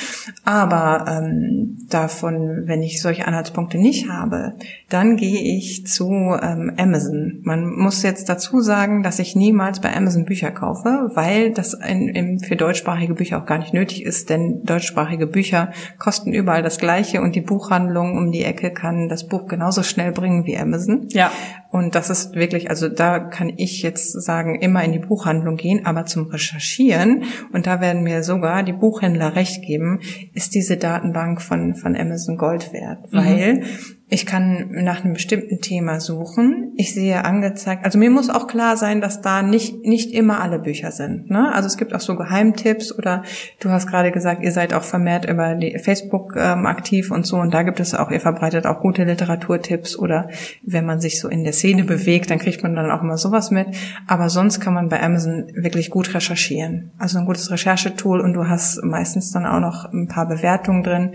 Aber 0.45 1.05
ähm, 1.07 1.77
davon, 1.89 2.63
wenn 2.65 2.81
ich 2.81 3.01
solche 3.01 3.27
Anhaltspunkte 3.27 3.77
nicht 3.77 4.09
habe, 4.09 4.53
dann 4.89 5.17
gehe 5.17 5.57
ich 5.57 5.85
zu 5.87 6.09
ähm, 6.41 6.73
Amazon. 6.77 7.39
Man 7.43 7.69
muss 7.69 8.03
jetzt 8.03 8.29
dazu 8.29 8.61
sagen, 8.61 9.03
dass 9.03 9.19
ich 9.19 9.35
niemals 9.35 9.79
bei 9.79 9.95
Amazon 9.95 10.25
Bücher 10.25 10.51
kaufe, 10.51 11.11
weil 11.13 11.51
das 11.51 11.73
in, 11.73 12.09
in, 12.09 12.39
für 12.39 12.55
deutschsprachige 12.55 13.13
Bücher 13.13 13.41
auch 13.41 13.45
gar 13.45 13.59
nicht 13.59 13.73
nötig 13.73 14.03
ist, 14.03 14.29
denn 14.29 14.63
deutschsprachige 14.63 15.27
Bücher 15.27 15.71
kosten 15.97 16.33
überall 16.33 16.63
das 16.63 16.77
Gleiche 16.77 17.21
und 17.21 17.35
die 17.35 17.41
Buchhandlung 17.41 18.17
um 18.17 18.31
die 18.31 18.43
Ecke 18.43 18.71
kann 18.71 19.09
das 19.09 19.27
Buch 19.27 19.47
genauso 19.47 19.83
schnell 19.83 20.11
bringen 20.11 20.45
wie 20.45 20.57
Amazon. 20.57 21.07
Ja. 21.09 21.31
Und 21.71 21.93
das 21.93 22.09
ist 22.09 22.33
wirklich, 22.33 22.69
also 22.69 22.89
da 22.89 23.19
kann 23.19 23.53
ich 23.55 23.83
jetzt 23.83 24.13
sagen, 24.13 24.59
immer 24.59 24.83
in 24.83 24.91
die 24.91 24.99
Buchhandlung 24.99 25.55
gehen, 25.55 25.85
aber 25.85 26.05
zum 26.05 26.25
Recherchieren, 26.27 27.25
und 27.53 27.67
da 27.67 27.79
werden 27.79 28.01
mir 28.01 28.23
sogar 28.23 28.63
die 28.63 28.73
Buchhändler 28.73 29.35
recht 29.35 29.61
geben, 29.61 29.99
ist 30.33 30.55
diese 30.55 30.77
Datenbank 30.77 31.41
von, 31.41 31.75
von 31.75 31.95
Amazon 31.95 32.37
Gold 32.37 32.73
wert, 32.73 33.13
mhm. 33.13 33.63
Ich 34.11 34.25
kann 34.25 34.69
nach 34.71 35.03
einem 35.03 35.13
bestimmten 35.13 35.61
Thema 35.61 35.99
suchen. 35.99 36.73
Ich 36.77 36.95
sehe 36.95 37.23
angezeigt, 37.25 37.85
also 37.85 37.99
mir 37.99 38.09
muss 38.09 38.31
auch 38.31 38.47
klar 38.47 38.75
sein, 38.75 39.01
dass 39.01 39.21
da 39.21 39.43
nicht, 39.43 39.85
nicht 39.85 40.11
immer 40.13 40.41
alle 40.41 40.57
Bücher 40.57 40.91
sind. 40.91 41.29
Ne? 41.29 41.53
Also 41.53 41.67
es 41.67 41.77
gibt 41.77 41.93
auch 41.93 41.99
so 41.99 42.15
Geheimtipps 42.15 42.91
oder 42.91 43.21
du 43.59 43.69
hast 43.69 43.87
gerade 43.87 44.11
gesagt, 44.11 44.41
ihr 44.41 44.51
seid 44.51 44.73
auch 44.73 44.81
vermehrt 44.81 45.29
über 45.29 45.53
die 45.53 45.77
Facebook 45.77 46.33
ähm, 46.35 46.65
aktiv 46.65 47.11
und 47.11 47.27
so 47.27 47.37
und 47.37 47.53
da 47.53 47.61
gibt 47.61 47.79
es 47.79 47.93
auch, 47.93 48.09
ihr 48.09 48.19
verbreitet 48.19 48.65
auch 48.65 48.79
gute 48.79 49.03
Literaturtipps 49.03 49.95
oder 49.95 50.27
wenn 50.63 50.87
man 50.87 50.99
sich 50.99 51.19
so 51.19 51.27
in 51.27 51.43
der 51.43 51.53
Szene 51.53 51.83
bewegt, 51.83 52.31
dann 52.31 52.39
kriegt 52.39 52.63
man 52.63 52.75
dann 52.75 52.89
auch 52.89 53.03
immer 53.03 53.17
sowas 53.17 53.51
mit. 53.51 53.67
Aber 54.07 54.29
sonst 54.29 54.59
kann 54.59 54.73
man 54.73 54.89
bei 54.89 55.03
Amazon 55.03 55.51
wirklich 55.53 55.91
gut 55.91 56.15
recherchieren. 56.15 56.91
Also 56.97 57.19
ein 57.19 57.25
gutes 57.25 57.51
Recherchetool 57.51 58.21
und 58.21 58.33
du 58.33 58.47
hast 58.47 58.83
meistens 58.83 59.31
dann 59.31 59.45
auch 59.45 59.59
noch 59.59 59.93
ein 59.93 60.07
paar 60.07 60.27
Bewertungen 60.27 60.81
drin, 60.81 61.11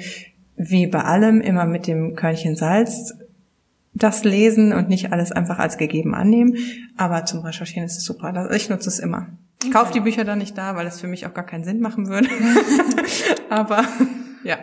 wie 0.56 0.86
bei 0.86 1.02
allem 1.02 1.40
immer 1.40 1.66
mit 1.66 1.86
dem 1.86 2.14
Körnchen 2.14 2.56
Salz 2.56 3.14
das 3.94 4.24
lesen 4.24 4.72
und 4.72 4.88
nicht 4.88 5.12
alles 5.12 5.30
einfach 5.32 5.58
als 5.58 5.78
gegeben 5.78 6.14
annehmen. 6.14 6.56
Aber 6.96 7.24
zum 7.24 7.40
Recherchieren 7.40 7.86
ist 7.86 7.96
es 7.96 8.04
super. 8.04 8.50
Ich 8.52 8.68
nutze 8.68 8.88
es 8.88 8.98
immer. 8.98 9.28
Ich 9.62 9.70
kaufe 9.70 9.92
die 9.92 10.00
Bücher 10.00 10.24
dann 10.24 10.38
nicht 10.38 10.58
da, 10.58 10.76
weil 10.76 10.86
es 10.86 11.00
für 11.00 11.06
mich 11.06 11.26
auch 11.26 11.32
gar 11.32 11.46
keinen 11.46 11.64
Sinn 11.64 11.80
machen 11.80 12.08
würde. 12.08 12.28
Aber 13.48 13.84
ja. 14.42 14.58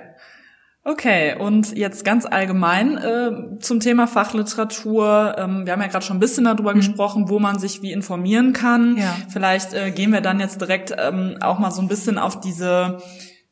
Okay, 0.83 1.35
und 1.37 1.77
jetzt 1.77 2.03
ganz 2.03 2.25
allgemein 2.25 2.97
äh, 2.97 3.59
zum 3.59 3.79
Thema 3.79 4.07
Fachliteratur. 4.07 5.35
Ähm, 5.37 5.65
wir 5.65 5.73
haben 5.73 5.81
ja 5.81 5.87
gerade 5.87 6.03
schon 6.03 6.17
ein 6.17 6.19
bisschen 6.19 6.45
darüber 6.45 6.73
mhm. 6.73 6.77
gesprochen, 6.77 7.29
wo 7.29 7.39
man 7.39 7.59
sich 7.59 7.83
wie 7.83 7.91
informieren 7.91 8.51
kann. 8.51 8.97
Ja. 8.97 9.15
Vielleicht 9.29 9.73
äh, 9.73 9.91
gehen 9.91 10.11
wir 10.11 10.21
dann 10.21 10.39
jetzt 10.39 10.59
direkt 10.59 10.93
ähm, 10.97 11.37
auch 11.39 11.59
mal 11.59 11.69
so 11.69 11.81
ein 11.81 11.87
bisschen 11.87 12.17
auf 12.17 12.39
diese 12.39 12.97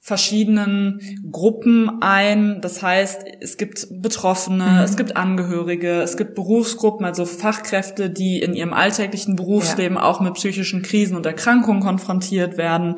verschiedenen 0.02 1.02
Gruppen 1.30 2.02
ein. 2.02 2.62
Das 2.62 2.82
heißt, 2.82 3.26
es 3.41 3.58
gibt 3.58 3.88
Betroffene, 3.91 4.64
mhm. 4.64 4.78
es 4.80 4.95
gibt 4.95 5.18
Angehörige, 5.18 6.02
es 6.02 6.16
gibt 6.16 6.36
Berufsgruppen, 6.36 7.06
also 7.06 7.26
Fachkräfte, 7.26 8.10
die 8.10 8.41
in 8.41 8.54
ihrem 8.54 8.74
alltäglichen 8.74 9.36
Berufsleben 9.36 9.97
ja. 9.97 10.04
auch 10.04 10.22
mit 10.22 10.36
psychischen 10.36 10.82
Krisen 10.84 11.18
und 11.18 11.26
Erkrankungen 11.26 11.82
konfrontiert 11.82 12.58
werden. 12.58 12.95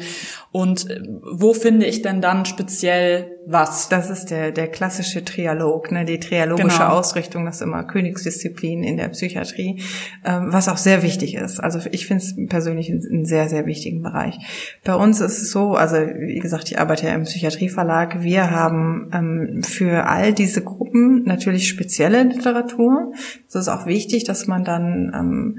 Und 0.52 0.89
äh, 0.89 1.02
wo 1.24 1.54
finde 1.54 1.86
ich 1.86 2.02
denn 2.02 2.22
dann 2.22 2.45
speziell 2.45 3.38
was? 3.45 3.88
Das 3.88 4.10
ist 4.10 4.32
der, 4.32 4.52
der 4.52 4.68
klassische 4.68 5.24
Trialog, 5.24 5.91
ne? 5.91 6.04
die 6.04 6.20
trialogische 6.20 6.80
genau. 6.80 6.89
Ausrichtung, 6.89 7.45
das 7.45 7.56
ist 7.56 7.62
immer 7.62 7.84
Königsdisziplin 7.86 8.84
in 8.84 8.97
der 8.97 9.08
Psychiatrie, 9.10 9.82
ähm, 10.26 10.47
was 10.49 10.68
auch 10.68 10.78
sehr 10.78 11.04
wichtig 11.04 11.36
ist. 11.36 11.60
Also 11.60 11.80
ich 11.91 12.06
finde 12.06 12.24
es 12.24 12.36
persönlich 12.49 12.89
einen 12.89 13.26
sehr, 13.26 13.47
sehr 13.47 13.66
wichtigen 13.66 14.04
Bereich. 14.04 14.38
Bei 14.84 14.95
uns 14.95 15.22
ist 15.22 15.41
es 15.41 15.52
so, 15.52 15.74
also 15.74 15.95
wie 15.95 16.39
gesagt, 16.39 16.70
ich 16.70 16.80
arbeite 16.80 17.08
ja 17.08 17.16
im 17.16 17.24
Psychiatrieverlag, 17.24 18.22
wir 18.22 18.52
haben 18.52 19.10
ähm, 19.14 19.64
für 19.64 20.08
all 20.08 20.34
diese 20.34 20.62
Gruppen 20.62 21.24
natürlich 21.24 21.70
spezielle 21.70 22.24
Literatur. 22.24 23.14
Es 23.47 23.56
ist 23.56 23.70
auch 23.70 23.86
wichtig, 23.86 24.26
dass 24.26 24.47
man 24.47 24.66
dann 24.66 25.12
ähm, 25.16 25.58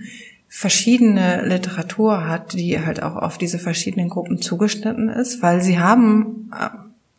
verschiedene 0.55 1.47
Literatur 1.47 2.29
hat, 2.29 2.53
die 2.53 2.79
halt 2.79 3.03
auch 3.03 3.17
auf 3.17 3.39
diese 3.39 3.59
verschiedenen 3.59 4.11
Gruppen 4.11 4.43
zugeschnitten 4.43 5.09
ist, 5.09 5.41
weil 5.41 5.63
sie 5.63 5.79
haben 5.79 6.51
äh, 6.53 6.69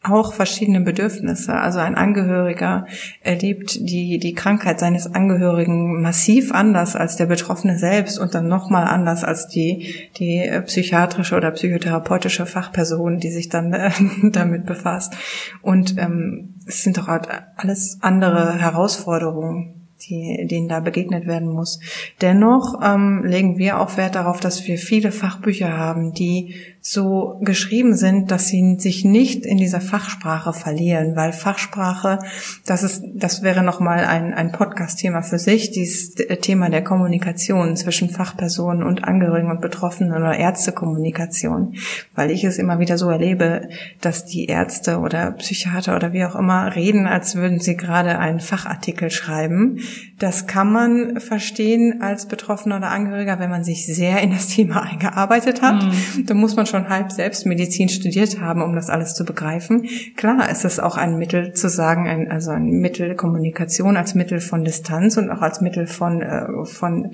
auch 0.03 0.33
verschiedene 0.33 0.81
Bedürfnisse. 0.81 1.55
Also 1.55 1.79
ein 1.79 1.95
Angehöriger 1.95 2.85
erlebt 3.21 3.79
die, 3.79 4.19
die 4.19 4.35
Krankheit 4.35 4.79
seines 4.79 5.15
Angehörigen 5.15 5.99
massiv 5.99 6.53
anders 6.53 6.95
als 6.95 7.15
der 7.15 7.25
Betroffene 7.25 7.79
selbst 7.79 8.19
und 8.19 8.35
dann 8.35 8.47
nochmal 8.47 8.85
anders 8.85 9.23
als 9.23 9.47
die, 9.47 10.07
die 10.19 10.47
psychiatrische 10.65 11.35
oder 11.35 11.49
psychotherapeutische 11.49 12.45
Fachperson, 12.45 13.17
die 13.17 13.31
sich 13.31 13.49
dann 13.49 13.73
äh, 13.73 13.89
damit 14.31 14.67
befasst. 14.67 15.15
Und 15.63 15.97
ähm, 15.97 16.53
es 16.67 16.83
sind 16.83 16.99
doch 16.99 17.07
halt 17.07 17.27
alles 17.55 17.97
andere 18.01 18.59
Herausforderungen, 18.59 19.82
die, 20.07 20.45
denen 20.47 20.67
da 20.67 20.79
begegnet 20.79 21.27
werden 21.27 21.49
muss. 21.49 21.79
Dennoch 22.21 22.79
ähm, 22.83 23.23
legen 23.23 23.57
wir 23.57 23.79
auch 23.79 23.97
Wert 23.97 24.15
darauf, 24.15 24.39
dass 24.39 24.67
wir 24.67 24.77
viele 24.77 25.11
Fachbücher 25.11 25.77
haben, 25.77 26.13
die 26.13 26.55
so 26.85 27.39
geschrieben 27.39 27.95
sind, 27.95 28.29
dass 28.29 28.49
sie 28.49 28.75
sich 28.77 29.05
nicht 29.05 29.45
in 29.45 29.55
dieser 29.55 29.79
Fachsprache 29.79 30.51
verlieren, 30.51 31.15
weil 31.15 31.31
Fachsprache, 31.31 32.19
das 32.65 32.83
ist, 32.83 33.05
das 33.15 33.41
wäre 33.41 33.63
nochmal 33.63 34.03
ein, 34.03 34.33
ein 34.33 34.51
Podcast-Thema 34.51 35.21
für 35.21 35.39
sich, 35.39 35.71
dieses 35.71 36.13
Thema 36.41 36.69
der 36.69 36.83
Kommunikation 36.83 37.77
zwischen 37.77 38.09
Fachpersonen 38.09 38.83
und 38.83 39.05
Angehörigen 39.05 39.49
und 39.49 39.61
Betroffenen 39.61 40.11
oder 40.11 40.35
Ärztekommunikation, 40.35 41.75
weil 42.15 42.31
ich 42.31 42.43
es 42.43 42.57
immer 42.57 42.79
wieder 42.79 42.97
so 42.97 43.09
erlebe, 43.09 43.69
dass 44.01 44.25
die 44.25 44.47
Ärzte 44.47 44.99
oder 44.99 45.31
Psychiater 45.31 45.95
oder 45.95 46.11
wie 46.11 46.25
auch 46.25 46.35
immer 46.35 46.75
reden, 46.75 47.07
als 47.07 47.37
würden 47.37 47.61
sie 47.61 47.77
gerade 47.77 48.19
einen 48.19 48.41
Fachartikel 48.41 49.09
schreiben. 49.09 49.79
Das 50.19 50.47
kann 50.47 50.73
man 50.73 51.21
verstehen 51.21 52.01
als 52.01 52.25
Betroffener 52.25 52.75
oder 52.75 52.91
Angehöriger, 52.91 53.39
wenn 53.39 53.49
man 53.49 53.63
sich 53.63 53.85
sehr 53.85 54.21
in 54.21 54.31
das 54.31 54.47
Thema 54.47 54.81
eingearbeitet 54.81 55.61
hat. 55.61 55.81
Mhm. 55.81 56.25
Da 56.25 56.33
muss 56.33 56.57
man 56.57 56.65
schon 56.73 56.89
halb 56.89 57.11
selbst 57.11 57.45
Medizin 57.45 57.87
studiert 57.87 58.41
haben, 58.41 58.63
um 58.63 58.75
das 58.75 58.89
alles 58.89 59.13
zu 59.13 59.25
begreifen. 59.25 59.87
Klar 60.17 60.49
ist 60.49 60.65
es 60.65 60.79
auch 60.79 60.97
ein 60.97 61.17
Mittel 61.19 61.53
zu 61.53 61.69
sagen, 61.69 62.07
ein, 62.07 62.31
also 62.31 62.49
ein 62.49 62.65
Mittel 62.65 63.15
Kommunikation 63.15 63.95
als 63.95 64.15
Mittel 64.15 64.39
von 64.39 64.63
Distanz 64.63 65.17
und 65.17 65.29
auch 65.29 65.41
als 65.41 65.61
Mittel 65.61 65.85
von, 65.85 66.23
äh, 66.23 66.65
von 66.65 67.11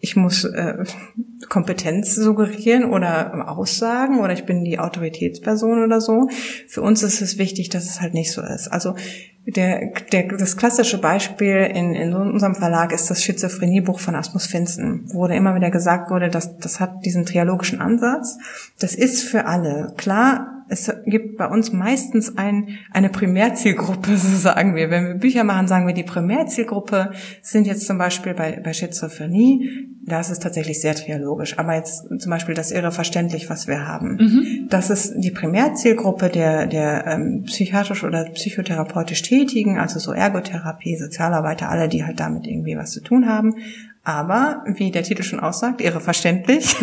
ich 0.00 0.16
muss 0.16 0.44
äh, 0.44 0.84
Kompetenz 1.48 2.14
suggerieren 2.14 2.84
oder 2.84 3.48
Aussagen 3.48 4.20
oder 4.20 4.32
ich 4.32 4.46
bin 4.46 4.64
die 4.64 4.78
Autoritätsperson 4.78 5.82
oder 5.84 6.00
so. 6.00 6.28
Für 6.66 6.82
uns 6.82 7.02
ist 7.02 7.20
es 7.20 7.38
wichtig, 7.38 7.68
dass 7.68 7.84
es 7.84 8.00
halt 8.00 8.14
nicht 8.14 8.32
so 8.32 8.40
ist. 8.42 8.68
Also 8.68 8.94
der, 9.46 9.92
der, 10.12 10.28
das 10.28 10.56
klassische 10.56 10.98
Beispiel 10.98 11.70
in, 11.74 11.94
in 11.94 12.14
unserem 12.14 12.54
Verlag 12.54 12.92
ist 12.92 13.10
das 13.10 13.22
Schizophreniebuch 13.22 13.98
von 13.98 14.14
Asmus 14.14 14.46
Finzen, 14.46 15.08
wo 15.12 15.26
da 15.26 15.34
immer 15.34 15.54
wieder 15.54 15.70
gesagt 15.70 16.10
wurde, 16.10 16.28
dass 16.28 16.58
das 16.58 16.80
hat 16.80 17.04
diesen 17.04 17.26
triologischen 17.26 17.80
Ansatz. 17.80 18.38
Das 18.78 18.94
ist 18.94 19.22
für 19.22 19.46
alle. 19.46 19.92
Klar, 19.96 20.59
es 20.70 20.90
gibt 21.04 21.36
bei 21.36 21.46
uns 21.46 21.72
meistens 21.72 22.38
ein, 22.38 22.78
eine 22.92 23.08
Primärzielgruppe, 23.08 24.10
so 24.16 24.36
sagen 24.36 24.76
wir. 24.76 24.90
Wenn 24.90 25.06
wir 25.06 25.14
Bücher 25.14 25.44
machen, 25.44 25.66
sagen 25.66 25.86
wir, 25.86 25.94
die 25.94 26.04
Primärzielgruppe 26.04 27.10
sind 27.42 27.66
jetzt 27.66 27.86
zum 27.86 27.98
Beispiel 27.98 28.34
bei, 28.34 28.60
bei 28.62 28.72
Schizophrenie, 28.72 29.88
da 30.06 30.20
ist 30.20 30.30
es 30.30 30.38
tatsächlich 30.38 30.80
sehr 30.80 30.94
triologisch. 30.94 31.58
Aber 31.58 31.74
jetzt 31.74 32.06
zum 32.18 32.30
Beispiel 32.30 32.54
das 32.54 32.70
Irre 32.70 32.92
verständlich, 32.92 33.50
was 33.50 33.66
wir 33.66 33.86
haben. 33.86 34.16
Mhm. 34.16 34.66
Das 34.70 34.90
ist 34.90 35.14
die 35.16 35.32
Primärzielgruppe 35.32 36.28
der, 36.28 36.66
der 36.66 37.06
ähm, 37.06 37.42
psychiatrisch 37.46 38.04
oder 38.04 38.24
psychotherapeutisch 38.24 39.22
Tätigen, 39.22 39.78
also 39.78 39.98
so 39.98 40.12
Ergotherapie, 40.12 40.96
Sozialarbeiter, 40.96 41.68
alle, 41.68 41.88
die 41.88 42.04
halt 42.04 42.20
damit 42.20 42.46
irgendwie 42.46 42.76
was 42.76 42.92
zu 42.92 43.02
tun 43.02 43.28
haben. 43.28 43.56
Aber, 44.02 44.64
wie 44.66 44.90
der 44.90 45.02
Titel 45.02 45.22
schon 45.22 45.40
aussagt, 45.40 45.82
irre 45.82 46.00
verständlich, 46.00 46.74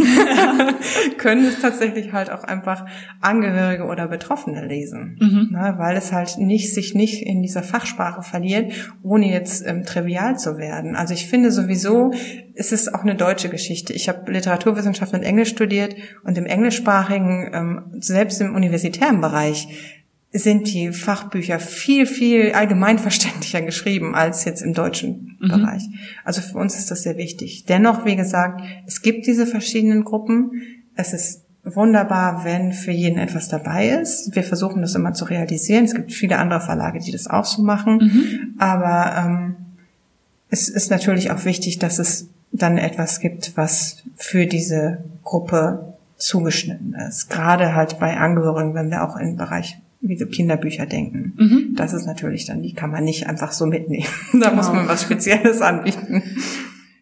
können 1.18 1.46
es 1.46 1.60
tatsächlich 1.60 2.14
halt 2.14 2.30
auch 2.30 2.44
einfach 2.44 2.86
Angehörige 3.22 3.86
oder 3.86 4.08
Betroffene 4.08 4.64
lesen. 4.64 5.18
Mhm. 5.20 5.50
Ne, 5.52 5.74
weil 5.78 5.98
es 5.98 6.12
halt 6.12 6.38
nicht, 6.38 6.76
sich 6.76 6.94
nicht 6.94 7.26
in 7.26 7.42
dieser 7.42 7.64
Fachsprache 7.64 8.22
verliert, 8.22 8.72
ohne 9.02 9.32
jetzt 9.32 9.66
ähm, 9.66 9.84
trivial 9.84 10.38
zu 10.38 10.60
werden. 10.60 10.96
Also 10.96 11.16
ich 11.16 11.28
finde 11.28 11.52
sowieso, 11.52 12.14
es 12.54 12.72
ist 12.72 12.94
auch 12.94 13.02
eine 13.02 13.16
deutsche 13.16 13.50
Geschichte. 13.50 13.94
Ich 13.94 14.10
habe 14.10 14.32
Literaturwissenschaft 14.32 15.14
und 15.14 15.24
Englisch 15.24 15.50
studiert 15.50 15.96
und 16.24 16.38
im 16.38 16.46
englischsprachigen, 16.46 17.50
ähm, 17.52 17.84
selbst 18.00 18.40
im 18.42 18.54
universitären 18.54 19.22
Bereich, 19.22 19.97
sind 20.40 20.72
die 20.74 20.92
Fachbücher 20.92 21.60
viel, 21.60 22.06
viel 22.06 22.52
allgemeinverständlicher 22.52 23.62
geschrieben 23.62 24.16
als 24.16 24.46
jetzt 24.46 24.62
im 24.62 24.74
deutschen 24.74 25.38
mhm. 25.40 25.48
Bereich. 25.48 25.84
Also 26.24 26.42
für 26.42 26.58
uns 26.58 26.78
ist 26.78 26.92
das 26.92 27.04
sehr 27.04 27.18
wichtig. 27.18 27.66
Dennoch, 27.66 28.06
wie 28.06 28.16
gesagt, 28.16 28.62
es 28.86 29.02
gibt 29.02 29.28
diese 29.28 29.46
verschiedenen 29.46 30.04
Gruppen. 30.04 30.52
Es 30.96 31.14
ist 31.14 31.44
wunderbar, 31.64 32.44
wenn 32.46 32.74
für 32.74 32.92
jeden 32.92 33.20
etwas 33.20 33.50
dabei 33.50 33.90
ist. 33.90 34.36
Wir 34.36 34.44
versuchen 34.44 34.82
das 34.82 34.96
immer 34.96 35.14
zu 35.14 35.26
realisieren. 35.26 35.86
Es 35.86 35.96
gibt 35.96 36.14
viele 36.14 36.38
andere 36.38 36.62
Verlage, 36.62 37.00
die 37.00 37.12
das 37.12 37.28
auch 37.28 37.46
so 37.46 37.62
machen. 37.62 37.98
Mhm. 37.98 38.56
Aber 38.58 39.16
ähm, 39.18 39.56
es 40.50 40.70
ist 40.70 40.92
natürlich 40.92 41.32
auch 41.32 41.46
wichtig, 41.46 41.80
dass 41.80 42.00
es 42.00 42.30
dann 42.52 42.78
etwas 42.78 43.20
gibt, 43.20 43.56
was 43.56 44.04
für 44.16 44.46
diese 44.46 45.04
Gruppe 45.24 45.94
zugeschnitten 46.16 46.94
ist. 46.94 47.30
Gerade 47.30 47.76
halt 47.76 48.00
bei 48.00 48.18
Angehörigen, 48.18 48.74
wenn 48.74 48.90
wir 48.90 49.04
auch 49.04 49.18
im 49.18 49.36
Bereich 49.36 49.78
wie 50.08 50.18
so 50.18 50.26
Kinderbücher 50.26 50.86
denken. 50.86 51.34
Mhm. 51.38 51.76
Das 51.76 51.94
ist 51.94 52.06
natürlich 52.06 52.46
dann, 52.46 52.62
die 52.62 52.74
kann 52.74 52.92
man 52.92 53.04
nicht 53.04 53.28
einfach 53.28 53.52
so 53.52 53.66
mitnehmen. 53.66 54.08
da 54.34 54.50
genau. 54.50 54.56
muss 54.56 54.72
man 54.72 54.88
was 54.88 55.04
Spezielles 55.04 55.62
anbieten. 55.62 56.24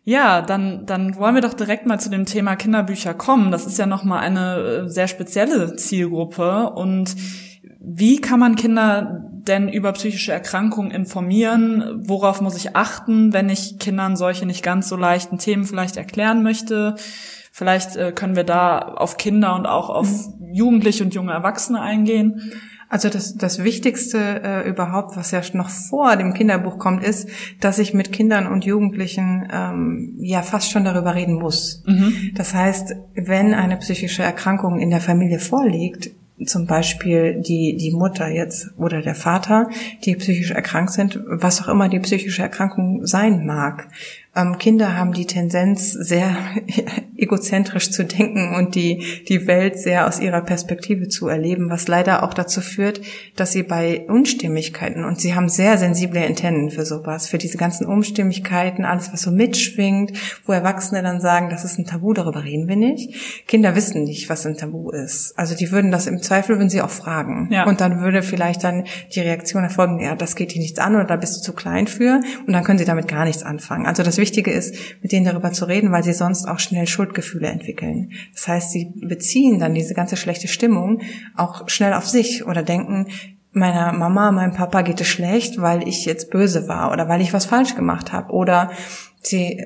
Ja, 0.03 0.41
dann, 0.41 0.85
dann 0.85 1.15
wollen 1.15 1.33
wir 1.33 1.41
doch 1.41 1.55
direkt 1.55 1.87
mal 1.87 1.99
zu 1.99 2.09
dem 2.09 2.25
Thema 2.25 2.55
Kinderbücher 2.55 3.15
kommen. 3.15 3.51
Das 3.51 3.65
ist 3.65 3.79
ja 3.79 3.87
nochmal 3.87 4.19
eine 4.19 4.57
äh, 4.57 4.89
sehr 4.89 5.07
spezielle 5.07 5.75
Zielgruppe. 5.75 6.69
Und 6.69 7.15
wie 7.79 8.21
kann 8.21 8.39
man 8.39 8.55
Kinder 8.55 9.23
denn 9.31 9.67
über 9.67 9.91
psychische 9.93 10.31
Erkrankungen 10.31 10.91
informieren? 10.91 12.03
Worauf 12.05 12.39
muss 12.39 12.55
ich 12.55 12.75
achten, 12.75 13.33
wenn 13.33 13.49
ich 13.49 13.79
Kindern 13.79 14.15
solche 14.15 14.45
nicht 14.45 14.63
ganz 14.63 14.89
so 14.89 14.95
leichten 14.95 15.39
Themen 15.39 15.65
vielleicht 15.65 15.97
erklären 15.97 16.43
möchte? 16.43 16.95
Vielleicht 17.51 17.95
äh, 17.95 18.11
können 18.11 18.35
wir 18.35 18.43
da 18.43 18.79
auf 18.79 19.17
Kinder 19.17 19.55
und 19.55 19.65
auch 19.65 19.89
auf 19.89 20.07
mhm. 20.07 20.53
Jugendliche 20.53 21.03
und 21.03 21.13
junge 21.15 21.31
Erwachsene 21.31 21.81
eingehen. 21.81 22.51
Also 22.89 23.09
das, 23.09 23.35
das 23.35 23.63
Wichtigste 23.63 24.41
äh, 24.43 24.69
überhaupt, 24.69 25.17
was 25.17 25.31
ja 25.31 25.41
noch 25.53 25.69
vor 25.69 26.15
dem 26.15 26.33
Kinderbuch 26.33 26.77
kommt, 26.77 27.03
ist, 27.03 27.27
dass 27.59 27.79
ich 27.79 27.93
mit 27.93 28.11
Kindern 28.11 28.47
und 28.47 28.63
Jugendlichen 28.63 29.47
ähm, 29.51 30.15
ja 30.19 30.41
fast 30.41 30.71
schon 30.71 30.85
darüber 30.85 31.15
reden 31.15 31.35
muss. 31.35 31.83
Mhm. 31.85 32.31
Das 32.35 32.53
heißt, 32.53 32.95
wenn 33.15 33.53
eine 33.53 33.77
psychische 33.77 34.23
Erkrankung 34.23 34.79
in 34.79 34.91
der 34.91 35.01
Familie 35.01 35.39
vorliegt, 35.39 36.11
zum 36.45 36.67
Beispiel 36.67 37.41
die, 37.41 37.77
die 37.77 37.91
Mutter 37.91 38.27
jetzt 38.27 38.71
oder 38.77 39.01
der 39.01 39.15
Vater, 39.15 39.69
die 40.03 40.15
psychisch 40.15 40.51
erkrankt 40.51 40.91
sind, 40.91 41.21
was 41.27 41.61
auch 41.61 41.69
immer 41.69 41.87
die 41.87 41.99
psychische 41.99 42.41
Erkrankung 42.41 43.05
sein 43.05 43.45
mag, 43.45 43.87
Kinder 44.59 44.97
haben 44.97 45.13
die 45.13 45.25
Tendenz, 45.25 45.93
sehr 45.93 46.35
egozentrisch 47.17 47.91
zu 47.91 48.03
denken 48.03 48.53
und 48.53 48.75
die, 48.75 49.23
die 49.29 49.47
Welt 49.47 49.79
sehr 49.79 50.07
aus 50.07 50.19
ihrer 50.19 50.41
Perspektive 50.41 51.07
zu 51.07 51.29
erleben, 51.29 51.69
was 51.69 51.87
leider 51.87 52.23
auch 52.23 52.33
dazu 52.33 52.59
führt, 52.59 52.99
dass 53.37 53.53
sie 53.53 53.63
bei 53.63 54.05
Unstimmigkeiten, 54.09 55.05
und 55.05 55.21
sie 55.21 55.35
haben 55.35 55.47
sehr 55.47 55.77
sensible 55.77 56.25
Antennen 56.25 56.69
für 56.69 56.85
sowas, 56.85 57.27
für 57.27 57.37
diese 57.37 57.57
ganzen 57.57 57.85
Unstimmigkeiten, 57.85 58.83
alles, 58.83 59.13
was 59.13 59.21
so 59.21 59.31
mitschwingt, 59.31 60.11
wo 60.45 60.51
Erwachsene 60.51 61.01
dann 61.01 61.21
sagen, 61.21 61.49
das 61.49 61.63
ist 61.63 61.79
ein 61.79 61.85
Tabu, 61.85 62.13
darüber 62.13 62.43
reden 62.43 62.67
wir 62.67 62.75
nicht. 62.75 63.47
Kinder 63.47 63.75
wissen 63.75 64.03
nicht, 64.03 64.29
was 64.29 64.45
ein 64.45 64.57
Tabu 64.57 64.91
ist. 64.91 65.33
Also 65.37 65.55
die 65.55 65.71
würden 65.71 65.91
das 65.91 66.07
im 66.07 66.21
Zweifel, 66.21 66.57
würden 66.57 66.69
sie 66.69 66.81
auch 66.81 66.89
fragen. 66.89 67.47
Ja. 67.51 67.65
Und 67.65 67.79
dann 67.79 68.01
würde 68.01 68.21
vielleicht 68.21 68.63
dann 68.65 68.83
die 69.13 69.21
Reaktion 69.21 69.63
erfolgen, 69.63 70.01
ja, 70.01 70.15
das 70.15 70.35
geht 70.35 70.53
dir 70.53 70.59
nichts 70.59 70.79
an 70.79 70.95
oder 70.95 71.05
da 71.05 71.15
bist 71.15 71.37
du 71.37 71.41
zu 71.41 71.53
klein 71.53 71.87
für. 71.87 72.19
Und 72.45 72.51
dann 72.51 72.65
können 72.65 72.79
sie 72.79 72.85
damit 72.85 73.07
gar 73.07 73.23
nichts 73.23 73.43
anfangen. 73.43 73.85
Also 73.85 74.03
das 74.03 74.17
Wichtige 74.25 74.51
ist, 74.51 74.75
mit 75.03 75.11
denen 75.11 75.25
darüber 75.25 75.51
zu 75.51 75.65
reden, 75.65 75.91
weil 75.91 76.03
sie 76.03 76.13
sonst 76.13 76.47
auch 76.47 76.57
schnell 76.57 76.87
Schuldgefühle 76.87 77.47
entwickeln. 77.47 78.11
Das 78.33 78.47
heißt, 78.47 78.71
sie 78.71 78.91
beziehen 78.95 79.59
dann 79.59 79.75
diese 79.75 79.93
ganze 79.93 80.17
schlechte 80.17 80.47
Stimmung 80.47 81.01
auch 81.35 81.69
schnell 81.69 81.93
auf 81.93 82.07
sich 82.07 82.45
oder 82.47 82.63
denken, 82.63 83.07
meiner 83.51 83.93
Mama, 83.93 84.31
meinem 84.31 84.53
Papa 84.53 84.81
geht 84.81 84.99
es 84.99 85.07
schlecht, 85.07 85.61
weil 85.61 85.87
ich 85.87 86.05
jetzt 86.05 86.29
böse 86.31 86.67
war 86.67 86.91
oder 86.91 87.07
weil 87.07 87.21
ich 87.21 87.33
was 87.33 87.45
falsch 87.45 87.75
gemacht 87.75 88.11
habe 88.11 88.33
oder 88.33 88.71
sie 89.25 89.63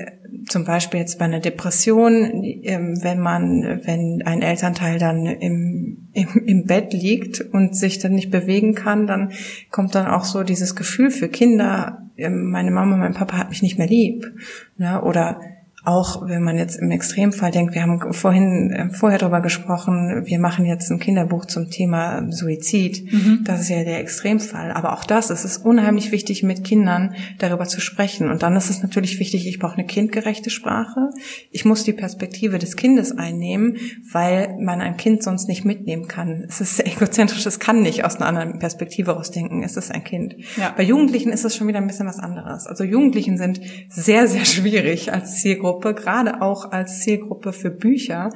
zum 0.47 0.63
Beispiel 0.63 0.99
jetzt 0.99 1.19
bei 1.19 1.25
einer 1.25 1.39
Depression, 1.39 2.43
ähm, 2.43 3.03
wenn 3.03 3.19
man, 3.19 3.81
wenn 3.83 4.21
ein 4.25 4.41
Elternteil 4.41 4.99
dann 4.99 5.25
im, 5.25 6.09
im, 6.13 6.27
im 6.45 6.65
Bett 6.65 6.93
liegt 6.93 7.41
und 7.41 7.75
sich 7.75 7.99
dann 7.99 8.13
nicht 8.13 8.31
bewegen 8.31 8.75
kann, 8.75 9.07
dann 9.07 9.31
kommt 9.71 9.95
dann 9.95 10.07
auch 10.07 10.23
so 10.23 10.43
dieses 10.43 10.75
Gefühl 10.75 11.11
für 11.11 11.29
Kinder, 11.29 12.09
ähm, 12.17 12.49
meine 12.51 12.71
Mama, 12.71 12.97
mein 12.97 13.13
Papa 13.13 13.37
hat 13.37 13.49
mich 13.49 13.61
nicht 13.61 13.77
mehr 13.77 13.87
lieb. 13.87 14.31
Ne? 14.77 15.01
Oder 15.01 15.41
auch 15.89 16.27
wenn 16.27 16.43
man 16.43 16.55
jetzt 16.57 16.75
im 16.75 16.91
Extremfall 16.91 17.49
denkt, 17.49 17.73
wir 17.73 17.81
haben 17.81 18.13
vorhin 18.13 18.71
äh, 18.71 18.89
vorher 18.91 19.17
darüber 19.17 19.41
gesprochen, 19.41 20.21
wir 20.25 20.37
machen 20.37 20.65
jetzt 20.65 20.91
ein 20.91 20.99
Kinderbuch 20.99 21.45
zum 21.45 21.71
Thema 21.71 22.31
Suizid. 22.31 23.11
Mhm. 23.11 23.39
Das 23.43 23.61
ist 23.61 23.69
ja 23.69 23.83
der 23.83 23.99
Extremfall. 23.99 24.71
Aber 24.71 24.93
auch 24.93 25.03
das, 25.03 25.31
es 25.31 25.45
ist 25.45 25.65
unheimlich 25.65 26.11
wichtig, 26.11 26.43
mit 26.43 26.63
Kindern 26.63 27.15
darüber 27.39 27.65
zu 27.65 27.81
sprechen. 27.81 28.29
Und 28.29 28.43
dann 28.43 28.55
ist 28.55 28.69
es 28.69 28.83
natürlich 28.83 29.19
wichtig, 29.19 29.47
ich 29.47 29.57
brauche 29.57 29.73
eine 29.73 29.85
kindgerechte 29.87 30.51
Sprache. 30.51 31.09
Ich 31.49 31.65
muss 31.65 31.83
die 31.83 31.93
Perspektive 31.93 32.59
des 32.59 32.75
Kindes 32.75 33.17
einnehmen, 33.17 33.77
weil 34.11 34.57
man 34.59 34.81
ein 34.81 34.95
Kind 34.95 35.23
sonst 35.23 35.47
nicht 35.47 35.65
mitnehmen 35.65 36.07
kann. 36.07 36.45
Es 36.47 36.61
ist 36.61 36.85
egozentrisch, 36.85 37.47
es 37.47 37.59
kann 37.59 37.81
nicht 37.81 38.05
aus 38.05 38.17
einer 38.17 38.27
anderen 38.27 38.59
Perspektive 38.59 39.13
rausdenken. 39.13 39.63
Es 39.63 39.75
ist 39.75 39.91
ein 39.91 40.03
Kind. 40.03 40.35
Ja. 40.55 40.71
Bei 40.77 40.83
Jugendlichen 40.83 41.31
ist 41.31 41.45
es 41.45 41.55
schon 41.55 41.67
wieder 41.67 41.79
ein 41.79 41.87
bisschen 41.87 42.05
was 42.05 42.19
anderes. 42.19 42.67
Also 42.67 42.83
Jugendlichen 42.83 43.39
sind 43.39 43.59
sehr, 43.89 44.27
sehr 44.27 44.45
schwierig 44.45 45.11
als 45.11 45.37
Zielgruppe 45.41 45.78
Zielgruppe, 45.79 45.93
gerade 45.93 46.41
auch 46.41 46.71
als 46.71 46.99
Zielgruppe 46.99 47.53
für 47.53 47.71
Bücher, 47.71 48.29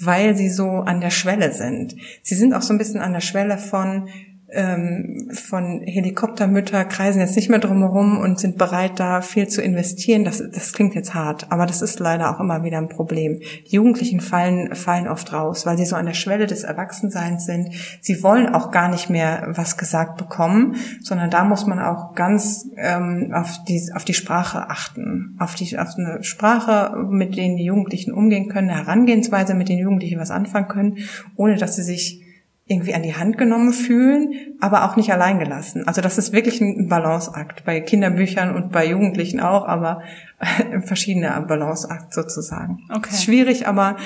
weil 0.00 0.36
sie 0.36 0.48
so 0.48 0.68
an 0.68 1.00
der 1.00 1.10
Schwelle 1.10 1.52
sind. 1.52 1.96
Sie 2.22 2.34
sind 2.34 2.54
auch 2.54 2.62
so 2.62 2.72
ein 2.72 2.78
bisschen 2.78 3.00
an 3.00 3.12
der 3.12 3.20
Schwelle 3.20 3.58
von 3.58 4.08
ähm, 4.54 5.28
von 5.32 5.82
Helikoptermütter 5.82 6.84
kreisen 6.84 7.20
jetzt 7.20 7.36
nicht 7.36 7.50
mehr 7.50 7.58
drumherum 7.58 8.18
und 8.18 8.38
sind 8.38 8.56
bereit, 8.56 8.98
da 9.00 9.20
viel 9.20 9.48
zu 9.48 9.62
investieren. 9.62 10.24
Das, 10.24 10.42
das 10.52 10.72
klingt 10.72 10.94
jetzt 10.94 11.14
hart, 11.14 11.50
aber 11.50 11.66
das 11.66 11.82
ist 11.82 12.00
leider 12.00 12.34
auch 12.34 12.40
immer 12.40 12.62
wieder 12.62 12.78
ein 12.78 12.88
Problem. 12.88 13.40
Die 13.40 13.74
Jugendlichen 13.76 14.20
fallen, 14.20 14.74
fallen 14.74 15.08
oft 15.08 15.32
raus, 15.32 15.66
weil 15.66 15.76
sie 15.76 15.84
so 15.84 15.96
an 15.96 16.06
der 16.06 16.14
Schwelle 16.14 16.46
des 16.46 16.62
Erwachsenseins 16.62 17.44
sind. 17.44 17.70
Sie 18.00 18.22
wollen 18.22 18.48
auch 18.48 18.70
gar 18.70 18.88
nicht 18.88 19.10
mehr 19.10 19.48
was 19.48 19.76
gesagt 19.76 20.16
bekommen, 20.16 20.76
sondern 21.02 21.30
da 21.30 21.44
muss 21.44 21.66
man 21.66 21.80
auch 21.80 22.14
ganz 22.14 22.68
ähm, 22.76 23.32
auf, 23.34 23.64
die, 23.68 23.90
auf 23.94 24.04
die 24.04 24.14
Sprache 24.14 24.70
achten. 24.70 25.36
Auf, 25.38 25.54
die, 25.54 25.78
auf 25.78 25.96
eine 25.98 26.22
Sprache, 26.22 26.96
mit 27.08 27.36
denen 27.36 27.56
die 27.56 27.64
Jugendlichen 27.64 28.12
umgehen 28.12 28.48
können, 28.48 28.70
eine 28.70 28.78
Herangehensweise, 28.78 29.54
mit 29.54 29.68
denen 29.68 29.80
Jugendliche 29.80 30.18
was 30.18 30.30
anfangen 30.30 30.68
können, 30.68 30.98
ohne 31.36 31.56
dass 31.56 31.76
sie 31.76 31.82
sich 31.82 32.23
irgendwie 32.66 32.94
an 32.94 33.02
die 33.02 33.14
Hand 33.14 33.36
genommen 33.36 33.72
fühlen, 33.74 34.56
aber 34.60 34.84
auch 34.84 34.96
nicht 34.96 35.12
allein 35.12 35.38
gelassen. 35.38 35.86
Also 35.86 36.00
das 36.00 36.16
ist 36.16 36.32
wirklich 36.32 36.62
ein 36.62 36.88
Balanceakt 36.88 37.64
bei 37.64 37.80
Kinderbüchern 37.80 38.54
und 38.54 38.72
bei 38.72 38.86
Jugendlichen 38.86 39.40
auch, 39.40 39.66
aber 39.66 40.02
ein 40.38 40.82
verschiedener 40.82 41.38
Balanceakt 41.42 42.14
sozusagen. 42.14 42.80
Okay. 42.90 43.10
Ist 43.10 43.24
schwierig, 43.24 43.66
aber 43.66 43.96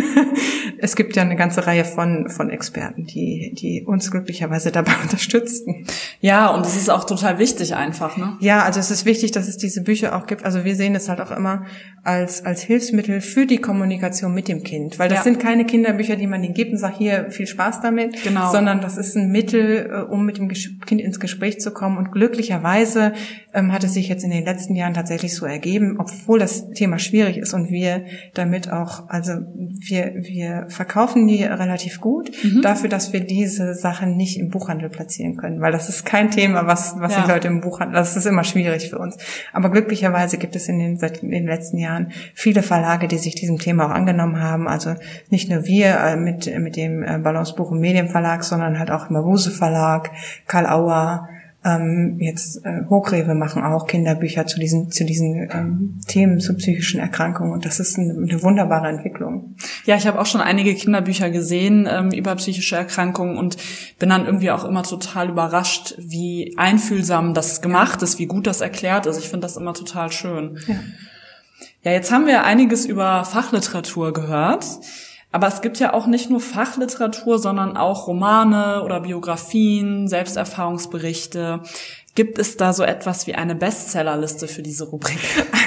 es 0.80 0.96
gibt 0.96 1.16
ja 1.16 1.22
eine 1.22 1.36
ganze 1.36 1.66
Reihe 1.66 1.84
von, 1.84 2.28
von 2.28 2.50
Experten, 2.50 3.04
die, 3.04 3.54
die 3.58 3.84
uns 3.84 4.10
glücklicherweise 4.10 4.70
dabei 4.70 4.92
unterstützen. 5.02 5.86
Ja, 6.20 6.48
und 6.48 6.66
es 6.66 6.76
ist 6.76 6.90
auch 6.90 7.04
total 7.04 7.38
wichtig 7.38 7.74
einfach, 7.74 8.16
ne? 8.16 8.36
Ja, 8.40 8.62
also 8.62 8.80
es 8.80 8.90
ist 8.90 9.04
wichtig, 9.04 9.32
dass 9.32 9.48
es 9.48 9.56
diese 9.56 9.82
Bücher 9.82 10.16
auch 10.16 10.26
gibt. 10.26 10.44
Also 10.44 10.64
wir 10.64 10.74
sehen 10.74 10.94
es 10.94 11.08
halt 11.08 11.20
auch 11.20 11.30
immer 11.30 11.66
als, 12.04 12.44
als 12.44 12.62
Hilfsmittel 12.62 13.20
für 13.20 13.46
die 13.46 13.58
Kommunikation 13.58 14.32
mit 14.32 14.48
dem 14.48 14.62
Kind. 14.62 14.98
Weil 14.98 15.08
das 15.08 15.18
ja. 15.18 15.24
sind 15.24 15.40
keine 15.40 15.66
Kinderbücher, 15.66 16.16
die 16.16 16.26
man 16.26 16.42
ihnen 16.42 16.54
gibt 16.54 16.72
und 16.72 16.78
sagt, 16.78 16.98
hier, 16.98 17.30
viel 17.30 17.46
Spaß 17.46 17.80
damit. 17.80 18.22
Genau. 18.22 18.50
Sondern 18.50 18.80
das 18.80 18.96
ist 18.96 19.16
ein 19.16 19.30
Mittel, 19.30 19.90
äh, 19.90 20.00
um 20.10 20.24
mit 20.24 20.38
dem 20.38 20.48
Kind 20.48 21.00
ins 21.00 21.20
Gespräch 21.20 21.60
zu 21.60 21.70
kommen. 21.70 21.98
Und 21.98 22.12
glücklicherweise 22.12 23.12
ähm, 23.52 23.72
hat 23.72 23.84
es 23.84 23.94
sich 23.94 24.08
jetzt 24.08 24.24
in 24.24 24.30
den 24.30 24.44
letzten 24.44 24.74
Jahren 24.74 24.94
tatsächlich 24.94 25.34
so 25.34 25.44
ergeben, 25.44 25.96
obwohl 25.98 26.38
das 26.38 26.70
Thema 26.70 26.98
schwierig 26.98 27.36
ist 27.36 27.52
und 27.54 27.70
wir 27.70 28.04
damit 28.34 28.70
auch, 28.70 29.08
also 29.08 29.32
wir, 29.32 30.14
wir 30.16 30.67
verkaufen 30.68 31.26
die 31.26 31.44
relativ 31.44 32.00
gut, 32.00 32.30
mhm. 32.42 32.62
dafür, 32.62 32.88
dass 32.88 33.12
wir 33.12 33.20
diese 33.20 33.74
Sachen 33.74 34.16
nicht 34.16 34.38
im 34.38 34.50
Buchhandel 34.50 34.88
platzieren 34.88 35.36
können, 35.36 35.60
weil 35.60 35.72
das 35.72 35.88
ist 35.88 36.04
kein 36.04 36.30
Thema, 36.30 36.66
was, 36.66 36.94
was 36.98 37.14
ja. 37.14 37.22
die 37.22 37.30
Leute 37.30 37.48
im 37.48 37.60
Buchhandel, 37.60 37.94
das 37.94 38.16
ist 38.16 38.26
immer 38.26 38.44
schwierig 38.44 38.90
für 38.90 38.98
uns. 38.98 39.16
Aber 39.52 39.70
glücklicherweise 39.70 40.38
gibt 40.38 40.56
es 40.56 40.68
in 40.68 40.78
den, 40.78 40.96
seit 40.96 41.22
in 41.22 41.30
den 41.30 41.46
letzten 41.46 41.78
Jahren 41.78 42.12
viele 42.34 42.62
Verlage, 42.62 43.08
die 43.08 43.18
sich 43.18 43.34
diesem 43.34 43.58
Thema 43.58 43.86
auch 43.86 43.94
angenommen 43.94 44.42
haben, 44.42 44.68
also 44.68 44.94
nicht 45.30 45.50
nur 45.50 45.64
wir 45.66 45.98
äh, 45.98 46.16
mit, 46.16 46.46
mit 46.58 46.76
dem 46.76 47.02
äh, 47.02 47.18
Balance 47.18 47.54
Buch 47.54 47.70
und 47.70 47.80
Medienverlag, 47.80 48.44
sondern 48.44 48.78
halt 48.78 48.90
auch 48.90 49.10
Mabuse 49.10 49.50
Verlag, 49.50 50.10
Karl 50.46 50.66
Auer, 50.66 51.28
ähm, 51.64 52.18
jetzt 52.20 52.64
äh, 52.64 52.84
Hochrewe 52.88 53.34
machen 53.34 53.62
auch 53.64 53.86
Kinderbücher 53.86 54.46
zu 54.46 54.60
diesen 54.60 54.92
zu 54.92 55.04
diesen 55.04 55.48
ähm, 55.52 56.00
Themen 56.06 56.38
zu 56.38 56.54
psychischen 56.54 57.00
Erkrankungen 57.00 57.52
und 57.52 57.64
das 57.64 57.80
ist 57.80 57.98
eine, 57.98 58.12
eine 58.12 58.42
wunderbare 58.42 58.88
Entwicklung. 58.88 59.56
Ja, 59.84 59.96
ich 59.96 60.06
habe 60.06 60.20
auch 60.20 60.26
schon 60.26 60.40
einige 60.40 60.74
Kinderbücher 60.74 61.30
gesehen 61.30 61.88
ähm, 61.90 62.10
über 62.12 62.36
psychische 62.36 62.76
Erkrankungen 62.76 63.36
und 63.36 63.56
bin 63.98 64.08
dann 64.08 64.24
irgendwie 64.24 64.52
auch 64.52 64.64
immer 64.64 64.84
total 64.84 65.30
überrascht, 65.30 65.94
wie 65.98 66.54
einfühlsam 66.56 67.34
das 67.34 67.60
gemacht 67.60 68.02
ist, 68.02 68.20
wie 68.20 68.26
gut 68.26 68.46
das 68.46 68.60
erklärt 68.60 69.06
ist. 69.06 69.18
Ich 69.18 69.28
finde 69.28 69.46
das 69.46 69.56
immer 69.56 69.74
total 69.74 70.12
schön. 70.12 70.58
Ja. 70.68 70.74
ja, 71.82 71.92
jetzt 71.92 72.12
haben 72.12 72.26
wir 72.26 72.44
einiges 72.44 72.86
über 72.86 73.24
Fachliteratur 73.24 74.12
gehört. 74.12 74.64
Aber 75.30 75.46
es 75.46 75.60
gibt 75.60 75.78
ja 75.78 75.92
auch 75.92 76.06
nicht 76.06 76.30
nur 76.30 76.40
Fachliteratur, 76.40 77.38
sondern 77.38 77.76
auch 77.76 78.06
Romane 78.06 78.82
oder 78.82 79.00
Biografien, 79.00 80.08
Selbsterfahrungsberichte. 80.08 81.60
Gibt 82.18 82.40
es 82.40 82.56
da 82.56 82.72
so 82.72 82.82
etwas 82.82 83.28
wie 83.28 83.36
eine 83.36 83.54
Bestsellerliste 83.54 84.48
für 84.48 84.60
diese 84.60 84.86
Rubrik? 84.86 85.20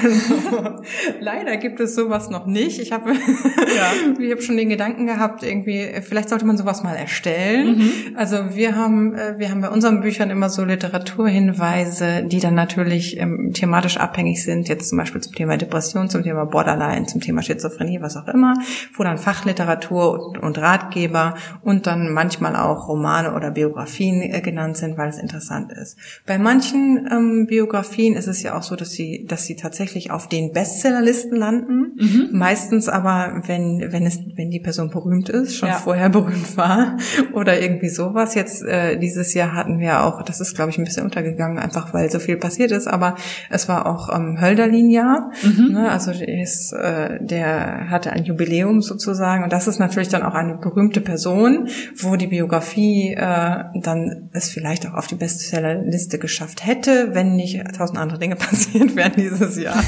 Also, 0.03 0.81
leider 1.21 1.55
gibt 1.55 1.79
es 1.79 1.95
sowas 1.95 2.29
noch 2.29 2.45
nicht. 2.45 2.81
Ich 2.81 2.91
habe 2.91 3.11
ja. 3.77 4.19
ich 4.19 4.31
hab 4.33 4.41
schon 4.41 4.57
den 4.57 4.67
Gedanken 4.67 5.07
gehabt, 5.07 5.43
irgendwie, 5.43 5.87
vielleicht 6.01 6.27
sollte 6.27 6.45
man 6.45 6.57
sowas 6.57 6.83
mal 6.83 6.93
erstellen. 6.93 7.77
Mhm. 7.77 7.91
Also 8.17 8.53
wir 8.53 8.75
haben, 8.75 9.15
äh, 9.15 9.35
wir 9.37 9.49
haben 9.49 9.61
bei 9.61 9.69
unseren 9.69 10.01
Büchern 10.01 10.29
immer 10.29 10.49
so 10.49 10.65
Literaturhinweise, 10.65 12.23
die 12.23 12.41
dann 12.41 12.55
natürlich 12.55 13.17
ähm, 13.17 13.51
thematisch 13.53 13.95
abhängig 13.95 14.43
sind, 14.43 14.67
jetzt 14.67 14.89
zum 14.89 14.97
Beispiel 14.97 15.21
zum 15.21 15.33
Thema 15.33 15.55
Depression, 15.55 16.09
zum 16.09 16.21
Thema 16.23 16.43
Borderline, 16.43 17.05
zum 17.05 17.21
Thema 17.21 17.43
Schizophrenie, 17.43 18.01
was 18.01 18.17
auch 18.17 18.27
immer, 18.27 18.55
wo 18.97 19.05
dann 19.05 19.17
Fachliteratur 19.17 20.19
und, 20.19 20.37
und 20.37 20.57
Ratgeber 20.57 21.35
und 21.61 21.87
dann 21.87 22.11
manchmal 22.11 22.57
auch 22.57 22.89
Romane 22.89 23.35
oder 23.35 23.51
Biografien 23.51 24.21
äh, 24.21 24.41
genannt 24.41 24.75
sind, 24.75 24.97
weil 24.97 25.07
es 25.07 25.17
interessant 25.17 25.71
ist. 25.71 25.97
Beim 26.25 26.40
manchen 26.41 27.07
ähm, 27.11 27.45
Biografien 27.47 28.15
ist 28.15 28.27
es 28.27 28.43
ja 28.43 28.57
auch 28.57 28.63
so, 28.63 28.75
dass 28.75 28.91
sie, 28.91 29.25
dass 29.27 29.45
sie 29.45 29.55
tatsächlich 29.55 30.11
auf 30.11 30.27
den 30.27 30.51
Bestsellerlisten 30.51 31.37
landen. 31.37 31.93
Mhm. 31.97 32.29
Meistens 32.31 32.89
aber, 32.89 33.41
wenn, 33.45 33.91
wenn 33.91 34.05
es, 34.05 34.19
wenn 34.35 34.49
die 34.49 34.59
Person 34.59 34.89
berühmt 34.89 35.29
ist, 35.29 35.55
schon 35.55 35.69
ja. 35.69 35.75
vorher 35.75 36.09
berühmt 36.09 36.57
war 36.57 36.97
oder 37.33 37.61
irgendwie 37.61 37.89
sowas. 37.89 38.35
Jetzt 38.35 38.63
äh, 38.63 38.97
dieses 38.97 39.33
Jahr 39.33 39.53
hatten 39.53 39.79
wir 39.79 40.03
auch, 40.03 40.23
das 40.23 40.41
ist 40.41 40.55
glaube 40.55 40.71
ich 40.71 40.77
ein 40.77 40.83
bisschen 40.83 41.03
untergegangen, 41.03 41.59
einfach 41.59 41.93
weil 41.93 42.09
so 42.09 42.19
viel 42.19 42.37
passiert 42.37 42.71
ist, 42.71 42.87
aber 42.87 43.15
es 43.49 43.67
war 43.67 43.85
auch 43.85 44.13
ähm, 44.15 44.39
Hölderlin-Jahr. 44.39 45.31
Mhm. 45.43 45.73
Ne? 45.73 45.91
Also 45.91 46.11
ist, 46.11 46.73
äh, 46.73 47.19
der 47.23 47.89
hatte 47.89 48.11
ein 48.11 48.23
Jubiläum 48.23 48.81
sozusagen 48.81 49.43
und 49.43 49.53
das 49.53 49.67
ist 49.67 49.79
natürlich 49.79 50.09
dann 50.09 50.23
auch 50.23 50.33
eine 50.33 50.57
berühmte 50.57 51.01
Person, 51.01 51.67
wo 51.97 52.15
die 52.15 52.27
Biografie 52.27 53.13
äh, 53.13 53.63
dann 53.75 54.29
es 54.33 54.49
vielleicht 54.49 54.87
auch 54.87 54.93
auf 54.93 55.07
die 55.07 55.15
Bestsellerliste 55.15 56.17
geschafft 56.31 56.65
hätte, 56.65 57.13
wenn 57.13 57.35
nicht 57.35 57.61
tausend 57.77 57.99
andere 57.99 58.17
Dinge 58.19 58.35
passiert 58.37 58.95
wären 58.95 59.13
dieses 59.15 59.57
Jahr. 59.57 59.83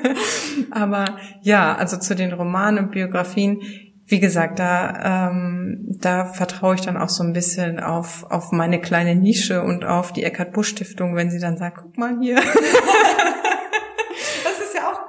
Aber 0.70 1.16
ja, 1.40 1.74
also 1.74 1.96
zu 1.96 2.14
den 2.14 2.32
Romanen 2.32 2.84
und 2.84 2.90
Biografien, 2.90 3.62
wie 4.06 4.20
gesagt, 4.20 4.58
da, 4.58 5.30
ähm, 5.30 5.86
da 5.98 6.26
vertraue 6.26 6.74
ich 6.74 6.82
dann 6.82 6.98
auch 6.98 7.08
so 7.08 7.24
ein 7.24 7.32
bisschen 7.32 7.80
auf, 7.80 8.26
auf 8.30 8.52
meine 8.52 8.80
kleine 8.80 9.14
Nische 9.14 9.62
und 9.62 9.84
auf 9.84 10.12
die 10.12 10.24
Eckart 10.24 10.52
Busch 10.52 10.68
Stiftung, 10.68 11.16
wenn 11.16 11.30
sie 11.30 11.38
dann 11.38 11.56
sagt, 11.56 11.78
guck 11.78 11.96
mal 11.96 12.18
hier. 12.20 12.38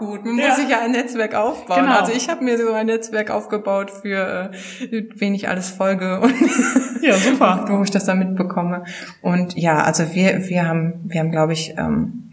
gut. 0.06 0.26
Man 0.26 0.38
ja. 0.38 0.48
muss 0.48 0.58
sich 0.58 0.70
ja 0.70 0.82
ein 0.82 0.92
Netzwerk 0.92 1.36
aufbauen. 1.36 1.86
Genau. 1.86 2.00
Also 2.00 2.12
ich 2.12 2.30
habe 2.30 2.44
mir 2.44 2.58
so 2.58 2.72
ein 2.72 2.88
Netzwerk 2.88 3.32
aufgebaut 3.32 3.92
für 3.92 4.52
äh, 4.82 5.04
wen 5.16 5.34
ich 5.34 5.48
alles 5.48 5.70
folge 5.70 6.20
und 6.20 6.34
ja 7.04 7.16
super, 7.16 7.66
wo 7.70 7.84
ich 7.84 7.92
das 7.92 8.06
dann 8.06 8.20
mitbekomme. 8.20 8.84
Und 9.22 9.58
ja, 9.58 9.84
also 9.84 10.14
wir 10.14 10.48
wir 10.50 10.68
haben 10.68 11.02
wir 11.04 11.20
haben 11.20 11.32
glaube 11.32 11.54
ich 11.54 11.76
ähm, 11.78 12.24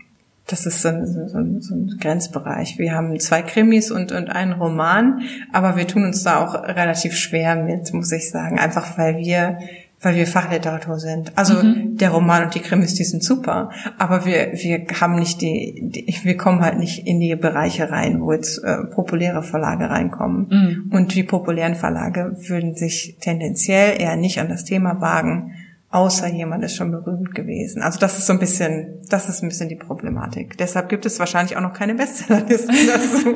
das 0.51 0.67
ist 0.67 0.83
so 0.83 0.89
ein, 0.89 1.07
so, 1.07 1.39
ein, 1.39 1.61
so 1.61 1.75
ein 1.75 1.99
Grenzbereich. 2.01 2.79
Wir 2.79 2.93
haben 2.93 3.19
zwei 3.21 3.43
Krimis 3.43 3.91
und, 3.91 4.11
und 4.11 4.31
einen 4.31 4.53
Roman, 4.53 5.23
aber 5.53 5.77
wir 5.77 5.87
tun 5.87 6.05
uns 6.05 6.25
da 6.25 6.45
auch 6.45 6.55
relativ 6.55 7.15
schwer 7.15 7.55
mit, 7.57 7.93
muss 7.95 8.11
ich 8.11 8.31
sagen. 8.31 8.59
Einfach 8.59 8.99
weil 8.99 9.19
wir 9.19 9.59
weil 10.03 10.15
wir 10.15 10.27
Fachliteratur 10.27 10.99
sind. 10.99 11.37
Also 11.37 11.63
mhm. 11.63 11.97
der 11.97 12.11
Roman 12.11 12.45
und 12.45 12.55
die 12.55 12.61
Krimis, 12.61 12.95
die 12.95 13.05
sind 13.05 13.23
super, 13.23 13.71
aber 13.99 14.25
wir 14.25 14.53
wir 14.55 14.87
haben 15.01 15.17
nicht 15.17 15.41
die, 15.43 15.83
die 15.83 16.17
wir 16.23 16.37
kommen 16.37 16.61
halt 16.61 16.79
nicht 16.79 17.07
in 17.07 17.21
die 17.21 17.37
Bereiche 17.37 17.91
rein, 17.91 18.21
wo 18.21 18.33
jetzt 18.33 18.63
äh, 18.65 18.85
populäre 18.85 19.43
Verlage 19.43 19.91
reinkommen. 19.91 20.47
Mhm. 20.49 20.91
Und 20.93 21.15
die 21.15 21.23
populären 21.23 21.75
Verlage 21.75 22.37
würden 22.49 22.75
sich 22.75 23.19
tendenziell 23.21 24.01
eher 24.01 24.17
nicht 24.17 24.41
an 24.41 24.49
das 24.49 24.65
Thema 24.65 25.01
wagen, 25.01 25.53
außer 25.91 26.29
jemand 26.29 26.65
ist 26.65 26.77
schon 26.77 26.93
berühmt 26.93 27.35
gewesen. 27.35 27.83
Also 27.83 27.99
das 27.99 28.17
ist 28.17 28.27
so 28.27 28.33
ein 28.33 28.39
bisschen, 28.39 29.03
das 29.11 29.29
ist 29.29 29.43
ein 29.43 29.49
bisschen 29.49 29.69
die 29.69 29.77
Problematik. 29.77 30.57
Deshalb 30.57 30.89
gibt 30.89 31.05
es 31.05 31.19
wahrscheinlich 31.19 31.57
auch 31.57 31.63
noch 31.63 31.75
keine 31.75 31.95
Bestsellerlisten 31.95 32.75
dazu. 32.87 33.35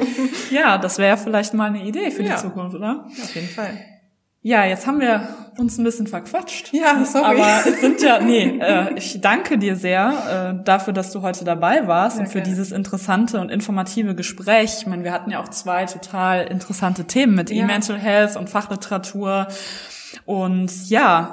ja, 0.50 0.78
das 0.78 0.98
wäre 0.98 1.18
vielleicht 1.18 1.52
mal 1.52 1.68
eine 1.68 1.84
Idee 1.84 2.10
für 2.10 2.22
ja. 2.22 2.36
die 2.36 2.40
Zukunft, 2.40 2.74
oder? 2.74 3.04
Auf 3.06 3.34
jeden 3.34 3.48
Fall. 3.48 3.70
Ja, 4.46 4.66
jetzt 4.66 4.86
haben 4.86 5.00
wir 5.00 5.26
uns 5.56 5.78
ein 5.78 5.84
bisschen 5.84 6.06
verquatscht. 6.06 6.70
Ja, 6.74 7.02
sorry. 7.06 7.40
Aber 7.40 7.66
es 7.66 7.80
sind 7.80 8.02
ja, 8.02 8.20
nee, 8.20 8.58
äh, 8.60 8.92
ich 8.94 9.18
danke 9.22 9.56
dir 9.56 9.74
sehr 9.74 10.58
äh, 10.60 10.64
dafür, 10.64 10.92
dass 10.92 11.12
du 11.12 11.22
heute 11.22 11.46
dabei 11.46 11.86
warst 11.86 12.18
ja, 12.18 12.24
und 12.24 12.26
für 12.26 12.40
gerne. 12.40 12.50
dieses 12.50 12.70
interessante 12.70 13.40
und 13.40 13.50
informative 13.50 14.14
Gespräch. 14.14 14.74
Ich 14.80 14.86
meine, 14.86 15.02
wir 15.02 15.12
hatten 15.12 15.30
ja 15.30 15.42
auch 15.42 15.48
zwei 15.48 15.86
total 15.86 16.44
interessante 16.44 17.06
Themen 17.06 17.34
mit 17.34 17.48
ja. 17.48 17.64
E-Mental 17.64 17.96
Health 17.96 18.36
und 18.36 18.50
Fachliteratur. 18.50 19.48
Und 20.26 20.90
ja, 20.90 21.32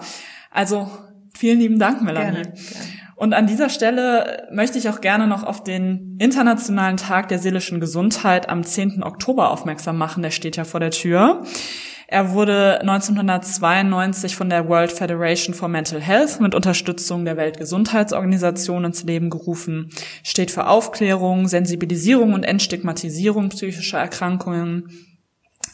also 0.49 0.89
vielen 1.36 1.59
lieben 1.59 1.80
Dank, 1.80 2.01
Melanie. 2.01 2.43
Gerne, 2.43 2.43
gerne. 2.43 2.86
Und 3.18 3.34
an 3.34 3.45
dieser 3.45 3.68
Stelle 3.68 4.47
möchte 4.53 4.78
ich 4.78 4.88
auch 4.88 5.01
gerne 5.01 5.28
noch 5.28 5.43
auf 5.43 5.66
den 5.66 6.16
Internationalen 6.18 6.95
Tag 6.95 7.28
der 7.28 7.39
seelischen 7.39 7.82
Gesundheit 7.82 8.47
am 8.47 8.64
10. 8.64 9.03
Oktober 9.03 9.51
aufmerksam 9.51 9.97
machen. 9.97 10.24
Der 10.24 10.32
steht 10.32 10.55
ja 10.55 10.64
vor 10.64 10.80
der 10.80 10.91
Tür. 10.91 11.43
Er 12.12 12.34
wurde 12.34 12.82
1992 12.82 14.36
von 14.36 14.49
der 14.49 14.68
World 14.68 14.91
Federation 14.91 15.55
for 15.55 15.70
Mental 15.70 16.01
Health 16.01 16.41
mit 16.41 16.53
Unterstützung 16.53 17.24
der 17.24 17.38
Weltgesundheitsorganisation 17.38 18.84
ins 18.84 19.03
Leben 19.03 19.30
gerufen, 19.30 19.91
steht 20.22 20.51
für 20.51 20.68
Aufklärung, 20.68 21.47
Sensibilisierung 21.47 22.34
und 22.34 22.43
Entstigmatisierung 22.43 23.47
psychischer 23.47 23.99
Erkrankungen. 23.99 24.89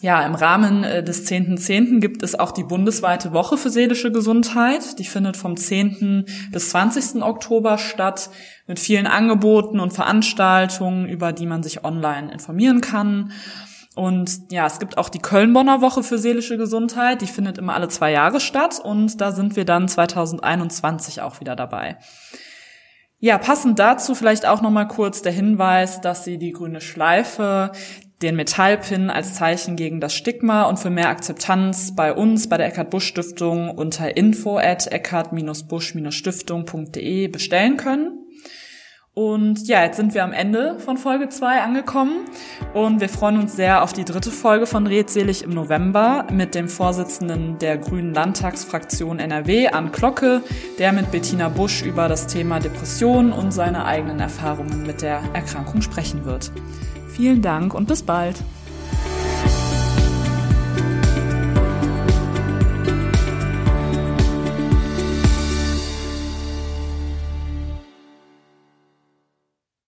Ja, 0.02 0.24
im 0.28 0.36
Rahmen 0.36 0.84
äh, 0.84 1.04
des 1.04 1.28
10.10. 1.28 1.58
.10. 1.58 2.00
gibt 2.02 2.22
es 2.22 2.38
auch 2.38 2.52
die 2.52 2.64
bundesweite 2.64 3.34
Woche 3.34 3.58
für 3.58 3.72
seelische 3.72 4.12
Gesundheit. 4.12 5.00
Die 5.00 5.06
findet 5.06 5.38
vom 5.38 5.58
10. 5.58 6.26
bis 6.52 6.70
20. 6.70 7.24
Oktober 7.24 7.80
statt 7.80 8.30
mit 8.68 8.80
vielen 8.80 9.08
Angeboten 9.08 9.80
und 9.80 9.92
Veranstaltungen, 9.92 11.10
über 11.10 11.34
die 11.34 11.48
man 11.48 11.64
sich 11.64 11.84
online 11.84 12.32
informieren 12.32 12.82
kann. 12.82 13.32
Und 13.98 14.52
ja, 14.52 14.68
es 14.68 14.80
gibt 14.80 15.00
auch 15.00 15.10
die 15.10 15.20
Köln-Bonner 15.20 15.82
Woche 15.82 16.04
für 16.04 16.20
seelische 16.20 16.58
Gesundheit. 16.58 17.22
Die 17.22 17.28
findet 17.28 17.58
immer 17.58 17.74
alle 17.74 17.90
zwei 17.90 18.12
Jahre 18.12 18.40
statt 18.40 18.80
und 18.80 19.20
da 19.20 19.32
sind 19.32 19.56
wir 19.56 19.66
dann 19.66 19.88
2021 19.88 21.22
auch 21.22 21.40
wieder 21.40 21.56
dabei. 21.56 21.98
Ja, 23.20 23.40
passend 23.40 23.80
dazu 23.80 24.14
vielleicht 24.14 24.46
auch 24.46 24.62
nochmal 24.62 24.88
kurz 24.88 25.24
der 25.24 25.32
Hinweis, 25.32 26.02
dass 26.02 26.24
Sie 26.24 26.38
die 26.38 26.52
grüne 26.52 26.80
Schleife, 26.80 27.72
den 28.22 28.36
Metallpin 28.36 29.10
als 29.10 29.34
Zeichen 29.34 29.76
gegen 29.76 30.00
das 30.00 30.14
Stigma 30.14 30.62
und 30.64 30.78
für 30.78 30.92
mehr 30.92 31.10
Akzeptanz 31.10 31.96
bei 31.96 32.14
uns, 32.14 32.48
bei 32.48 32.58
der 32.58 32.68
Eckhard 32.68 32.92
Busch 32.92 33.08
Stiftung 33.08 33.72
unter 33.72 34.16
info 34.16 34.60
at 34.60 34.92
eckhard-busch-stiftung.de 34.92 37.30
bestellen 37.30 37.78
können. 37.78 38.27
Und 39.18 39.68
ja, 39.68 39.84
jetzt 39.84 39.98
sind 39.98 40.14
wir 40.14 40.24
am 40.24 40.32
Ende 40.32 40.78
von 40.78 40.96
Folge 40.96 41.28
2 41.28 41.64
angekommen 41.64 42.26
und 42.76 43.02
wir 43.02 43.10
freuen 43.10 43.40
uns 43.40 43.56
sehr 43.56 43.82
auf 43.82 43.92
die 43.92 44.06
dritte 44.06 44.30
Folge 44.30 44.68
von 44.68 44.86
Redselig 44.86 45.44
im 45.44 45.50
November 45.56 46.28
mit 46.32 46.54
dem 46.54 46.70
Vorsitzenden 46.70 47.58
der 47.58 47.80
Grünen 47.80 48.14
Landtagsfraktion 48.14 49.18
NRW, 49.18 49.70
Ann 49.70 49.92
Glocke, 49.92 50.44
der 50.78 50.94
mit 50.94 51.10
Bettina 51.10 51.50
Busch 51.50 51.82
über 51.82 52.08
das 52.08 52.28
Thema 52.28 52.60
Depression 52.60 53.34
und 53.34 53.50
seine 53.50 53.86
eigenen 53.86 54.20
Erfahrungen 54.20 54.86
mit 54.86 55.02
der 55.02 55.24
Erkrankung 55.34 55.82
sprechen 55.82 56.24
wird. 56.24 56.52
Vielen 57.10 57.42
Dank 57.42 57.74
und 57.74 57.88
bis 57.88 58.04
bald. 58.04 58.36